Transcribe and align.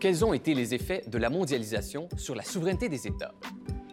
Quels 0.00 0.24
ont 0.24 0.32
été 0.32 0.54
les 0.54 0.74
effets 0.74 1.02
de 1.08 1.18
la 1.18 1.28
mondialisation 1.28 2.08
sur 2.16 2.36
la 2.36 2.44
souveraineté 2.44 2.88
des 2.88 3.08
États? 3.08 3.34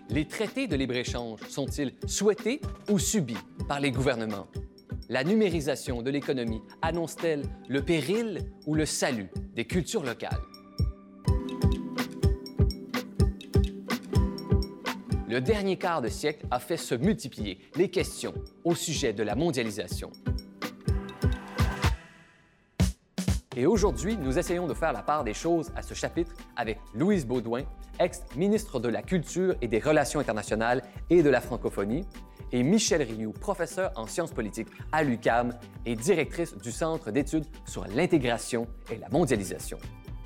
Les 0.09 0.27
traités 0.27 0.67
de 0.67 0.75
libre-échange 0.75 1.39
sont-ils 1.49 1.95
souhaités 2.05 2.61
ou 2.91 2.99
subis 2.99 3.37
par 3.67 3.79
les 3.79 3.89
gouvernements? 3.89 4.45
La 5.09 5.23
numérisation 5.23 6.03
de 6.03 6.11
l'économie 6.11 6.61
annonce-t-elle 6.83 7.41
le 7.67 7.81
péril 7.81 8.51
ou 8.67 8.75
le 8.75 8.85
salut 8.85 9.29
des 9.55 9.65
cultures 9.65 10.03
locales? 10.03 10.37
Le 15.27 15.41
dernier 15.41 15.77
quart 15.77 16.03
de 16.03 16.09
siècle 16.09 16.45
a 16.51 16.59
fait 16.59 16.77
se 16.77 16.93
multiplier 16.93 17.57
les 17.75 17.89
questions 17.89 18.35
au 18.63 18.75
sujet 18.75 19.11
de 19.11 19.23
la 19.23 19.33
mondialisation. 19.33 20.11
Et 23.57 23.65
aujourd'hui, 23.65 24.17
nous 24.17 24.37
essayons 24.37 24.67
de 24.67 24.73
faire 24.73 24.91
la 24.91 25.01
part 25.01 25.23
des 25.23 25.33
choses 25.33 25.71
à 25.77 25.81
ce 25.81 25.93
chapitre 25.93 26.33
avec 26.57 26.77
Louise 26.93 27.25
Baudouin, 27.25 27.63
ex-ministre 27.99 28.81
de 28.81 28.89
la 28.89 29.01
Culture 29.01 29.55
et 29.61 29.69
des 29.69 29.79
Relations 29.79 30.19
internationales 30.19 30.83
et 31.09 31.23
de 31.23 31.29
la 31.29 31.39
francophonie, 31.39 32.05
et 32.51 32.63
Michel 32.63 33.01
Rioux, 33.01 33.31
professeur 33.31 33.91
en 33.95 34.07
sciences 34.07 34.31
politiques 34.31 34.67
à 34.91 35.03
l'UCAM 35.03 35.53
et 35.85 35.95
directrice 35.95 36.55
du 36.57 36.71
Centre 36.71 37.11
d'études 37.11 37.45
sur 37.65 37.85
l'intégration 37.87 38.67
et 38.91 38.97
la 38.97 39.07
mondialisation. 39.09 39.77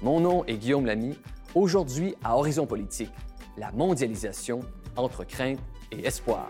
Mon 0.01 0.19
nom 0.19 0.43
est 0.45 0.55
Guillaume 0.55 0.87
Lamy. 0.87 1.15
Aujourd'hui, 1.53 2.15
à 2.23 2.35
Horizon 2.35 2.65
Politique, 2.65 3.11
la 3.57 3.71
mondialisation 3.71 4.61
entre 4.95 5.23
crainte 5.23 5.59
et 5.91 6.05
espoir. 6.05 6.47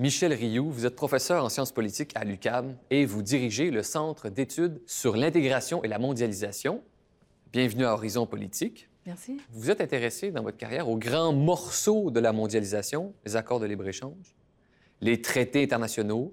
Michel 0.00 0.32
Rioux, 0.32 0.70
vous 0.70 0.86
êtes 0.86 0.96
professeur 0.96 1.44
en 1.44 1.50
sciences 1.50 1.72
politiques 1.72 2.12
à 2.14 2.24
l'UCAM 2.24 2.74
et 2.88 3.04
vous 3.04 3.20
dirigez 3.20 3.70
le 3.70 3.82
Centre 3.82 4.30
d'études 4.30 4.80
sur 4.86 5.14
l'intégration 5.14 5.84
et 5.84 5.88
la 5.88 5.98
mondialisation. 5.98 6.82
Bienvenue 7.52 7.84
à 7.84 7.92
Horizon 7.92 8.24
Politique. 8.24 8.88
Merci. 9.04 9.36
Vous 9.50 9.60
vous 9.60 9.70
êtes 9.70 9.82
intéressé 9.82 10.30
dans 10.30 10.42
votre 10.42 10.56
carrière 10.56 10.88
aux 10.88 10.96
grands 10.96 11.34
morceaux 11.34 12.10
de 12.10 12.18
la 12.18 12.32
mondialisation, 12.32 13.12
les 13.26 13.36
accords 13.36 13.60
de 13.60 13.66
libre-échange, 13.66 14.34
les 15.02 15.20
traités 15.20 15.62
internationaux, 15.64 16.32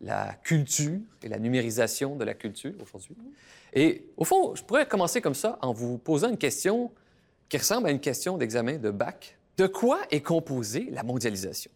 la 0.00 0.34
culture 0.44 1.00
et 1.24 1.28
la 1.28 1.40
numérisation 1.40 2.14
de 2.14 2.22
la 2.22 2.34
culture 2.34 2.74
aujourd'hui. 2.80 3.16
Et 3.72 4.06
au 4.18 4.24
fond, 4.24 4.54
je 4.54 4.62
pourrais 4.62 4.86
commencer 4.86 5.20
comme 5.20 5.34
ça 5.34 5.58
en 5.62 5.72
vous 5.72 5.98
posant 5.98 6.30
une 6.30 6.38
question 6.38 6.92
qui 7.48 7.58
ressemble 7.58 7.88
à 7.88 7.90
une 7.90 7.98
question 7.98 8.38
d'examen 8.38 8.78
de 8.78 8.92
bac. 8.92 9.36
De 9.56 9.66
quoi 9.66 9.98
est 10.12 10.20
composée 10.20 10.86
la 10.92 11.02
mondialisation? 11.02 11.72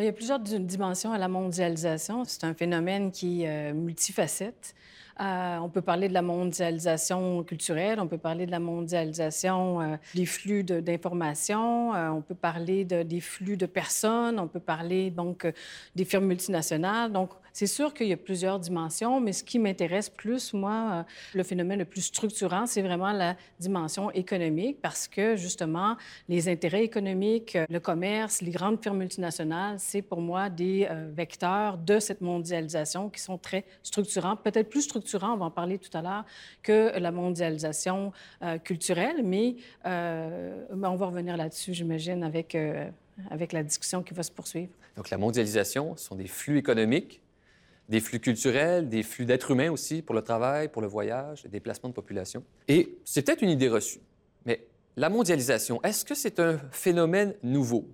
Il 0.00 0.06
y 0.06 0.08
a 0.08 0.12
plusieurs 0.12 0.40
dimensions 0.40 1.12
à 1.12 1.18
la 1.18 1.28
mondialisation. 1.28 2.24
C'est 2.24 2.44
un 2.44 2.54
phénomène 2.54 3.12
qui 3.12 3.42
est 3.42 3.70
euh, 3.70 3.74
multifacette. 3.74 4.74
Euh, 5.20 5.58
on 5.58 5.68
peut 5.68 5.82
parler 5.82 6.08
de 6.08 6.14
la 6.14 6.22
mondialisation 6.22 7.44
culturelle, 7.44 8.00
on 8.00 8.08
peut 8.08 8.16
parler 8.16 8.46
de 8.46 8.50
la 8.50 8.58
mondialisation 8.58 9.80
euh, 9.80 9.96
des 10.14 10.24
flux 10.24 10.64
d'informations, 10.64 11.94
euh, 11.94 12.08
on 12.08 12.22
peut 12.22 12.34
parler 12.34 12.86
de, 12.86 13.02
des 13.02 13.20
flux 13.20 13.58
de 13.58 13.66
personnes, 13.66 14.40
on 14.40 14.48
peut 14.48 14.60
parler 14.60 15.10
donc 15.10 15.46
des 15.94 16.06
firmes 16.06 16.24
multinationales. 16.24 17.12
Donc, 17.12 17.30
c'est 17.52 17.66
sûr 17.66 17.92
qu'il 17.92 18.06
y 18.06 18.12
a 18.12 18.16
plusieurs 18.16 18.60
dimensions, 18.60 19.20
mais 19.20 19.32
ce 19.32 19.44
qui 19.44 19.58
m'intéresse 19.58 20.08
plus, 20.08 20.54
moi, 20.54 21.04
le 21.34 21.42
phénomène 21.42 21.80
le 21.80 21.84
plus 21.84 22.02
structurant, 22.02 22.64
c'est 22.64 22.80
vraiment 22.80 23.12
la 23.12 23.36
dimension 23.58 24.10
économique 24.12 24.80
parce 24.80 25.08
que, 25.08 25.34
justement, 25.34 25.96
les 26.28 26.48
intérêts 26.48 26.84
économiques, 26.84 27.58
le 27.68 27.80
commerce, 27.80 28.40
les 28.40 28.52
grandes 28.52 28.80
firmes 28.80 28.98
multinationales, 28.98 29.80
c'est 29.80 30.00
pour 30.00 30.20
moi 30.20 30.48
des 30.48 30.88
vecteurs 31.12 31.76
de 31.76 31.98
cette 31.98 32.20
mondialisation 32.20 33.10
qui 33.10 33.20
sont 33.20 33.36
très 33.36 33.64
structurants, 33.82 34.36
peut-être 34.36 34.68
plus 34.68 34.82
structurants, 34.82 35.09
on 35.14 35.36
va 35.36 35.46
en 35.46 35.50
parler 35.50 35.78
tout 35.78 35.96
à 35.96 36.02
l'heure, 36.02 36.24
que 36.62 36.98
la 36.98 37.10
mondialisation 37.10 38.12
euh, 38.42 38.58
culturelle, 38.58 39.22
mais, 39.24 39.56
euh, 39.86 40.64
mais 40.74 40.88
on 40.88 40.96
va 40.96 41.06
revenir 41.06 41.36
là-dessus, 41.36 41.74
j'imagine, 41.74 42.22
avec, 42.22 42.54
euh, 42.54 42.88
avec 43.30 43.52
la 43.52 43.62
discussion 43.62 44.02
qui 44.02 44.14
va 44.14 44.22
se 44.22 44.32
poursuivre. 44.32 44.72
Donc 44.96 45.10
la 45.10 45.18
mondialisation, 45.18 45.96
ce 45.96 46.06
sont 46.06 46.16
des 46.16 46.26
flux 46.26 46.58
économiques, 46.58 47.22
des 47.88 48.00
flux 48.00 48.20
culturels, 48.20 48.88
des 48.88 49.02
flux 49.02 49.24
d'êtres 49.24 49.50
humains 49.50 49.70
aussi 49.70 50.02
pour 50.02 50.14
le 50.14 50.22
travail, 50.22 50.68
pour 50.68 50.82
le 50.82 50.88
voyage, 50.88 51.42
des 51.42 51.48
déplacements 51.48 51.88
de 51.88 51.94
population. 51.94 52.44
Et 52.68 52.98
c'est 53.04 53.22
peut-être 53.22 53.42
une 53.42 53.50
idée 53.50 53.68
reçue, 53.68 54.00
mais 54.46 54.66
la 54.96 55.08
mondialisation, 55.08 55.80
est-ce 55.82 56.04
que 56.04 56.14
c'est 56.14 56.40
un 56.40 56.58
phénomène 56.70 57.34
nouveau? 57.42 57.88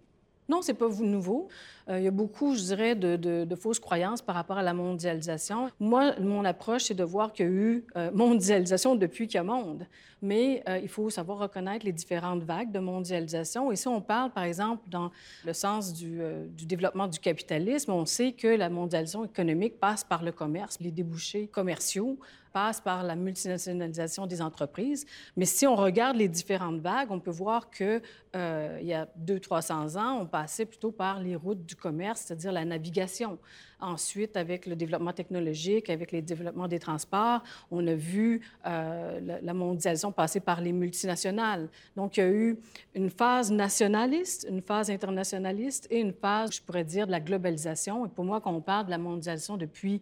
Non, 0.48 0.62
c'est 0.62 0.74
pas 0.74 0.88
nouveau. 0.88 1.48
Euh, 1.88 1.98
il 1.98 2.04
y 2.04 2.08
a 2.08 2.10
beaucoup, 2.10 2.54
je 2.54 2.60
dirais, 2.62 2.94
de, 2.94 3.56
fausses 3.56 3.78
croyances 3.78 4.22
par 4.22 4.34
rapport 4.34 4.58
à 4.58 4.62
la 4.62 4.74
mondialisation. 4.74 5.70
Moi, 5.78 6.18
mon 6.20 6.44
approche, 6.44 6.84
c'est 6.84 6.94
de 6.94 7.04
voir 7.04 7.32
qu'il 7.32 7.46
y 7.46 7.48
a 7.48 7.52
eu 7.52 7.84
euh, 7.96 8.10
mondialisation 8.14 8.96
depuis 8.96 9.26
qu'il 9.26 9.36
y 9.36 9.38
a 9.38 9.44
monde. 9.44 9.86
Mais 10.22 10.62
euh, 10.68 10.78
il 10.78 10.88
faut 10.88 11.10
savoir 11.10 11.38
reconnaître 11.38 11.84
les 11.84 11.92
différentes 11.92 12.42
vagues 12.42 12.72
de 12.72 12.78
mondialisation. 12.78 13.70
Et 13.70 13.76
si 13.76 13.86
on 13.86 14.00
parle, 14.00 14.30
par 14.32 14.44
exemple, 14.44 14.82
dans 14.88 15.10
le 15.44 15.52
sens 15.52 15.92
du, 15.92 16.20
du 16.56 16.66
développement 16.66 17.06
du 17.06 17.18
capitalisme, 17.18 17.92
on 17.92 18.04
sait 18.04 18.32
que 18.32 18.48
la 18.48 18.68
mondialisation 18.68 19.24
économique 19.24 19.78
passe 19.78 20.04
par 20.04 20.22
le 20.22 20.32
commerce, 20.32 20.78
les 20.80 20.90
débouchés 20.90 21.46
commerciaux 21.46 22.18
passe 22.56 22.80
par 22.80 23.02
la 23.02 23.16
multinationalisation 23.16 24.26
des 24.26 24.40
entreprises. 24.40 25.04
Mais 25.36 25.44
si 25.44 25.66
on 25.66 25.76
regarde 25.76 26.16
les 26.16 26.26
différentes 26.26 26.80
vagues, 26.80 27.08
on 27.10 27.20
peut 27.20 27.30
voir 27.30 27.68
que 27.68 28.00
euh, 28.34 28.78
il 28.80 28.86
y 28.86 28.94
a 28.94 29.06
200-300 29.26 29.98
ans, 29.98 30.20
on 30.22 30.26
passait 30.26 30.64
plutôt 30.64 30.90
par 30.90 31.20
les 31.20 31.36
routes 31.36 31.66
du 31.66 31.75
commerce, 31.76 32.22
c'est-à-dire 32.22 32.52
la 32.52 32.64
navigation. 32.64 33.38
Ensuite, 33.78 34.36
avec 34.36 34.66
le 34.66 34.74
développement 34.74 35.12
technologique, 35.12 35.90
avec 35.90 36.10
les 36.10 36.22
développements 36.22 36.68
des 36.68 36.78
transports, 36.78 37.42
on 37.70 37.86
a 37.86 37.94
vu 37.94 38.40
euh, 38.66 39.38
la, 39.42 39.54
mondialisation 39.54 40.12
passer 40.12 40.40
par 40.40 40.62
les 40.62 40.72
multinationales. 40.72 41.68
Donc, 41.94 42.16
il 42.16 42.20
y 42.20 42.22
a 42.22 42.30
eu 42.30 42.58
une 42.94 43.10
phase 43.10 43.52
nationaliste, 43.52 44.46
une 44.48 44.62
phase 44.62 44.90
internationaliste 44.90 45.86
et 45.90 46.00
une 46.00 46.14
phase, 46.14 46.54
je 46.54 46.62
pourrais 46.62 46.84
dire, 46.84 47.06
de 47.06 47.12
la 47.12 47.20
globalisation. 47.20 48.06
Et 48.06 48.08
pour 48.08 48.24
moi, 48.24 48.40
quand 48.40 48.52
on 48.52 48.62
parle 48.62 48.86
de 48.86 48.90
la 48.90 48.98
mondialisation 48.98 49.58
depuis 49.58 50.00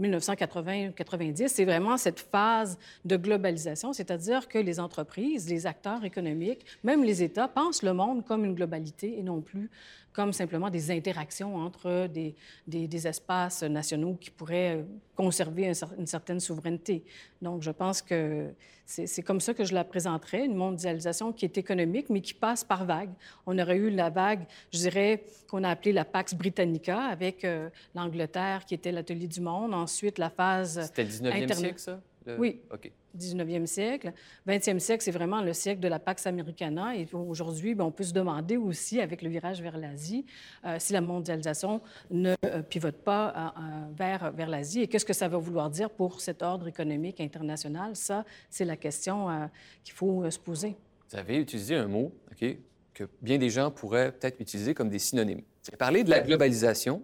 1980-90, 0.00 1.48
c'est 1.48 1.64
vraiment 1.64 1.96
cette 1.96 2.20
phase 2.20 2.78
de 3.04 3.16
globalisation, 3.16 3.92
c'est-à-dire 3.92 4.48
que 4.48 4.58
les 4.58 4.80
entreprises, 4.80 5.48
les 5.48 5.66
acteurs 5.66 6.04
économiques, 6.04 6.64
même 6.82 7.04
les 7.04 7.22
États 7.22 7.48
pensent 7.48 7.82
le 7.82 7.92
monde 7.92 8.24
comme 8.24 8.44
une 8.44 8.54
globalité 8.54 9.18
et 9.18 9.22
non 9.22 9.40
plus 9.40 9.70
comme 10.14 10.32
simplement 10.32 10.70
des 10.70 10.90
interactions 10.92 11.56
entre 11.56 12.06
des, 12.06 12.34
des, 12.68 12.86
des 12.88 13.06
espaces 13.06 13.62
nationaux 13.64 14.14
qui 14.14 14.30
pourraient 14.30 14.76
euh, 14.78 14.82
conserver 15.16 15.68
un 15.68 15.72
cer- 15.72 15.90
une 15.98 16.06
certaine 16.06 16.38
souveraineté. 16.40 17.04
Donc, 17.42 17.62
je 17.62 17.70
pense 17.72 18.00
que 18.00 18.52
c'est 18.86 19.06
c'est 19.06 19.22
comme 19.22 19.40
ça 19.40 19.52
que 19.54 19.64
je 19.64 19.74
la 19.74 19.82
présenterais, 19.82 20.44
une 20.46 20.54
mondialisation 20.54 21.32
qui 21.32 21.44
est 21.46 21.58
économique, 21.58 22.10
mais 22.10 22.20
qui 22.20 22.32
passe 22.34 22.62
par 22.64 22.84
vagues. 22.84 23.10
On 23.46 23.58
aurait 23.58 23.76
eu 23.76 23.90
la 23.90 24.08
vague, 24.08 24.44
je 24.72 24.78
dirais, 24.78 25.24
qu'on 25.48 25.64
a 25.64 25.70
appelée 25.70 25.92
la 25.92 26.04
Pax 26.04 26.34
Britannica, 26.34 27.00
avec 27.00 27.44
euh, 27.44 27.68
l'Angleterre 27.94 28.64
qui 28.66 28.74
était 28.74 28.92
l'atelier 28.92 29.26
du 29.26 29.40
monde. 29.40 29.74
Ensuite, 29.74 30.18
la 30.18 30.30
phase 30.30 30.80
C'était 30.86 31.04
le 31.04 31.10
19e 31.10 31.26
Internet. 31.28 31.56
siècle, 31.56 31.78
ça? 31.80 32.00
Le- 32.26 32.38
Oui. 32.38 32.60
OK. 32.72 32.90
19e 33.16 33.66
siècle. 33.66 34.12
20e 34.46 34.78
siècle, 34.78 35.02
c'est 35.04 35.10
vraiment 35.12 35.40
le 35.42 35.52
siècle 35.52 35.80
de 35.80 35.88
la 35.88 35.98
Pax 35.98 36.26
Americana. 36.26 36.96
Et 36.96 37.06
aujourd'hui, 37.12 37.74
ben, 37.74 37.84
on 37.84 37.90
peut 37.92 38.02
se 38.04 38.12
demander 38.12 38.56
aussi, 38.56 39.00
avec 39.00 39.22
le 39.22 39.28
virage 39.28 39.60
vers 39.62 39.76
l'Asie, 39.78 40.26
euh, 40.64 40.76
si 40.78 40.92
la 40.92 41.00
mondialisation 41.00 41.80
ne 42.10 42.34
euh, 42.44 42.62
pivote 42.62 42.96
pas 42.96 43.28
euh, 43.28 43.60
euh, 43.60 43.92
vers, 43.96 44.32
vers 44.32 44.48
l'Asie. 44.48 44.80
Et 44.82 44.88
qu'est-ce 44.88 45.04
que 45.04 45.12
ça 45.12 45.28
va 45.28 45.38
vouloir 45.38 45.70
dire 45.70 45.90
pour 45.90 46.20
cet 46.20 46.42
ordre 46.42 46.66
économique 46.66 47.20
international? 47.20 47.94
Ça, 47.94 48.24
c'est 48.50 48.64
la 48.64 48.76
question 48.76 49.30
euh, 49.30 49.46
qu'il 49.84 49.94
faut 49.94 50.24
euh, 50.24 50.30
se 50.30 50.38
poser. 50.38 50.74
Vous 51.10 51.16
avez 51.18 51.36
utilisé 51.36 51.76
un 51.76 51.86
mot 51.86 52.12
OK, 52.32 52.56
que 52.94 53.04
bien 53.22 53.38
des 53.38 53.50
gens 53.50 53.70
pourraient 53.70 54.10
peut-être 54.10 54.40
utiliser 54.40 54.74
comme 54.74 54.88
des 54.88 54.98
synonymes. 54.98 55.38
Vous 55.62 55.68
avez 55.68 55.76
parlé 55.76 56.02
de 56.04 56.10
la 56.10 56.20
globalisation 56.20 57.02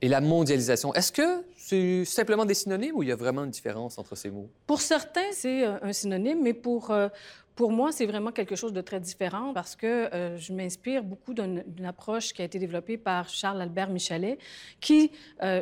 et 0.00 0.08
la 0.08 0.20
mondialisation. 0.20 0.94
Est-ce 0.94 1.12
que 1.12 1.44
c'est 1.56 2.04
simplement 2.04 2.44
des 2.44 2.54
synonymes 2.54 2.96
ou 2.96 3.02
il 3.02 3.08
y 3.08 3.12
a 3.12 3.16
vraiment 3.16 3.44
une 3.44 3.50
différence 3.50 3.98
entre 3.98 4.16
ces 4.16 4.30
mots? 4.30 4.48
Pour 4.66 4.80
certains, 4.80 5.32
c'est 5.32 5.66
euh, 5.66 5.76
un 5.82 5.92
synonyme, 5.92 6.40
mais 6.42 6.54
pour, 6.54 6.90
euh, 6.90 7.08
pour 7.56 7.72
moi, 7.72 7.90
c'est 7.92 8.06
vraiment 8.06 8.30
quelque 8.30 8.56
chose 8.56 8.72
de 8.72 8.80
très 8.80 9.00
différent 9.00 9.52
parce 9.52 9.74
que 9.76 9.86
euh, 10.14 10.36
je 10.38 10.52
m'inspire 10.52 11.02
beaucoup 11.02 11.34
d'une 11.34 11.84
approche 11.84 12.32
qui 12.32 12.42
a 12.42 12.44
été 12.44 12.58
développée 12.58 12.96
par 12.96 13.28
Charles-Albert 13.28 13.90
Michalet, 13.90 14.38
qui, 14.80 15.10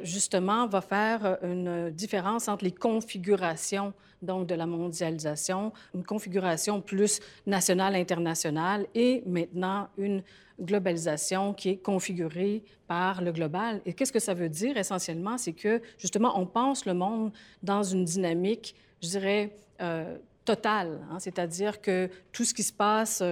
justement, 0.02 0.66
va 0.66 0.80
faire 0.80 1.38
une 1.42 1.90
différence 1.90 2.48
entre 2.48 2.64
les 2.64 2.72
configurations 2.72 3.94
donc 4.22 4.46
de 4.46 4.54
la 4.54 4.66
mondialisation, 4.66 5.72
une 5.94 6.04
configuration 6.04 6.80
plus 6.80 7.20
nationale, 7.46 7.94
internationale, 7.94 8.86
et 8.94 9.22
maintenant 9.26 9.88
une 9.98 10.22
globalisation 10.60 11.52
qui 11.52 11.70
est 11.70 11.76
configurée 11.76 12.62
par 12.86 13.22
le 13.22 13.32
global. 13.32 13.80
Et 13.84 13.92
qu'est-ce 13.92 14.12
que 14.12 14.18
ça 14.18 14.34
veut 14.34 14.48
dire 14.48 14.76
essentiellement? 14.76 15.38
C'est 15.38 15.52
que, 15.52 15.82
justement, 15.98 16.38
on 16.38 16.46
pense 16.46 16.86
le 16.86 16.94
monde 16.94 17.32
dans 17.62 17.82
une 17.82 18.04
dynamique, 18.04 18.74
je 19.02 19.08
dirais, 19.08 19.56
euh, 19.80 20.16
totale, 20.44 21.00
hein. 21.10 21.18
c'est-à-dire 21.18 21.80
que 21.80 22.08
tout 22.32 22.44
ce 22.44 22.54
qui 22.54 22.62
se 22.62 22.72
passe 22.72 23.22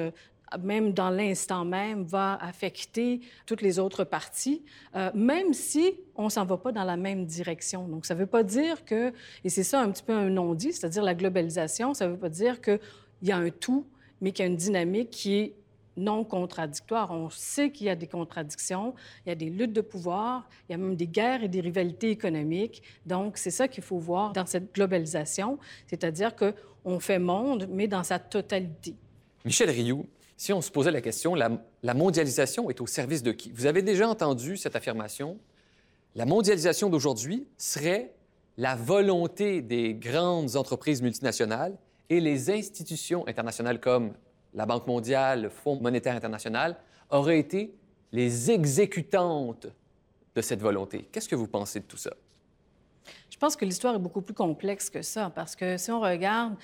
même 0.59 0.93
dans 0.93 1.11
l'instant 1.11 1.65
même, 1.65 2.05
va 2.05 2.35
affecter 2.41 3.21
toutes 3.47 3.62
les 3.62 3.79
autres 3.79 4.05
parties, 4.05 4.62
euh, 4.94 5.11
même 5.15 5.53
si 5.53 5.94
on 6.17 6.29
s'en 6.29 6.44
va 6.44 6.56
pas 6.56 6.73
dans 6.73 6.85
la 6.85 6.97
même 6.97 7.27
direction. 7.27 7.88
Donc, 7.88 8.06
ça 8.06 8.15
ne 8.15 8.20
veut 8.20 8.27
pas 8.27 8.43
dire 8.43 8.85
que, 8.85 9.12
et 9.44 9.49
c'est 9.49 9.62
ça 9.62 9.81
un 9.81 9.91
petit 9.91 10.03
peu 10.03 10.12
un 10.12 10.31
non-dit, 10.31 10.73
c'est-à-dire 10.73 11.03
la 11.03 11.15
globalisation, 11.15 11.94
ça 11.94 12.06
ne 12.06 12.12
veut 12.12 12.19
pas 12.19 12.29
dire 12.29 12.61
qu'il 12.61 12.79
y 13.23 13.32
a 13.32 13.37
un 13.37 13.50
tout, 13.50 13.87
mais 14.20 14.32
qu'il 14.32 14.44
y 14.44 14.49
a 14.49 14.50
une 14.50 14.56
dynamique 14.56 15.11
qui 15.11 15.35
est 15.35 15.55
non 15.96 16.25
contradictoire. 16.25 17.11
On 17.11 17.31
sait 17.31 17.70
qu'il 17.70 17.87
y 17.87 17.91
a 17.91 17.96
des 17.96 18.06
contradictions, 18.06 18.94
il 19.25 19.29
y 19.29 19.32
a 19.32 19.35
des 19.35 19.50
luttes 19.50 19.73
de 19.73 19.81
pouvoir, 19.81 20.49
il 20.69 20.73
y 20.73 20.75
a 20.75 20.79
même 20.79 20.96
des 20.96 21.06
guerres 21.06 21.44
et 21.44 21.49
des 21.49 21.61
rivalités 21.61 22.11
économiques. 22.11 22.82
Donc, 23.06 23.37
c'est 23.38 23.50
ça 23.50 23.69
qu'il 23.69 23.85
faut 23.85 23.99
voir 23.99 24.32
dans 24.32 24.46
cette 24.46 24.75
globalisation, 24.75 25.58
c'est-à-dire 25.87 26.35
qu'on 26.37 27.00
fait 27.00 27.19
monde, 27.19 27.69
mais 27.70 27.88
dans 27.88 28.05
sa 28.05 28.19
totalité. 28.19 28.94
Michel 29.44 29.70
Rioux, 29.70 30.06
si 30.37 30.52
on 30.52 30.61
se 30.61 30.70
posait 30.70 30.91
la 30.91 31.00
question, 31.00 31.35
la, 31.35 31.94
mondialisation 31.94 32.70
est 32.70 32.81
au 32.81 32.87
service 32.87 33.23
de 33.23 33.32
qui? 33.32 33.52
Vous 33.52 33.67
avez 33.67 33.82
déjà 33.82 34.08
entendu 34.08 34.56
cette 34.56 34.76
affirmation? 34.76 35.38
La 36.14 36.26
mondialisation 36.26 36.91
d'aujourd'hui 36.91 37.46
serait 37.56 38.14
la 38.56 38.76
volonté 38.76 39.62
des 39.62 39.94
grandes 39.94 40.56
entreprises 40.56 41.02
multinationales 41.02 41.76
et 42.08 42.20
les 42.20 42.50
institutions 42.50 43.26
internationales 43.26 43.81
comme 43.81 44.12
la 44.55 44.67
Banque 44.67 44.87
mondiale, 44.87 45.43
le 45.43 45.49
Fonds 45.49 45.81
monétaire 45.81 46.15
international 46.15 46.77
auraient 47.11 47.39
été 47.39 47.75
les 48.12 48.51
exécutantes 48.51 49.67
de 50.35 50.41
cette 50.41 50.61
volonté. 50.61 51.09
Qu'est-ce 51.11 51.29
que 51.29 51.37
vous 51.37 51.49
pensez 51.49 51.81
de 51.81 51.85
tout 51.85 51.97
ça? 51.97 52.12
Je 53.31 53.37
pense 53.37 53.56
que 53.56 53.65
l'histoire 53.65 53.97
est 53.97 53.99
beaucoup 53.99 54.23
plus 54.23 54.35
complexe 54.35 54.89
que 54.89 55.03
ça, 55.03 55.29
parce 55.29 55.56
que 55.56 55.77
si 55.77 55.91
on 55.91 56.01
regarde 56.01 56.55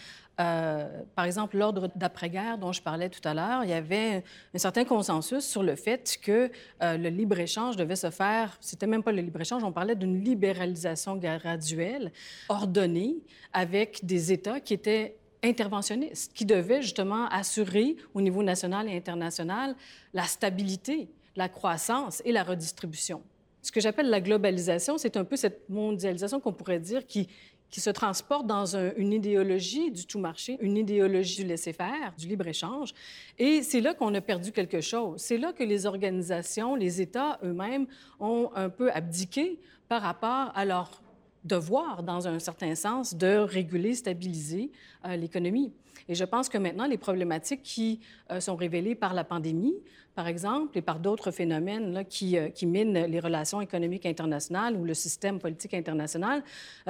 euh, 0.40 0.86
par 1.14 1.26
exemple, 1.26 1.58
l'ordre 1.58 1.90
d'après-guerre 1.94 2.56
dont 2.56 2.72
je 2.72 2.80
parlais 2.80 3.10
tout 3.10 3.20
à 3.24 3.34
l'heure, 3.34 3.62
il 3.64 3.70
y 3.70 3.74
avait 3.74 4.24
un 4.54 4.58
certain 4.58 4.84
consensus 4.84 5.44
sur 5.44 5.62
le 5.62 5.76
fait 5.76 6.18
que 6.22 6.50
euh, 6.82 6.96
le 6.96 7.10
libre-échange 7.10 7.76
devait 7.76 7.96
se 7.96 8.10
faire, 8.10 8.56
c'était 8.60 8.86
même 8.86 9.02
pas 9.02 9.12
le 9.12 9.20
libre-échange, 9.20 9.62
on 9.64 9.72
parlait 9.72 9.96
d'une 9.96 10.24
libéralisation 10.24 11.16
graduelle, 11.16 12.10
ordonnée, 12.48 13.18
avec 13.52 14.02
des 14.02 14.32
États 14.32 14.60
qui 14.60 14.72
étaient 14.72 15.16
interventionnistes, 15.42 16.32
qui 16.32 16.44
devaient 16.44 16.82
justement 16.82 17.26
assurer 17.28 17.96
au 18.14 18.20
niveau 18.20 18.42
national 18.42 18.88
et 18.88 18.96
international 18.96 19.74
la 20.12 20.24
stabilité, 20.24 21.08
la 21.36 21.48
croissance 21.48 22.22
et 22.24 22.32
la 22.32 22.42
redistribution. 22.42 23.22
Ce 23.62 23.72
que 23.72 23.80
j'appelle 23.80 24.08
la 24.08 24.20
globalisation, 24.20 24.98
c'est 24.98 25.16
un 25.16 25.24
peu 25.24 25.36
cette 25.36 25.68
mondialisation 25.68 26.40
qu'on 26.40 26.52
pourrait 26.52 26.80
dire 26.80 27.06
qui 27.06 27.28
qui 27.70 27.80
se 27.80 27.90
transporte 27.90 28.46
dans 28.46 28.76
une 28.76 29.12
idéologie 29.12 29.90
du 29.90 30.04
tout 30.04 30.18
marché, 30.18 30.58
une 30.60 30.76
idéologie 30.76 31.42
du 31.42 31.48
laisser-faire, 31.48 32.12
du 32.18 32.26
libre-échange. 32.26 32.92
Et 33.38 33.62
c'est 33.62 33.80
là 33.80 33.94
qu'on 33.94 34.12
a 34.14 34.20
perdu 34.20 34.50
quelque 34.50 34.80
chose. 34.80 35.20
C'est 35.20 35.38
là 35.38 35.52
que 35.52 35.62
les 35.62 35.86
organisations, 35.86 36.74
les 36.74 37.00
États 37.00 37.38
eux-mêmes 37.44 37.86
ont 38.18 38.50
un 38.56 38.68
peu 38.68 38.90
abdiqué 38.90 39.60
par 39.88 40.02
rapport 40.02 40.52
à 40.54 40.64
leur 40.64 41.00
devoir, 41.44 42.02
dans 42.02 42.28
un 42.28 42.38
certain 42.38 42.74
sens, 42.74 43.14
de 43.14 43.36
réguler, 43.38 43.94
stabiliser 43.94 44.70
euh, 45.06 45.16
l'économie. 45.16 45.72
Et 46.08 46.14
je 46.14 46.24
pense 46.24 46.48
que 46.48 46.58
maintenant, 46.58 46.86
les 46.86 46.98
problématiques 46.98 47.62
qui 47.62 48.00
euh, 48.30 48.40
sont 48.40 48.56
révélées 48.56 48.94
par 48.94 49.14
la 49.14 49.24
pandémie, 49.24 49.74
par 50.14 50.26
exemple, 50.26 50.76
et 50.76 50.82
par 50.82 50.98
d'autres 50.98 51.30
phénomènes 51.30 52.04
qui, 52.08 52.36
euh, 52.36 52.48
qui, 52.48 52.66
minent 52.66 53.06
les 53.06 53.20
relations 53.20 53.60
économiques 53.60 54.06
internationales 54.06 54.76
ou 54.76 54.84
le 54.84 54.92
système 54.92 55.38
politique 55.38 55.72
international, 55.72 56.42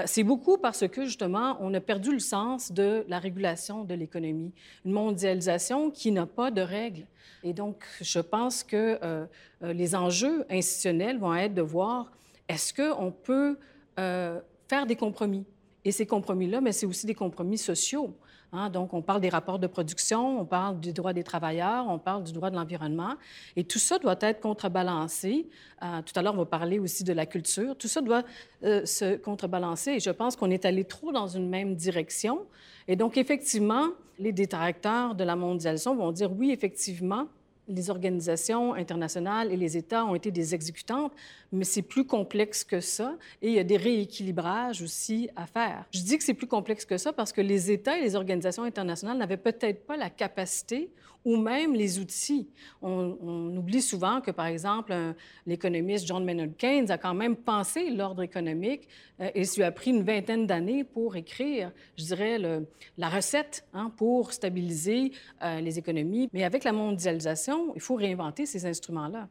c'est 0.07 0.25
beaucoup 0.25 0.59
parce 0.59 0.89
que, 0.89 1.05
justement, 1.05 1.57
on 1.61 1.73
a 1.75 1.81
perdu 1.81 2.13
le 2.13 2.19
sens 2.19 2.73
de 2.73 3.05
la 3.09 3.19
régulation 3.19 3.85
de 3.85 3.95
l'économie. 3.95 4.53
Une 4.85 4.93
mondialisation 4.93 5.91
qui 5.91 6.13
n'a 6.13 6.27
pas 6.27 6.51
de 6.51 6.63
règles. 6.63 7.07
Et 7.45 7.53
donc, 7.53 7.85
je 8.01 8.21
pense 8.21 8.63
que 8.63 8.99
les 9.63 9.95
enjeux 9.95 10.45
institutionnels 10.51 11.19
vont 11.19 11.35
être 11.35 11.55
de 11.55 11.63
voir 11.63 12.11
est-ce 12.49 12.75
qu'on 12.75 13.13
peut 13.13 13.57
euh, 14.01 14.41
faire 14.69 14.87
des 14.87 14.97
compromis. 14.97 15.45
Et 15.85 15.93
ces 15.93 16.07
compromis-là, 16.07 16.61
mais 16.61 16.73
c'est 16.73 16.87
aussi 16.87 17.07
des 17.07 17.15
compromis 17.15 17.57
sociaux. 17.57 18.15
Hein. 18.53 18.69
Donc, 18.69 18.93
on 18.93 19.01
parle 19.01 19.21
des 19.21 19.29
rapports 19.29 19.59
de 19.59 19.67
production, 19.67 20.41
on 20.41 20.45
parle 20.45 20.79
du 20.79 20.93
droit 20.93 21.13
des 21.13 21.23
travailleurs, 21.23 21.87
on 21.89 21.99
parle 21.99 22.25
du 22.25 22.33
droit 22.33 22.51
de 22.51 22.57
l'environnement. 22.57 23.15
Et 23.57 23.65
tout 23.65 23.79
ça 23.79 23.99
doit 23.99 24.19
être 24.21 24.41
contrebalancé. 24.41 25.49
Euh, 25.83 26.03
tout 26.03 26.13
à 26.17 26.23
l'heure, 26.23 26.35
on 26.35 26.39
va 26.39 26.47
parler 26.47 26.79
aussi 26.79 27.05
de 27.05 27.13
la 27.13 27.25
culture. 27.27 27.77
Tout 27.77 27.89
ça 27.89 28.03
doit 28.03 28.25
euh, 28.65 28.85
se 28.85 29.17
contrebalancer. 29.17 29.93
Et 29.93 30.01
je 30.01 30.11
pense 30.11 30.37
qu'on 30.37 30.51
est 30.51 30.65
allé 30.65 30.85
trop 30.85 31.13
dans 31.13 31.29
une 31.29 31.49
même 31.49 31.75
direction. 31.75 32.47
Et 32.87 32.97
donc, 32.97 33.17
effectivement, 33.17 33.89
les 34.19 34.33
détracteurs 34.33 35.15
de 35.15 35.25
la 35.25 35.37
mondialisation 35.37 35.97
vont 35.97 36.13
dire 36.13 36.31
oui, 36.33 36.51
effectivement, 36.51 37.27
les 37.71 37.89
organisations 37.89 38.75
internationales 38.75 39.53
et 39.53 39.57
les 39.57 39.77
États 39.77 40.05
ont 40.05 40.15
été 40.15 40.31
des 40.31 40.55
exécutantes, 40.55 41.13
mais 41.53 41.65
c'est 41.65 41.83
plus 41.83 42.05
complexe 42.05 42.65
que 42.65 42.81
ça 42.81 43.17
et 43.41 43.49
il 43.49 43.55
y 43.55 43.59
a 43.59 43.65
des 43.65 43.77
rééquilibrages 43.77 44.83
aussi 44.83 45.31
à 45.37 45.47
faire. 45.47 45.85
Je 45.93 46.01
dis 46.01 46.19
que 46.19 46.25
c'est 46.25 46.35
plus 46.35 46.47
complexe 46.47 46.85
que 46.85 46.99
ça 46.99 47.13
parce 47.13 47.33
que 47.33 47.41
les 47.41 47.71
États 47.71 47.97
et 47.99 48.03
les 48.03 48.17
organisations 48.17 48.65
internationales 48.65 49.17
n'avaient 49.17 49.37
peut-être 49.37 49.87
pas 49.87 49.97
la 49.97 50.11
capacité 50.11 50.91
ou 51.25 51.37
même 51.37 51.75
les 51.75 51.99
outils. 51.99 52.49
On, 52.83 53.57
oublie 53.57 53.83
souvent 53.83 54.21
que, 54.21 54.31
par 54.31 54.47
exemple, 54.47 54.95
l'économiste 55.47 56.07
John 56.07 56.25
Maynard 56.25 56.57
Keynes 56.57 56.91
a 56.91 56.99
quand 56.99 57.15
même 57.15 57.37
pensé 57.37 57.91
l'ordre 57.91 58.23
économique 58.23 58.89
euh, 59.21 59.31
et 59.35 59.43
lui 59.57 59.63
a 59.63 59.73
pris 59.73 59.91
une 59.91 60.03
vingtaine 60.03 60.47
d'années 60.47 60.85
pour 60.85 61.17
écrire, 61.17 61.73
je 61.97 62.05
dirais, 62.05 62.39
la 62.97 63.09
recette 63.09 63.67
hein, 63.75 63.93
pour 63.97 64.33
stabiliser 64.33 65.13
euh, 65.43 65.61
les 65.61 65.79
économies. 65.79 66.29
Mais 66.33 66.45
avec 66.45 66.65
la 66.65 66.73
mondialisation, 66.73 67.73
il 67.75 67.81
faut 67.81 67.97
réinventer 67.97 68.47
ces 68.47 68.67
instruments-là. 68.67 69.29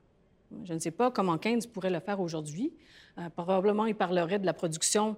Je 0.63 0.73
ne 0.73 0.79
sais 0.79 0.91
pas 0.91 1.11
comment 1.11 1.37
Keynes 1.37 1.61
pourrait 1.71 1.91
le 1.91 1.99
faire 1.99 2.19
aujourd'hui. 2.19 2.73
Euh, 3.17 3.29
probablement, 3.29 3.85
il 3.85 3.95
parlerait 3.95 4.39
de 4.39 4.45
la 4.45 4.53
production 4.53 5.15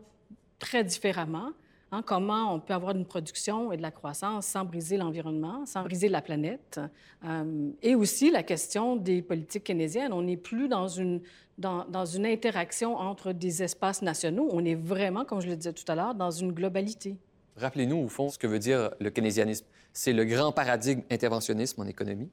très 0.59 0.83
différemment. 0.83 1.51
Hein, 1.93 2.03
comment 2.05 2.53
on 2.53 2.61
peut 2.61 2.73
avoir 2.73 2.95
une 2.95 3.05
production 3.05 3.73
et 3.73 3.77
de 3.77 3.81
la 3.81 3.91
croissance 3.91 4.45
sans 4.45 4.63
briser 4.63 4.95
l'environnement, 4.95 5.65
sans 5.65 5.83
briser 5.83 6.07
la 6.07 6.21
planète. 6.21 6.79
Euh, 7.25 7.69
et 7.81 7.95
aussi 7.95 8.31
la 8.31 8.43
question 8.43 8.95
des 8.95 9.21
politiques 9.21 9.65
keynésiennes. 9.65 10.13
On 10.13 10.21
n'est 10.21 10.37
plus 10.37 10.69
dans 10.69 10.87
une, 10.87 11.21
dans, 11.57 11.83
dans, 11.83 12.05
une 12.05 12.25
interaction 12.25 12.95
entre 12.95 13.33
des 13.33 13.61
espaces 13.61 14.01
nationaux. 14.01 14.47
On 14.53 14.63
est 14.63 14.75
vraiment, 14.75 15.25
comme 15.25 15.41
je 15.41 15.47
le 15.47 15.57
disais 15.57 15.73
tout 15.73 15.83
à 15.89 15.95
l'heure, 15.95 16.15
dans 16.15 16.31
une 16.31 16.53
globalité. 16.53 17.17
Rappelez-nous, 17.57 17.97
au 17.97 18.07
fond, 18.07 18.29
ce 18.29 18.37
que 18.37 18.47
veut 18.47 18.59
dire 18.59 18.91
le 19.01 19.09
keynésianisme. 19.09 19.65
C'est 19.91 20.13
le 20.13 20.23
grand 20.23 20.53
paradigme 20.53 21.01
interventionnisme 21.11 21.81
en 21.81 21.85
économie. 21.87 22.29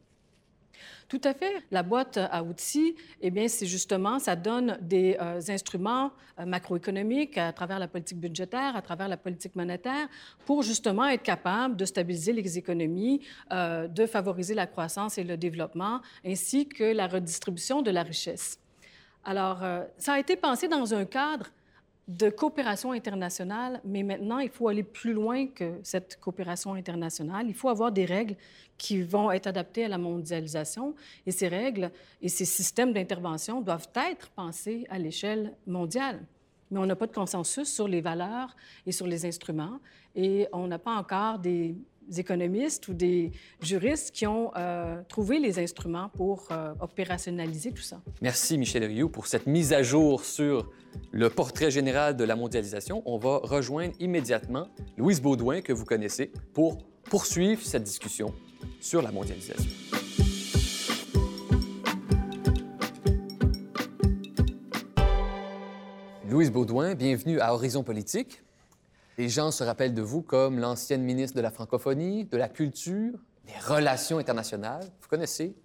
Tout 1.08 1.20
à 1.24 1.32
fait. 1.32 1.62
La 1.70 1.82
boîte 1.82 2.18
à 2.18 2.42
outils, 2.42 2.94
eh 3.22 3.30
bien, 3.30 3.48
c'est 3.48 3.64
justement, 3.64 4.18
ça 4.18 4.36
donne 4.36 4.76
des 4.82 5.16
euh, 5.18 5.40
instruments 5.48 6.12
euh, 6.38 6.44
macroéconomiques 6.44 7.38
à 7.38 7.50
travers 7.54 7.78
la 7.78 7.88
politique 7.88 8.20
budgétaire, 8.20 8.76
à 8.76 8.82
travers 8.82 9.08
la 9.08 9.16
politique 9.16 9.56
monétaire, 9.56 10.06
pour 10.44 10.62
justement 10.62 11.06
être 11.06 11.22
capable 11.22 11.76
de 11.76 11.86
stabiliser 11.86 12.34
les 12.34 12.58
économies, 12.58 13.22
euh, 13.52 13.88
de 13.88 14.04
favoriser 14.04 14.52
la 14.52 14.66
croissance 14.66 15.16
et 15.16 15.24
le 15.24 15.38
développement, 15.38 16.02
ainsi 16.26 16.68
que 16.68 16.84
la 16.84 17.06
redistribution 17.06 17.80
de 17.80 17.90
la 17.90 18.02
richesse. 18.02 18.58
Alors, 19.24 19.62
ça 19.98 20.14
a 20.14 20.18
été 20.18 20.36
pensé 20.36 20.68
dans 20.68 20.94
un 20.94 21.04
cadre 21.04 21.50
de 22.08 22.30
coopération 22.30 22.92
internationale, 22.92 23.82
mais 23.84 24.02
maintenant, 24.02 24.38
il 24.38 24.48
faut 24.48 24.68
aller 24.68 24.82
plus 24.82 25.12
loin 25.12 25.46
que 25.46 25.78
cette 25.82 26.18
coopération 26.18 26.72
internationale. 26.72 27.46
Il 27.46 27.54
faut 27.54 27.68
avoir 27.68 27.92
des 27.92 28.06
règles 28.06 28.34
qui 28.78 29.02
vont 29.02 29.30
être 29.30 29.46
adaptées 29.46 29.84
à 29.84 29.88
la 29.88 29.98
mondialisation. 29.98 30.94
Et 31.26 31.32
ces 31.32 31.48
règles 31.48 31.90
et 32.22 32.30
ces 32.30 32.46
systèmes 32.46 32.94
d'intervention 32.94 33.60
doivent 33.60 33.90
être 33.94 34.30
pensés 34.30 34.86
à 34.88 34.98
l'échelle 34.98 35.54
mondiale. 35.66 36.20
Mais 36.70 36.78
on 36.78 36.86
n'a 36.86 36.96
pas 36.96 37.06
de 37.06 37.12
consensus 37.12 37.70
sur 37.70 37.86
les 37.86 38.00
valeurs 38.00 38.56
et 38.86 38.92
sur 38.92 39.06
les 39.06 39.26
instruments. 39.26 39.78
Et 40.14 40.48
on 40.52 40.66
n'a 40.66 40.78
pas 40.78 40.94
encore 40.96 41.38
des 41.38 41.76
économistes 42.16 42.88
ou 42.88 42.94
des 42.94 43.32
juristes 43.60 44.12
qui 44.12 44.26
ont 44.26 44.50
euh, 44.56 45.02
trouvé 45.08 45.38
les 45.38 45.58
instruments 45.58 46.10
pour 46.14 46.48
euh, 46.50 46.74
opérationnaliser 46.80 47.72
tout 47.72 47.82
ça. 47.82 48.00
Merci, 48.22 48.58
Michel 48.58 48.84
Rioux, 48.84 49.08
pour 49.08 49.26
cette 49.26 49.46
mise 49.46 49.72
à 49.72 49.82
jour 49.82 50.24
sur 50.24 50.70
le 51.10 51.30
portrait 51.30 51.70
général 51.70 52.16
de 52.16 52.24
la 52.24 52.36
mondialisation. 52.36 53.02
On 53.04 53.18
va 53.18 53.40
rejoindre 53.42 53.94
immédiatement 54.00 54.68
Louise 54.96 55.20
Baudouin, 55.20 55.60
que 55.60 55.72
vous 55.72 55.84
connaissez, 55.84 56.32
pour 56.54 56.78
poursuivre 57.04 57.62
cette 57.62 57.84
discussion 57.84 58.32
sur 58.80 59.02
la 59.02 59.10
mondialisation. 59.10 59.70
Louise 66.28 66.52
Baudouin, 66.52 66.94
bienvenue 66.94 67.40
à 67.40 67.54
Horizon 67.54 67.82
Politique. 67.82 68.42
Les 69.18 69.28
gens 69.28 69.50
se 69.50 69.64
rappellent 69.64 69.94
de 69.94 70.02
vous 70.02 70.22
comme 70.22 70.60
l'ancienne 70.60 71.02
ministre 71.02 71.36
de 71.36 71.42
la 71.42 71.50
francophonie, 71.50 72.26
de 72.26 72.36
la 72.36 72.48
culture, 72.48 73.18
des 73.46 73.58
relations 73.66 74.18
internationales. 74.18 74.84
Vous 75.00 75.08
connaissez 75.08 75.56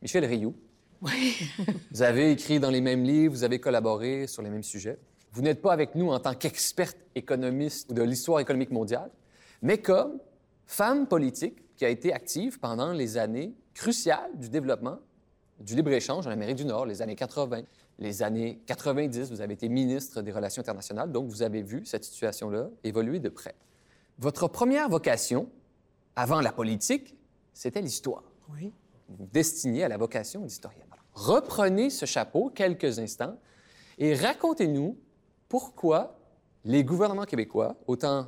Michel 0.00 0.24
Rioux. 0.24 0.56
Oui. 1.02 1.36
vous 1.90 2.00
avez 2.00 2.30
écrit 2.30 2.58
dans 2.58 2.70
les 2.70 2.80
mêmes 2.80 3.04
livres, 3.04 3.34
vous 3.34 3.44
avez 3.44 3.60
collaboré 3.60 4.26
sur 4.26 4.40
les 4.40 4.48
mêmes 4.48 4.62
sujets. 4.62 4.98
Vous 5.32 5.42
n'êtes 5.42 5.60
pas 5.60 5.74
avec 5.74 5.94
nous 5.94 6.10
en 6.10 6.20
tant 6.20 6.34
qu'experte 6.34 6.96
économiste 7.14 7.92
de 7.92 8.02
l'histoire 8.02 8.40
économique 8.40 8.70
mondiale, 8.70 9.10
mais 9.60 9.76
comme 9.76 10.18
femme 10.64 11.06
politique 11.06 11.58
qui 11.76 11.84
a 11.84 11.90
été 11.90 12.14
active 12.14 12.60
pendant 12.60 12.92
les 12.92 13.18
années 13.18 13.52
cruciales 13.74 14.30
du 14.38 14.48
développement 14.48 15.00
du 15.60 15.74
libre-échange 15.74 16.26
en 16.26 16.30
Amérique 16.30 16.56
du 16.56 16.64
Nord, 16.64 16.86
les 16.86 17.02
années 17.02 17.14
80, 17.14 17.60
les 18.02 18.22
années 18.22 18.60
90. 18.66 19.30
Vous 19.30 19.40
avez 19.40 19.54
été 19.54 19.68
ministre 19.68 20.20
des 20.22 20.32
Relations 20.32 20.60
internationales, 20.60 21.10
donc 21.12 21.28
vous 21.28 21.42
avez 21.42 21.62
vu 21.62 21.86
cette 21.86 22.04
situation-là 22.04 22.68
évoluer 22.84 23.20
de 23.20 23.28
près. 23.28 23.54
Votre 24.18 24.48
première 24.48 24.88
vocation, 24.88 25.48
avant 26.16 26.40
la 26.40 26.52
politique, 26.52 27.16
c'était 27.54 27.80
l'histoire. 27.80 28.24
Oui. 28.50 28.72
Vous 29.08 29.28
destiniez 29.32 29.84
à 29.84 29.88
la 29.88 29.96
vocation 29.96 30.40
d'historienne. 30.40 30.86
Reprenez 31.14 31.90
ce 31.90 32.06
chapeau 32.06 32.50
quelques 32.50 32.98
instants 32.98 33.36
et 33.98 34.14
racontez-nous 34.14 34.98
pourquoi 35.48 36.18
les 36.64 36.84
gouvernements 36.84 37.24
québécois, 37.24 37.76
autant 37.86 38.26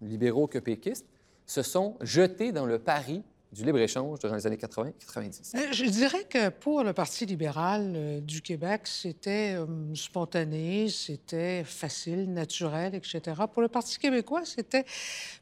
libéraux 0.00 0.48
que 0.48 0.58
péquistes, 0.58 1.06
se 1.46 1.62
sont 1.62 1.96
jetés 2.00 2.52
dans 2.52 2.66
le 2.66 2.78
pari 2.78 3.22
du 3.54 3.64
libre-échange 3.64 4.18
durant 4.18 4.34
les 4.34 4.46
années 4.46 4.56
80-90? 4.56 5.56
Euh, 5.56 5.72
je 5.72 5.84
dirais 5.84 6.24
que 6.28 6.48
pour 6.48 6.82
le 6.82 6.92
Parti 6.92 7.24
libéral 7.24 7.92
euh, 7.94 8.20
du 8.20 8.42
Québec, 8.42 8.82
c'était 8.84 9.54
euh, 9.54 9.66
spontané, 9.94 10.88
c'était 10.88 11.64
facile, 11.64 12.32
naturel, 12.32 12.94
etc. 12.94 13.20
Pour 13.52 13.62
le 13.62 13.68
Parti 13.68 13.98
québécois, 13.98 14.42
c'était 14.44 14.84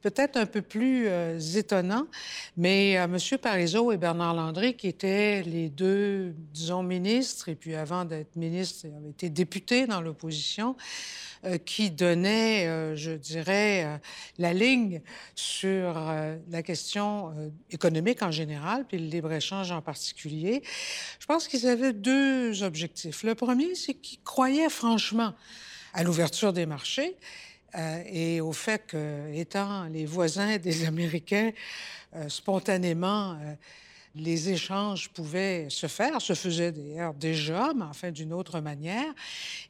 peut-être 0.03 0.37
un 0.37 0.47
peu 0.47 0.63
plus 0.63 1.09
étonnant, 1.57 2.07
mais 2.57 2.93
M. 2.93 3.17
Parizeau 3.41 3.93
et 3.93 3.97
Bernard 3.97 4.35
Landry, 4.35 4.75
qui 4.75 4.89
étaient 4.89 5.43
les 5.43 5.71
deux, 5.71 6.35
disons, 6.53 6.83
ministres, 6.83 7.49
et 7.49 7.55
puis 7.55 7.75
avant 7.75 8.05
d'être 8.05 8.37
ministre, 8.37 8.87
ils 8.87 8.95
avaient 8.95 9.11
été 9.11 9.31
députés 9.31 9.87
dans 9.87 10.01
l'opposition, 10.01 10.77
euh, 10.77 11.32
qui 11.65 11.91
donnait, 11.91 12.67
euh, 12.67 12.97
je 12.97 13.13
dirais, 13.13 13.85
euh, 13.85 13.99
la 14.39 14.53
ligne 14.53 15.03
sur 15.35 15.95
la 16.49 16.63
question 16.63 17.53
économique 17.71 18.23
en 18.23 18.31
général, 18.31 18.87
puis 18.87 18.99
le 18.99 19.07
libre-échange 19.07 19.71
en 19.73 19.83
particulier. 19.83 20.63
Je 21.19 21.27
pense 21.27 21.49
qu'ils 21.49 21.67
avaient 21.67 21.93
deux 21.93 22.63
objectifs. 22.63 23.23
Le 23.23 23.35
premier, 23.35 23.75
c'est 23.75 23.95
qu'ils 23.95 24.21
croyaient 24.23 24.71
franchement 24.71 25.35
à 25.95 26.03
l'ouverture 26.03 26.53
des 26.53 26.67
marchés. 26.67 27.17
et 28.07 28.41
au 28.41 28.53
fait 28.53 28.87
que, 28.87 29.33
étant 29.35 29.85
les 29.85 30.07
voisins 30.07 30.59
des 30.59 30.85
Américains, 30.85 31.53
spontanément, 32.29 33.37
les 34.15 34.51
échanges 34.51 35.09
pouvaient 35.11 35.69
se 35.71 35.87
faire, 35.87 36.21
se 36.21 36.35
faisaient 36.35 36.73
d'ailleurs 36.73 37.15
déjà, 37.15 37.73
mais 37.75 37.85
enfin 37.85 38.11
d'une 38.11 38.33
autre 38.33 38.61
manière, 38.61 39.13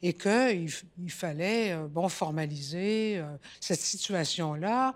et 0.01 0.13
qu'il 0.13 0.69
il 1.01 1.11
fallait 1.11 1.71
euh, 1.71 1.87
bon, 1.87 2.09
formaliser 2.09 3.17
euh, 3.17 3.25
cette 3.59 3.79
situation-là. 3.81 4.93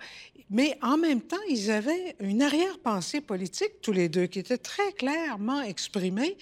Mais 0.50 0.78
en 0.82 0.98
même 0.98 1.22
temps, 1.22 1.36
ils 1.50 1.72
avaient 1.72 2.16
une 2.20 2.42
arrière-pensée 2.42 3.20
politique, 3.22 3.82
tous 3.82 3.92
les 3.92 4.08
deux, 4.08 4.28
qui 4.28 4.40
était 4.40 4.58
très 4.58 4.94
clairement 4.94 5.62
exprimée 5.62 6.38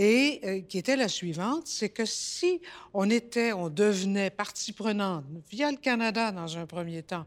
et 0.00 0.40
euh, 0.44 0.60
qui 0.60 0.78
était 0.78 0.94
la 0.94 1.08
suivante, 1.08 1.66
c'est 1.66 1.88
que 1.88 2.04
si 2.04 2.60
on 2.94 3.10
était, 3.10 3.52
on 3.52 3.68
devenait 3.68 4.30
partie 4.30 4.72
prenante 4.72 5.24
via 5.50 5.72
le 5.72 5.76
Canada 5.76 6.30
dans 6.30 6.56
un 6.56 6.66
premier 6.66 7.02
temps, 7.02 7.26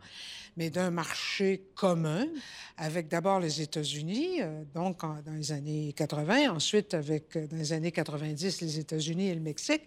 mais 0.55 0.69
d'un 0.69 0.89
marché 0.89 1.65
commun 1.75 2.27
avec 2.77 3.09
d'abord 3.09 3.41
les 3.41 3.61
États-Unis, 3.61 4.41
euh, 4.41 4.63
donc 4.73 5.01
dans 5.01 5.33
les 5.33 5.51
années 5.51 5.91
80, 5.97 6.49
ensuite 6.49 6.93
avec 6.93 7.35
euh, 7.35 7.45
dans 7.45 7.57
les 7.57 7.73
années 7.73 7.91
90 7.91 8.61
les 8.61 8.79
États-Unis 8.79 9.27
et 9.27 9.35
le 9.35 9.41
Mexique, 9.41 9.83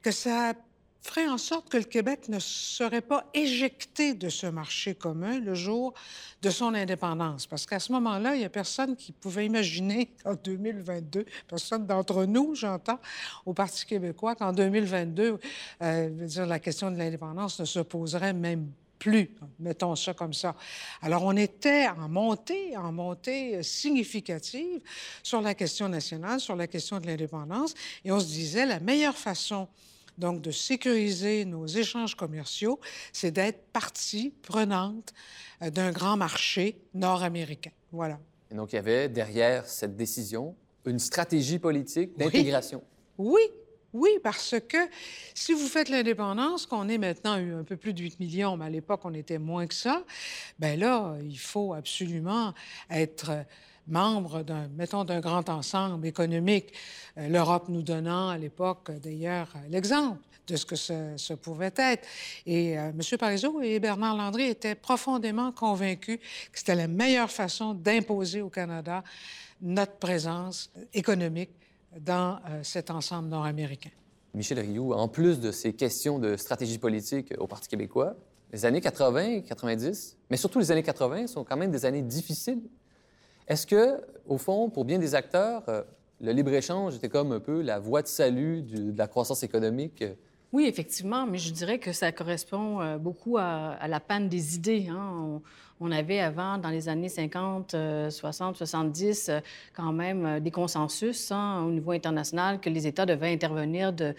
que 0.00 0.12
ça 0.12 0.54
ferait 1.02 1.28
en 1.28 1.38
sorte 1.38 1.68
que 1.68 1.76
le 1.76 1.84
Québec 1.84 2.28
ne 2.28 2.38
serait 2.38 3.00
pas 3.00 3.26
éjecté 3.34 4.14
de 4.14 4.28
ce 4.28 4.46
marché 4.46 4.94
commun 4.94 5.40
le 5.40 5.54
jour 5.54 5.94
de 6.42 6.50
son 6.50 6.74
indépendance. 6.74 7.46
Parce 7.46 7.66
qu'à 7.66 7.80
ce 7.80 7.90
moment-là, 7.92 8.34
il 8.34 8.38
n'y 8.38 8.44
a 8.44 8.50
personne 8.50 8.96
qui 8.96 9.12
pouvait 9.12 9.46
imaginer 9.46 10.06
qu'en 10.24 10.34
2022, 10.34 11.26
personne 11.48 11.86
d'entre 11.86 12.24
nous, 12.24 12.54
j'entends, 12.54 13.00
au 13.46 13.52
Parti 13.52 13.84
québécois, 13.84 14.36
qu'en 14.36 14.52
2022, 14.52 15.38
euh, 15.82 16.28
la 16.46 16.58
question 16.60 16.90
de 16.90 16.96
l'indépendance 16.96 17.58
ne 17.58 17.64
se 17.64 17.80
poserait 17.80 18.32
même 18.32 18.70
plus, 19.00 19.30
mettons 19.58 19.96
ça 19.96 20.14
comme 20.14 20.32
ça. 20.32 20.54
Alors, 21.00 21.24
on 21.24 21.36
était 21.36 21.88
en 21.88 22.08
montée, 22.08 22.76
en 22.76 22.92
montée 22.92 23.60
significative 23.64 24.80
sur 25.24 25.40
la 25.40 25.54
question 25.54 25.88
nationale, 25.88 26.38
sur 26.38 26.54
la 26.54 26.68
question 26.68 27.00
de 27.00 27.08
l'indépendance, 27.08 27.74
et 28.04 28.12
on 28.12 28.20
se 28.20 28.26
disait 28.26 28.64
la 28.64 28.78
meilleure 28.78 29.16
façon 29.16 29.66
donc 30.18 30.40
de 30.40 30.50
sécuriser 30.50 31.44
nos 31.44 31.66
échanges 31.66 32.14
commerciaux, 32.14 32.80
c'est 33.12 33.30
d'être 33.30 33.62
partie 33.72 34.32
prenante 34.42 35.12
euh, 35.62 35.70
d'un 35.70 35.92
grand 35.92 36.16
marché 36.16 36.78
nord-américain. 36.94 37.72
Voilà. 37.90 38.18
Et 38.50 38.54
donc, 38.54 38.72
il 38.72 38.76
y 38.76 38.78
avait 38.78 39.08
derrière 39.08 39.66
cette 39.66 39.96
décision 39.96 40.54
une 40.84 40.98
stratégie 40.98 41.58
politique 41.58 42.16
d'intégration. 42.18 42.82
Oui. 43.18 43.42
oui. 43.92 44.10
parce 44.22 44.56
que 44.68 44.78
si 45.34 45.52
vous 45.52 45.68
faites 45.68 45.88
l'indépendance, 45.88 46.66
qu'on 46.66 46.88
est 46.88 46.98
maintenant 46.98 47.34
un 47.34 47.64
peu 47.64 47.76
plus 47.76 47.94
de 47.94 48.02
8 48.02 48.20
millions, 48.20 48.56
mais 48.56 48.66
à 48.66 48.70
l'époque, 48.70 49.00
on 49.04 49.14
était 49.14 49.38
moins 49.38 49.66
que 49.66 49.74
ça, 49.74 50.04
ben 50.58 50.78
là, 50.78 51.16
il 51.22 51.38
faut 51.38 51.72
absolument 51.72 52.52
être 52.90 53.30
membre 53.86 54.42
d'un, 54.42 54.68
mettons, 54.68 55.04
d'un 55.04 55.20
grand 55.20 55.48
ensemble 55.48 56.06
économique, 56.06 56.72
euh, 57.18 57.28
l'Europe 57.28 57.68
nous 57.68 57.82
donnant 57.82 58.28
à 58.28 58.38
l'époque, 58.38 58.90
d'ailleurs, 59.02 59.52
l'exemple 59.68 60.20
de 60.46 60.56
ce 60.56 60.66
que 60.66 60.76
ce, 60.76 61.34
pouvait 61.34 61.72
être. 61.76 62.06
Et 62.46 62.78
euh, 62.78 62.90
M. 62.90 63.18
Parizeau 63.18 63.60
et 63.62 63.78
Bernard 63.80 64.16
Landry 64.16 64.44
étaient 64.44 64.74
profondément 64.74 65.52
convaincus 65.52 66.18
que 66.18 66.58
c'était 66.58 66.74
la 66.74 66.88
meilleure 66.88 67.30
façon 67.30 67.74
d'imposer 67.74 68.42
au 68.42 68.48
Canada 68.48 69.04
notre 69.60 69.96
présence 69.96 70.70
économique 70.92 71.50
dans 71.98 72.38
euh, 72.48 72.62
cet 72.62 72.90
ensemble 72.90 73.28
nord-américain. 73.28 73.90
Michel 74.34 74.58
Rioux, 74.60 74.92
en 74.92 75.08
plus 75.08 75.40
de 75.40 75.52
ces 75.52 75.74
questions 75.74 76.18
de 76.18 76.36
stratégie 76.36 76.78
politique 76.78 77.34
au 77.38 77.46
Parti 77.46 77.68
québécois, 77.68 78.16
les 78.52 78.64
années 78.64 78.80
80 78.80 79.42
90, 79.42 80.16
mais 80.30 80.36
surtout 80.36 80.58
les 80.58 80.70
années 80.70 80.82
80 80.82 81.26
sont 81.26 81.44
quand 81.44 81.56
même 81.56 81.70
des 81.70 81.84
années 81.84 82.02
difficiles 82.02 82.62
est-ce 83.48 83.66
que, 83.66 84.00
au 84.26 84.38
fond, 84.38 84.70
pour 84.70 84.84
bien 84.84 84.98
des 84.98 85.14
acteurs, 85.14 85.62
euh, 85.68 85.82
le 86.20 86.32
libre-échange 86.32 86.94
était 86.96 87.08
comme 87.08 87.32
un 87.32 87.40
peu 87.40 87.60
la 87.62 87.78
voie 87.78 88.02
de 88.02 88.06
salut 88.06 88.62
de 88.62 88.96
la 88.96 89.08
croissance 89.08 89.42
économique? 89.42 90.04
Oui, 90.52 90.66
effectivement, 90.66 91.26
mais 91.26 91.38
je 91.38 91.50
dirais 91.50 91.78
que 91.78 91.92
ça 91.92 92.12
correspond 92.12 92.80
euh, 92.80 92.98
beaucoup 92.98 93.38
à, 93.38 93.78
la 93.88 94.00
panne 94.00 94.28
des 94.28 94.54
idées. 94.54 94.86
Hein. 94.90 95.40
On, 95.80 95.90
avait 95.90 96.20
avant, 96.20 96.58
dans 96.58 96.68
les 96.68 96.88
années 96.88 97.08
50, 97.08 97.74
60, 98.10 98.56
70, 98.56 99.30
quand 99.74 99.92
même 99.92 100.26
euh, 100.26 100.40
des 100.40 100.52
consensus 100.52 101.32
hein, 101.32 101.64
au 101.66 101.70
niveau 101.70 101.90
international 101.90 102.60
que 102.60 102.70
les 102.70 102.86
États 102.86 103.06
devaient 103.06 103.32
intervenir 103.32 103.92
de, 103.92 104.14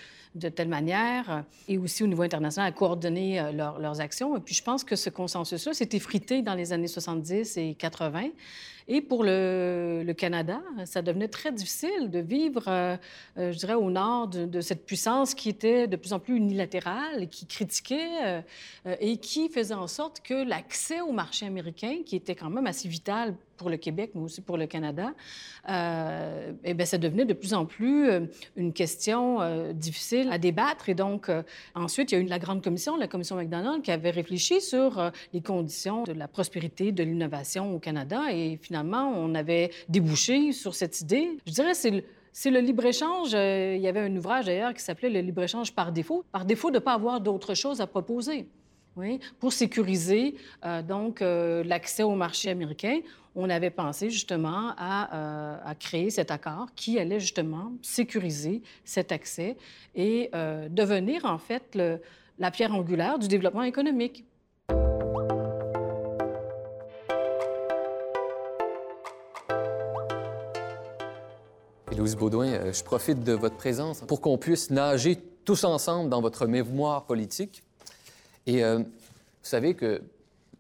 telle 0.50 0.68
manière 0.68 1.46
et 1.70 1.78
aussi 1.78 2.04
au 2.04 2.08
niveau 2.08 2.24
international 2.24 2.68
à 2.68 2.76
coordonner 2.76 3.42
leurs 3.54 4.02
actions. 4.02 4.36
Et 4.36 4.42
puis 4.42 4.56
je 4.56 4.64
pense 4.64 4.84
que 4.84 4.96
ce 4.98 5.10
consensus-là 5.10 5.74
s'est 5.74 5.90
effrité 5.94 6.42
dans 6.42 6.56
les 6.56 6.74
années 6.74 6.88
70 6.88 7.56
et 7.58 7.76
80. 7.76 8.30
Et 8.88 9.02
pour 9.02 9.24
le, 9.24 10.14
Canada, 10.18 10.62
ça 10.86 11.02
devenait 11.02 11.28
très 11.28 11.52
difficile 11.52 12.10
de 12.10 12.20
vivre, 12.20 12.64
euh, 12.68 12.98
euh, 13.38 13.52
je 13.52 13.58
dirais, 13.58 13.74
au 13.74 13.90
nord 13.90 14.28
de, 14.28 14.62
cette 14.62 14.86
puissance 14.86 15.34
qui 15.34 15.50
était 15.50 15.88
de 15.88 15.96
plus 15.96 16.14
en 16.14 16.20
plus 16.20 16.36
unilatérale, 16.36 17.28
qui 17.30 17.48
critiquait 17.48 18.24
euh, 18.86 18.96
et 19.00 19.18
qui 19.18 19.50
faisait 19.50 19.74
en 19.74 19.88
sorte 19.88 20.22
que 20.22 20.34
l'accès 20.48 21.02
au 21.02 21.12
marché 21.12 21.46
américain, 21.46 22.00
qui 22.06 22.16
était 22.16 22.36
quand 22.36 22.50
même 22.50 22.68
assez 22.68 22.88
vital 22.88 23.36
pour 23.64 23.70
le 23.70 23.78
Québec, 23.78 24.12
mais 24.14 24.22
aussi 24.22 24.42
pour 24.42 24.58
le 24.58 24.68
Canada, 24.68 25.14
euh, 25.70 26.52
eh 26.66 26.74
bien, 26.74 26.86
ça 26.86 26.98
devenait 26.98 27.24
de 27.24 27.34
plus 27.34 27.54
en 27.54 27.66
plus 27.66 28.10
euh, 28.10 28.26
une 28.58 28.74
question 28.74 29.42
euh, 29.42 29.72
difficile 29.72 30.28
à 30.34 30.38
débattre. 30.38 30.90
Et 30.90 30.96
donc, 30.96 31.30
euh, 31.30 31.44
ensuite, 31.76 32.12
il 32.12 32.16
y 32.16 32.18
a 32.18 32.22
eu 32.22 32.28
la 32.28 32.40
grande 32.40 32.62
commission, 32.62 32.98
la 32.98 33.08
commission 33.08 33.38
McDonald, 33.38 33.82
qui 33.82 33.92
avait 33.92 34.10
réfléchi 34.10 34.60
sur 34.60 35.12
les 35.32 35.42
conditions 35.42 36.04
de 36.04 36.12
la 36.12 36.28
prospérité, 36.28 36.92
de 36.92 37.04
l'innovation 37.04 37.74
au 37.74 37.80
Canada. 37.80 38.24
Et 38.34 38.60
finalement, 38.62 39.14
on 39.16 39.34
avait 39.34 39.72
débouché 39.88 40.52
sur 40.52 40.76
cette 40.76 41.00
idée. 41.00 41.38
Je 41.48 41.54
dirais, 41.54 41.74
c'est 41.74 42.52
le, 42.52 42.60
libre-échange. 42.60 43.32
il 43.32 43.82
y 43.82 43.88
avait 43.88 44.02
un 44.02 44.14
ouvrage 44.18 44.48
d'ailleurs 44.48 44.74
qui 44.74 44.84
s'appelait 44.84 45.10
Le 45.10 45.22
libre-échange 45.22 45.74
par 45.74 45.94
défaut, 45.94 46.26
par 46.34 46.44
défaut 46.44 46.70
de 46.70 46.76
ne 46.76 46.80
pas 46.80 46.96
avoir 46.96 47.22
d'autre 47.22 47.54
chose 47.54 47.80
à 47.80 47.88
proposer. 47.88 48.46
Oui, 48.96 49.20
pour 49.40 49.54
sécuriser 49.54 50.36
donc 50.88 51.22
l'accès 51.22 52.04
au 52.04 52.14
marché 52.14 52.52
américain 52.52 53.00
on 53.36 53.50
avait 53.50 53.70
pensé 53.70 54.10
justement 54.10 54.70
euh, 54.70 55.58
à, 55.64 55.76
créer 55.80 56.10
cet 56.10 56.32
accord 56.32 56.68
qui 56.76 57.00
allait 57.00 57.20
justement 57.20 57.74
sécuriser 57.82 58.62
cet 58.86 59.12
accès 59.12 59.58
et 59.96 60.30
euh, 60.36 60.68
devenir 60.70 61.26
en 61.26 61.38
fait 61.38 61.78
la 62.40 62.52
pierre 62.52 62.74
angulaire 62.74 63.20
du 63.20 63.28
développement 63.28 63.64
économique. 63.64 64.26
Louise 71.96 72.16
Baudouin, 72.16 72.48
euh, 72.48 72.74
je 72.74 72.84
profite 72.84 73.24
de 73.24 73.34
votre 73.34 73.56
présence 73.56 74.02
pour 74.02 74.20
qu'on 74.20 74.38
puisse 74.38 74.72
nager 74.72 75.16
tous 75.46 75.64
ensemble 75.64 76.10
dans 76.10 76.22
votre 76.22 76.48
mémoire 76.48 77.06
politique. 77.06 77.64
Et 78.46 78.62
vous 78.64 78.84
savez 79.42 79.74
que 79.74 80.02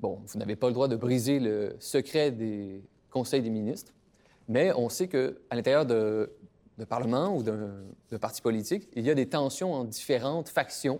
Bon, 0.03 0.19
vous 0.25 0.37
n'avez 0.37 0.57
pas 0.57 0.67
le 0.67 0.73
droit 0.73 0.89
de 0.89 0.97
briser 0.97 1.39
le 1.39 1.77
secret 1.79 2.29
des 2.29 2.83
conseils 3.09 3.41
des 3.41 3.49
ministres, 3.49 3.93
mais 4.49 4.73
on 4.73 4.89
sait 4.89 5.07
qu'à 5.07 5.29
l'intérieur 5.49 5.85
de, 5.85 6.29
Parlement 6.89 7.33
ou 7.33 7.41
d'un 7.41 8.19
parti 8.19 8.41
politique, 8.41 8.89
il 8.97 9.05
y 9.05 9.09
a 9.09 9.15
des 9.15 9.29
tensions 9.29 9.73
en 9.73 9.85
différentes 9.85 10.49
factions. 10.49 10.99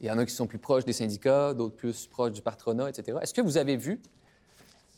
Il 0.00 0.06
y 0.06 0.10
en 0.12 0.18
a 0.18 0.24
qui 0.24 0.32
sont 0.32 0.46
plus 0.46 0.58
proches 0.58 0.84
des 0.84 0.92
syndicats, 0.92 1.54
d'autres 1.54 1.74
plus 1.74 2.06
proches 2.06 2.30
du 2.30 2.40
patronat, 2.42 2.88
etc. 2.88 3.18
Est-ce 3.20 3.34
que 3.34 3.40
vous 3.40 3.56
avez 3.56 3.76
vu 3.76 4.00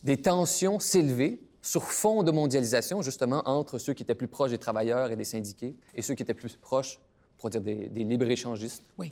des 0.05 0.19
tensions 0.19 0.78
s'élever 0.78 1.40
sur 1.62 1.85
fond 1.85 2.23
de 2.23 2.31
mondialisation, 2.31 3.00
justement, 3.00 3.43
entre 3.47 3.78
ceux 3.78 3.95
qui 3.95 4.02
étaient 4.02 4.14
plus 4.14 4.28
proches 4.28 4.50
des 4.50 4.59
travailleurs 4.59 5.11
et 5.11 5.17
des 5.17 5.25
syndiqués 5.25 5.75
et 5.95 6.02
ceux 6.02 6.12
qui 6.12 6.23
étaient 6.23 6.35
plus 6.35 6.55
proches, 6.57 7.00
pour 7.38 7.49
dire, 7.49 7.62
des, 7.62 7.88
des 7.88 8.05
libre-échangistes? 8.05 8.85
Oui. 8.99 9.11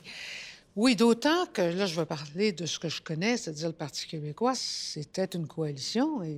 Oui, 0.77 0.95
d'autant 0.95 1.47
que 1.47 1.63
là, 1.63 1.87
je 1.87 1.99
vais 1.99 2.05
parler 2.05 2.51
de 2.51 2.67
ce 2.67 2.77
que 2.77 2.87
je 2.87 3.01
connais, 3.01 3.35
c'est-à-dire 3.35 3.69
le 3.69 3.73
Parti 3.73 4.05
québécois, 4.05 4.53
c'était 4.53 5.25
une 5.25 5.47
coalition 5.47 6.21
et, 6.21 6.37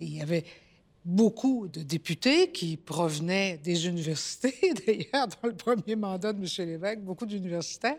il 0.00 0.14
y 0.14 0.20
avait 0.20 0.44
beaucoup 1.02 1.66
de 1.66 1.80
députés 1.80 2.52
qui 2.52 2.76
provenaient 2.76 3.56
des 3.56 3.86
universités, 3.86 4.74
d'ailleurs, 4.86 5.28
dans 5.28 5.48
le 5.48 5.56
premier 5.56 5.96
mandat 5.96 6.34
de 6.34 6.40
M. 6.40 6.68
Lévesque, 6.68 7.00
beaucoup 7.00 7.24
d'universitaires, 7.24 7.96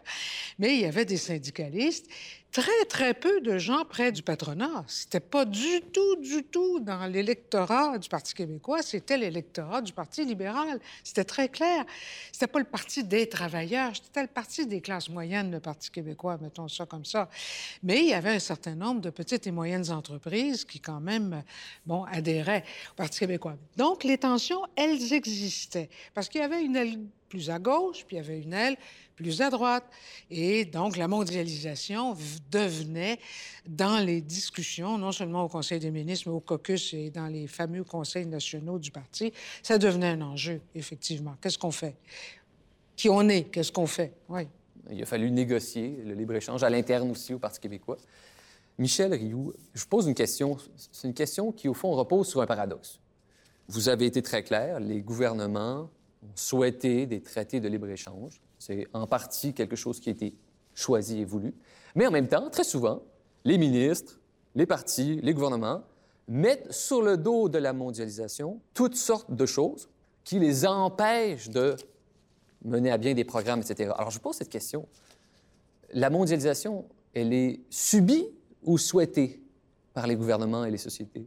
mais 0.59 0.75
il 0.75 0.81
y 0.81 0.85
avait 0.85 1.05
des 1.05 1.17
syndicalistes 1.17 2.05
très, 2.51 2.85
très 2.85 3.13
peu 3.13 3.41
de 3.41 3.57
gens 3.57 3.85
près 3.85 4.11
du 4.11 4.23
patronat. 4.23 4.83
C'était 4.87 5.19
pas 5.19 5.45
du 5.45 5.81
tout, 5.93 6.15
du 6.17 6.43
tout 6.43 6.79
dans 6.79 7.05
l'électorat 7.05 7.97
du 7.97 8.09
Parti 8.09 8.33
québécois, 8.33 8.81
c'était 8.81 9.17
l'électorat 9.17 9.81
du 9.81 9.93
Parti 9.93 10.25
libéral. 10.25 10.79
C'était 11.03 11.23
très 11.23 11.49
clair. 11.49 11.85
C'était 12.31 12.47
pas 12.47 12.59
le 12.59 12.65
parti 12.65 13.03
des 13.03 13.29
travailleurs, 13.29 13.91
c'était 13.95 14.21
le 14.21 14.27
parti 14.27 14.65
des 14.65 14.81
classes 14.81 15.09
moyennes, 15.09 15.51
le 15.51 15.59
Parti 15.59 15.91
québécois, 15.91 16.37
mettons 16.41 16.67
ça 16.67 16.85
comme 16.85 17.05
ça. 17.05 17.29
Mais 17.83 17.99
il 17.99 18.09
y 18.09 18.13
avait 18.13 18.35
un 18.35 18.39
certain 18.39 18.75
nombre 18.75 19.01
de 19.01 19.09
petites 19.09 19.45
et 19.47 19.51
moyennes 19.51 19.91
entreprises 19.91 20.65
qui, 20.65 20.79
quand 20.79 20.99
même, 20.99 21.43
bon, 21.85 22.03
adhéraient 22.05 22.63
au 22.91 22.95
Parti 22.95 23.19
québécois. 23.19 23.57
Donc, 23.77 24.03
les 24.03 24.17
tensions, 24.17 24.61
elles 24.75 25.13
existaient. 25.13 25.89
Parce 26.13 26.29
qu'il 26.29 26.41
y 26.41 26.43
avait 26.43 26.63
une 26.63 26.75
plus 27.29 27.49
à 27.49 27.59
gauche, 27.59 28.03
puis 28.05 28.17
il 28.17 28.19
y 28.19 28.21
avait 28.21 28.41
une 28.41 28.53
aile 28.53 28.75
plus 29.15 29.41
à 29.41 29.49
droite. 29.49 29.83
Et 30.31 30.65
donc, 30.65 30.97
la 30.97 31.07
mondialisation 31.07 32.15
devenait, 32.51 33.19
dans 33.67 34.03
les 34.03 34.21
discussions, 34.21 34.97
non 34.97 35.11
seulement 35.11 35.43
au 35.43 35.47
Conseil 35.47 35.79
des 35.79 35.91
ministres, 35.91 36.29
mais 36.29 36.35
au 36.35 36.39
caucus 36.39 36.93
et 36.93 37.11
dans 37.11 37.27
les 37.27 37.47
fameux 37.47 37.83
conseils 37.83 38.25
nationaux 38.25 38.79
du 38.79 38.91
parti, 38.91 39.31
ça 39.61 39.77
devenait 39.77 40.07
un 40.07 40.21
enjeu, 40.21 40.61
effectivement. 40.73 41.35
Qu'est-ce 41.41 41.57
qu'on 41.57 41.71
fait? 41.71 41.95
Qui 42.95 43.09
on 43.09 43.29
est? 43.29 43.43
Qu'est-ce 43.43 43.71
qu'on 43.71 43.87
fait? 43.87 44.13
Oui. 44.27 44.47
Il 44.91 45.01
a 45.01 45.05
fallu 45.05 45.29
négocier 45.29 46.01
le 46.03 46.13
libre-échange 46.13 46.63
à 46.63 46.69
l'interne 46.69 47.11
aussi 47.11 47.33
au 47.33 47.39
Parti 47.39 47.59
québécois. 47.59 47.97
Michel 48.77 49.13
Rioux, 49.13 49.53
je 49.73 49.85
pose 49.85 50.07
une 50.07 50.15
question. 50.15 50.57
C'est 50.91 51.07
une 51.07 51.13
question 51.13 51.51
qui, 51.51 51.67
au 51.67 51.73
fond, 51.73 51.91
repose 51.91 52.27
sur 52.27 52.41
un 52.41 52.47
paradoxe. 52.47 52.99
Vous 53.67 53.89
avez 53.89 54.05
été 54.05 54.21
très 54.21 54.43
clair, 54.43 54.79
les 54.79 55.01
gouvernements 55.01 55.89
ont 56.23 56.35
souhaité 56.35 57.05
des 57.05 57.21
traités 57.21 57.59
de 57.59 57.67
libre-échange. 57.67 58.41
C'est 58.57 58.87
en 58.93 59.07
partie 59.07 59.53
quelque 59.53 59.75
chose 59.75 59.99
qui 59.99 60.09
a 60.09 60.11
été 60.11 60.33
choisi 60.73 61.19
et 61.19 61.25
voulu. 61.25 61.53
Mais 61.95 62.07
en 62.07 62.11
même 62.11 62.27
temps, 62.27 62.49
très 62.49 62.63
souvent, 62.63 63.03
les 63.45 63.57
ministres, 63.57 64.19
les 64.55 64.65
partis, 64.65 65.19
les 65.21 65.33
gouvernements 65.33 65.83
mettent 66.27 66.71
sur 66.71 67.01
le 67.01 67.17
dos 67.17 67.49
de 67.49 67.57
la 67.57 67.73
mondialisation 67.73 68.61
toutes 68.73 68.95
sortes 68.95 69.33
de 69.33 69.45
choses 69.45 69.89
qui 70.23 70.39
les 70.39 70.65
empêchent 70.65 71.49
de 71.49 71.75
mener 72.63 72.91
à 72.91 72.97
bien 72.97 73.13
des 73.13 73.23
programmes, 73.23 73.61
etc. 73.61 73.91
Alors, 73.97 74.11
je 74.11 74.19
pose 74.19 74.35
cette 74.35 74.49
question. 74.49 74.87
La 75.91 76.09
mondialisation, 76.09 76.85
elle 77.13 77.33
est 77.33 77.61
subie 77.69 78.27
ou 78.63 78.77
souhaitée 78.77 79.41
par 79.93 80.07
les 80.07 80.15
gouvernements 80.15 80.65
et 80.65 80.71
les 80.71 80.77
sociétés? 80.77 81.25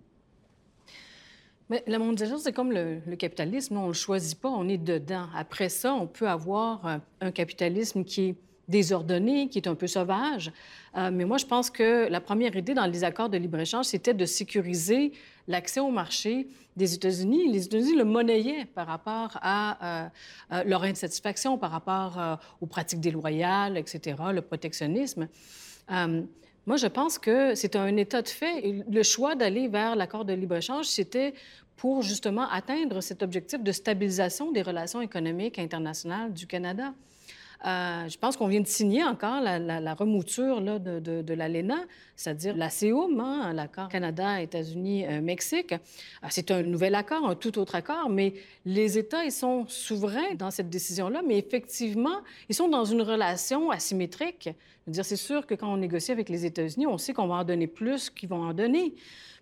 Mais 1.73 1.83
la 1.87 1.99
mondialisation, 1.99 2.37
c'est 2.37 2.53
comme 2.53 2.71
le, 2.71 3.01
capitalisme. 3.17 3.79
On 3.79 3.85
ne 3.85 3.87
le 3.87 3.93
choisit 3.95 4.39
pas, 4.39 4.51
on 4.51 4.69
est 4.69 4.77
dedans. 4.77 5.25
Après 5.35 5.71
ça, 5.71 5.95
on 5.95 6.07
peut 6.07 6.29
avoir 6.29 6.87
un, 6.87 7.01
un 7.23 7.31
capitalisme 7.31 8.05
qui 8.05 8.21
est 8.29 8.35
désordonné, 8.69 9.49
qui 9.49 9.57
est 9.57 9.67
un 9.67 9.75
peu 9.75 9.87
sauvage. 9.87 10.53
Euh, 10.99 11.11
mais 11.11 11.25
moi, 11.25 11.39
je 11.39 11.47
pense 11.47 11.71
que 11.71 12.11
la 12.11 12.21
première 12.21 12.55
idée 12.55 12.75
dans 12.75 12.85
les 12.85 13.05
accords 13.05 13.31
de 13.31 13.39
libre-échange, 13.39 13.87
c'était 13.87 14.13
de 14.13 14.27
sécuriser 14.27 15.13
l'accès 15.49 15.81
au 15.81 15.91
marché 15.91 16.47
des 16.77 16.93
États-Unis. 16.93 17.51
Les 17.51 17.65
États-Unis 17.65 17.97
le 17.97 18.05
monnayaient 18.05 18.67
par 18.67 18.87
rapport 18.87 19.39
à 19.41 20.05
euh, 20.05 20.09
euh, 20.53 20.65
leur 20.65 20.83
insatisfaction, 20.83 21.57
par 21.57 21.71
rapport 21.71 22.39
aux 22.61 22.67
pratiques 22.67 23.01
déloyales, 23.01 23.79
etc., 23.79 24.17
le 24.31 24.43
protectionnisme. 24.43 25.27
Moi, 26.67 26.77
je 26.77 26.87
pense 26.87 27.19
que 27.19 27.55
c'est 27.55 27.75
un 27.75 27.97
état 27.97 28.23
de 28.23 28.29
fait. 28.29 28.85
le 28.89 29.03
choix 29.03 29.35
d'aller 29.35 29.67
vers 29.69 29.97
l'accord 29.97 30.25
de 30.25 30.33
libre-échange, 30.33 30.87
c'était 30.87 31.35
pour 31.77 32.03
justement 32.03 32.49
atteindre 32.49 33.01
cet 33.01 33.23
objectif 33.23 33.61
de 33.63 33.73
stabilisation 33.73 34.53
des 34.53 34.63
relations 34.63 35.01
économiques 35.01 35.59
internationales 35.59 36.33
du 36.33 36.47
Canada. 36.47 36.95
Euh, 37.65 38.09
je 38.09 38.19
pense 38.19 38.37
qu'on 38.37 38.49
vient 38.49 38.61
de 38.61 38.67
signer 38.67 39.05
encore 39.05 39.41
la, 39.41 39.95
remouture 39.95 40.61
de, 40.61 40.99
de, 40.99 41.35
l'ALENA, 41.35 41.79
c'est-à-dire 42.17 42.57
la 42.57 42.71
CEUM, 42.71 43.21
hein, 43.21 43.53
l'accord 43.53 43.89
Canada, 43.89 44.41
États-Unis, 44.41 45.07
euh, 45.07 45.21
Mexique. 45.21 45.73
Euh, 45.73 46.27
c'est 46.29 46.51
un 46.51 46.63
nouvel 46.63 46.95
accord, 46.97 47.29
un 47.29 47.37
tout 47.37 47.59
autre 47.59 47.77
accord, 47.77 48.09
mais 48.09 48.35
les 48.65 48.99
États, 48.99 49.25
ils 49.25 49.33
sont 49.33 49.67
souverains 49.69 50.35
dans 50.37 50.51
cette 50.51 50.71
décision-là, 50.71 51.23
mais 51.27 51.39
effectivement, 51.39 52.21
ils 52.49 52.55
sont 52.55 52.69
dans 52.69 52.85
une 52.85 53.03
relation 53.03 53.71
asymétrique. 53.71 54.51
c'est 54.91 55.17
sûr 55.17 55.47
que 55.47 55.55
quand 55.55 55.73
on 55.73 55.77
négocie 55.77 56.11
avec 56.11 56.29
les 56.29 56.45
États-Unis, 56.45 56.89
on 56.89 56.99
sait 56.99 57.13
qu'on 57.13 57.29
va 57.29 57.37
en 57.37 57.45
donner 57.45 57.69
plus 57.69 58.11
qu'ils 58.11 58.29
vont 58.29 58.43
en 58.43 58.55
donner. 58.55 58.95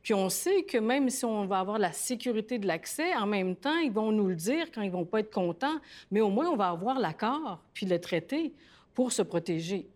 Puis 0.02 0.14
on 0.14 0.28
sait 0.28 0.62
que 0.62 0.78
même 0.78 1.10
si 1.10 1.24
on 1.24 1.46
va 1.46 1.58
avoir 1.58 1.78
la 1.78 1.92
sécurité 1.92 2.58
de 2.58 2.66
l'accès, 2.66 3.14
en 3.16 3.26
même 3.26 3.54
temps, 3.54 3.76
ils 3.78 3.92
vont 3.92 4.12
nous 4.12 4.28
le 4.28 4.34
dire 4.34 4.70
quand 4.72 4.82
ils 4.82 4.90
vont 4.90 5.04
pas 5.04 5.20
être 5.20 5.32
contents, 5.32 5.78
mais 6.10 6.20
au 6.20 6.30
moins 6.30 6.48
on 6.48 6.56
va 6.56 6.68
avoir 6.68 6.98
l'accord 6.98 7.62
puis 7.74 7.86
le 7.86 8.00
traité 8.00 8.54
pour 8.94 9.12
se 9.12 9.22
protéger. 9.22 9.88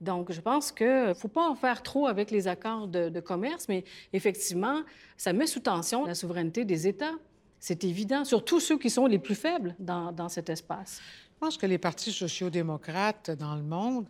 Donc, 0.00 0.32
je 0.32 0.40
pense 0.40 0.72
qu'il 0.72 0.86
ne 0.86 1.14
faut 1.14 1.28
pas 1.28 1.48
en 1.48 1.54
faire 1.54 1.82
trop 1.82 2.06
avec 2.06 2.30
les 2.30 2.48
accords 2.48 2.88
de, 2.88 3.20
commerce, 3.20 3.68
mais 3.68 3.84
effectivement, 4.12 4.82
ça 5.16 5.32
met 5.32 5.46
sous 5.46 5.60
tension 5.60 6.04
la 6.04 6.14
souveraineté 6.14 6.64
des 6.64 6.86
États. 6.86 7.14
C'est 7.58 7.84
évident, 7.84 8.24
surtout 8.24 8.60
ceux 8.60 8.76
qui 8.76 8.90
sont 8.90 9.06
les 9.06 9.18
plus 9.18 9.34
faibles 9.34 9.74
dans, 9.78 10.12
dans 10.12 10.28
cet 10.28 10.50
espace. 10.50 11.00
Je 11.44 11.48
pense 11.48 11.58
que 11.58 11.66
les 11.66 11.76
partis 11.76 12.10
sociaux-démocrates 12.10 13.30
dans 13.32 13.54
le 13.54 13.62
monde, 13.62 14.08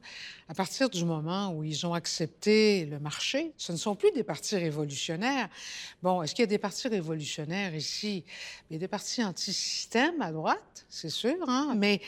à 0.49 0.55
partir 0.55 0.89
du 0.89 1.05
moment 1.05 1.53
où 1.53 1.65
ils 1.65 1.85
ont 1.85 1.93
accepté 1.93 2.87
le 2.87 3.01
marché, 3.01 3.53
ce 3.57 3.73
ne 3.73 3.77
sont 3.77 3.97
plus 3.97 4.13
des 4.13 4.23
partis 4.23 4.55
révolutionnaires. 4.55 5.49
Bon, 6.01 6.23
est-ce 6.23 6.33
qu'il 6.33 6.45
y 6.45 6.45
a 6.45 6.47
des 6.47 6.59
partis 6.59 6.87
révolutionnaires 6.87 7.75
ici? 7.75 8.25
Il 8.71 8.75
y 8.75 8.77
a 8.77 8.79
des 8.79 8.87
partis 8.87 9.25
anti-système 9.25 10.23
à 10.23 10.31
droite, 10.31 10.87
c'est 10.89 11.11
sûr, 11.11 11.35
hein? 11.49 11.75
mais 11.77 12.01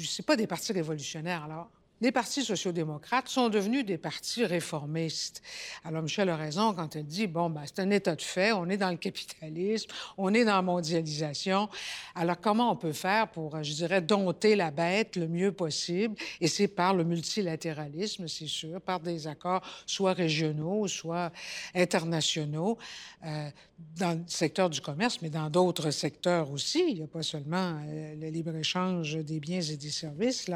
sais 0.00 0.22
pas 0.22 0.34
des 0.34 0.46
partis 0.46 0.72
révolutionnaires. 0.72 1.44
Alors, 1.44 1.68
les 2.00 2.12
partis 2.12 2.42
sociaux-démocrates 2.42 3.28
sont 3.28 3.48
devenus 3.48 3.84
des 3.84 3.98
partis 3.98 4.44
réformistes. 4.44 5.42
Alors, 5.84 6.02
Michel 6.02 6.28
a 6.28 6.36
raison 6.36 6.72
quand 6.72 6.96
elle 6.96 7.06
dit, 7.06 7.26
bon, 7.26 7.50
ben, 7.50 7.62
c'est 7.66 7.80
un 7.80 7.90
état 7.90 8.16
de 8.16 8.22
fait, 8.22 8.52
on 8.52 8.68
est 8.68 8.76
dans 8.76 8.90
le 8.90 8.96
capitalisme, 8.96 9.90
on 10.16 10.32
est 10.32 10.44
dans 10.44 10.56
la 10.56 10.62
mondialisation. 10.62 11.68
Alors, 12.14 12.40
comment 12.40 12.72
on 12.72 12.76
peut 12.76 12.92
faire 12.92 13.28
pour, 13.28 13.62
je 13.62 13.72
dirais, 13.72 14.00
dompter 14.00 14.56
la 14.56 14.70
bête 14.70 15.16
le 15.16 15.28
mieux 15.28 15.52
possible? 15.52 16.14
Et 16.40 16.48
c'est 16.48 16.68
par 16.68 16.94
le 16.94 17.04
multilatéralisme, 17.04 18.28
c'est 18.28 18.46
sûr, 18.46 18.80
par 18.80 19.00
des 19.00 19.26
accords 19.26 19.62
soit 19.86 20.12
régionaux, 20.12 20.88
soit 20.88 21.32
internationaux, 21.74 22.78
euh, 23.26 23.50
dans 23.96 24.18
le 24.18 24.24
secteur 24.26 24.70
du 24.70 24.80
commerce, 24.80 25.20
mais 25.22 25.30
dans 25.30 25.48
d'autres 25.50 25.90
secteurs 25.90 26.50
aussi. 26.50 26.84
Il 26.88 26.96
n'y 26.96 27.02
a 27.02 27.06
pas 27.06 27.22
seulement 27.22 27.78
euh, 27.86 28.14
le 28.14 28.28
libre-échange 28.28 29.16
des 29.16 29.40
biens 29.40 29.60
et 29.60 29.76
des 29.76 29.90
services. 29.90 30.50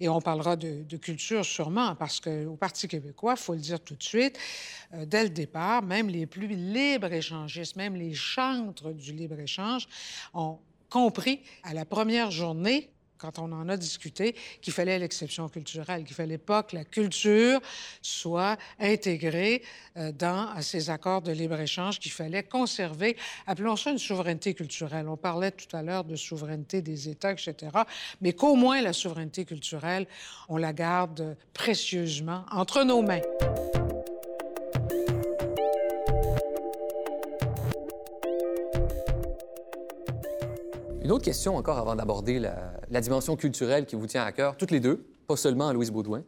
Et 0.00 0.08
on 0.08 0.20
parlera 0.20 0.56
de, 0.60 0.96
culture 0.96 1.44
sûrement, 1.44 1.94
parce 1.96 2.20
qu'au 2.20 2.56
Parti 2.56 2.86
québécois, 2.86 3.34
il 3.36 3.42
faut 3.42 3.54
le 3.54 3.60
dire 3.60 3.80
tout 3.80 3.96
de 3.96 4.02
suite, 4.02 4.38
euh, 4.94 5.04
dès 5.06 5.24
le 5.24 5.30
départ, 5.30 5.82
même 5.82 6.08
les 6.08 6.26
plus 6.26 6.48
libres 6.48 7.12
échangistes, 7.12 7.76
même 7.76 7.96
les 7.96 8.14
chantres 8.14 8.92
du 8.92 9.12
libre-échange 9.12 9.88
ont 10.34 10.58
compris 10.88 11.40
à 11.62 11.74
la 11.74 11.84
première 11.84 12.30
journée 12.30 12.90
quand 13.20 13.38
on 13.38 13.52
en 13.52 13.68
a 13.68 13.76
discuté, 13.76 14.34
qu'il 14.60 14.72
fallait 14.72 14.98
l'exception 14.98 15.48
culturelle, 15.48 16.04
qu'il 16.04 16.16
fallait 16.16 16.38
pas 16.38 16.62
que 16.62 16.74
la 16.74 16.84
culture 16.84 17.60
soit 18.02 18.56
intégrée 18.78 19.62
euh, 19.96 20.12
dans 20.12 20.60
ces 20.62 20.90
accords 20.90 21.22
de 21.22 21.32
libre-échange, 21.32 21.98
qu'il 21.98 22.12
fallait 22.12 22.42
conserver, 22.42 23.16
appelons 23.46 23.76
ça 23.76 23.90
une 23.90 23.98
souveraineté 23.98 24.54
culturelle. 24.54 25.08
On 25.08 25.16
parlait 25.16 25.50
tout 25.50 25.74
à 25.76 25.82
l'heure 25.82 26.04
de 26.04 26.16
souveraineté 26.16 26.82
des 26.82 27.08
États, 27.08 27.32
etc., 27.32 27.54
mais 28.20 28.32
qu'au 28.32 28.54
moins 28.54 28.80
la 28.80 28.92
souveraineté 28.92 29.44
culturelle, 29.44 30.06
on 30.48 30.56
la 30.56 30.72
garde 30.72 31.36
précieusement 31.52 32.44
entre 32.50 32.84
nos 32.84 33.02
mains. 33.02 33.20
Une 41.10 41.16
autre 41.16 41.24
question 41.24 41.56
encore 41.56 41.76
avant 41.76 41.96
d'aborder 41.96 42.38
la, 42.38 43.00
dimension 43.00 43.34
culturelle 43.34 43.84
qui 43.84 43.96
vous 43.96 44.06
tient 44.06 44.22
à 44.22 44.30
cœur, 44.30 44.56
toutes 44.56 44.70
les 44.70 44.78
deux, 44.78 45.04
pas 45.26 45.34
seulement 45.34 45.66
à 45.66 45.72
Louise 45.72 45.90
Baudouin. 45.90 46.22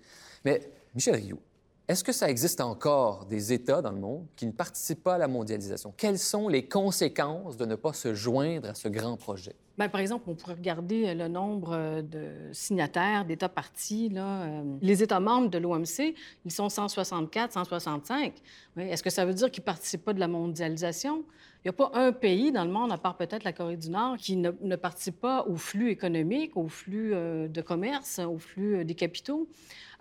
Mais 0.44 0.72
Michel 0.96 1.14
Rioux, 1.14 1.38
Est-ce 1.86 2.02
que 2.02 2.10
ça 2.10 2.28
existe 2.28 2.60
encore 2.60 3.26
des 3.26 3.52
États 3.52 3.80
dans 3.80 3.92
le 3.92 4.00
monde 4.00 4.26
qui 4.34 4.44
ne 4.44 4.50
participent 4.50 5.04
pas 5.04 5.14
à 5.14 5.18
la 5.18 5.28
mondialisation? 5.28 5.94
Quelles 5.96 6.18
sont 6.18 6.48
les 6.48 6.66
conséquences 6.66 7.56
de 7.56 7.64
ne 7.64 7.76
pas 7.76 7.92
se 7.92 8.12
joindre 8.12 8.70
à 8.70 8.74
ce 8.74 8.88
grand 8.88 9.16
projet? 9.16 9.54
Bien, 9.78 9.88
par 9.88 10.00
exemple, 10.00 10.24
on 10.26 10.34
pourrait 10.34 10.54
regarder 10.54 11.08
euh, 11.08 11.14
le 11.14 11.28
nombre 11.28 11.74
euh, 11.74 12.02
de 12.02 12.52
signataires 12.52 13.24
d'États 13.24 13.48
partis. 13.48 14.08
Là. 14.08 14.42
Euh, 14.42 14.62
les 14.82 15.02
États 15.04 15.20
membres 15.20 15.48
de 15.48 15.58
l'OMC, 15.58 16.14
ils 16.44 16.50
sont 16.50 16.68
164, 16.68 17.52
165. 17.52 18.34
Est-ce 18.76 19.02
que 19.02 19.10
ça 19.10 19.24
veut 19.24 19.34
dire 19.34 19.48
qu'ils 19.50 19.62
ne 19.62 19.66
participent 19.66 20.04
pas 20.04 20.12
de 20.12 20.20
la 20.20 20.28
mondialisation? 20.28 21.24
Il 21.64 21.68
n'y 21.68 21.70
a 21.70 21.72
pas 21.72 21.90
un 21.94 22.12
pays 22.12 22.50
dans 22.50 22.64
le 22.64 22.70
monde, 22.70 22.90
à 22.90 22.98
part 22.98 23.16
peut-être 23.16 23.44
la 23.44 23.52
Corée 23.52 23.76
du 23.76 23.88
Nord, 23.88 24.16
qui 24.16 24.36
ne, 24.36 24.76
participe 24.76 25.20
pas 25.20 25.44
au 25.46 25.56
flux 25.56 25.90
économique, 25.90 26.56
au 26.56 26.66
flux 26.66 27.10
de 27.12 27.60
commerce, 27.60 28.18
au 28.18 28.38
flux 28.38 28.84
des 28.84 28.96
capitaux. 28.96 29.48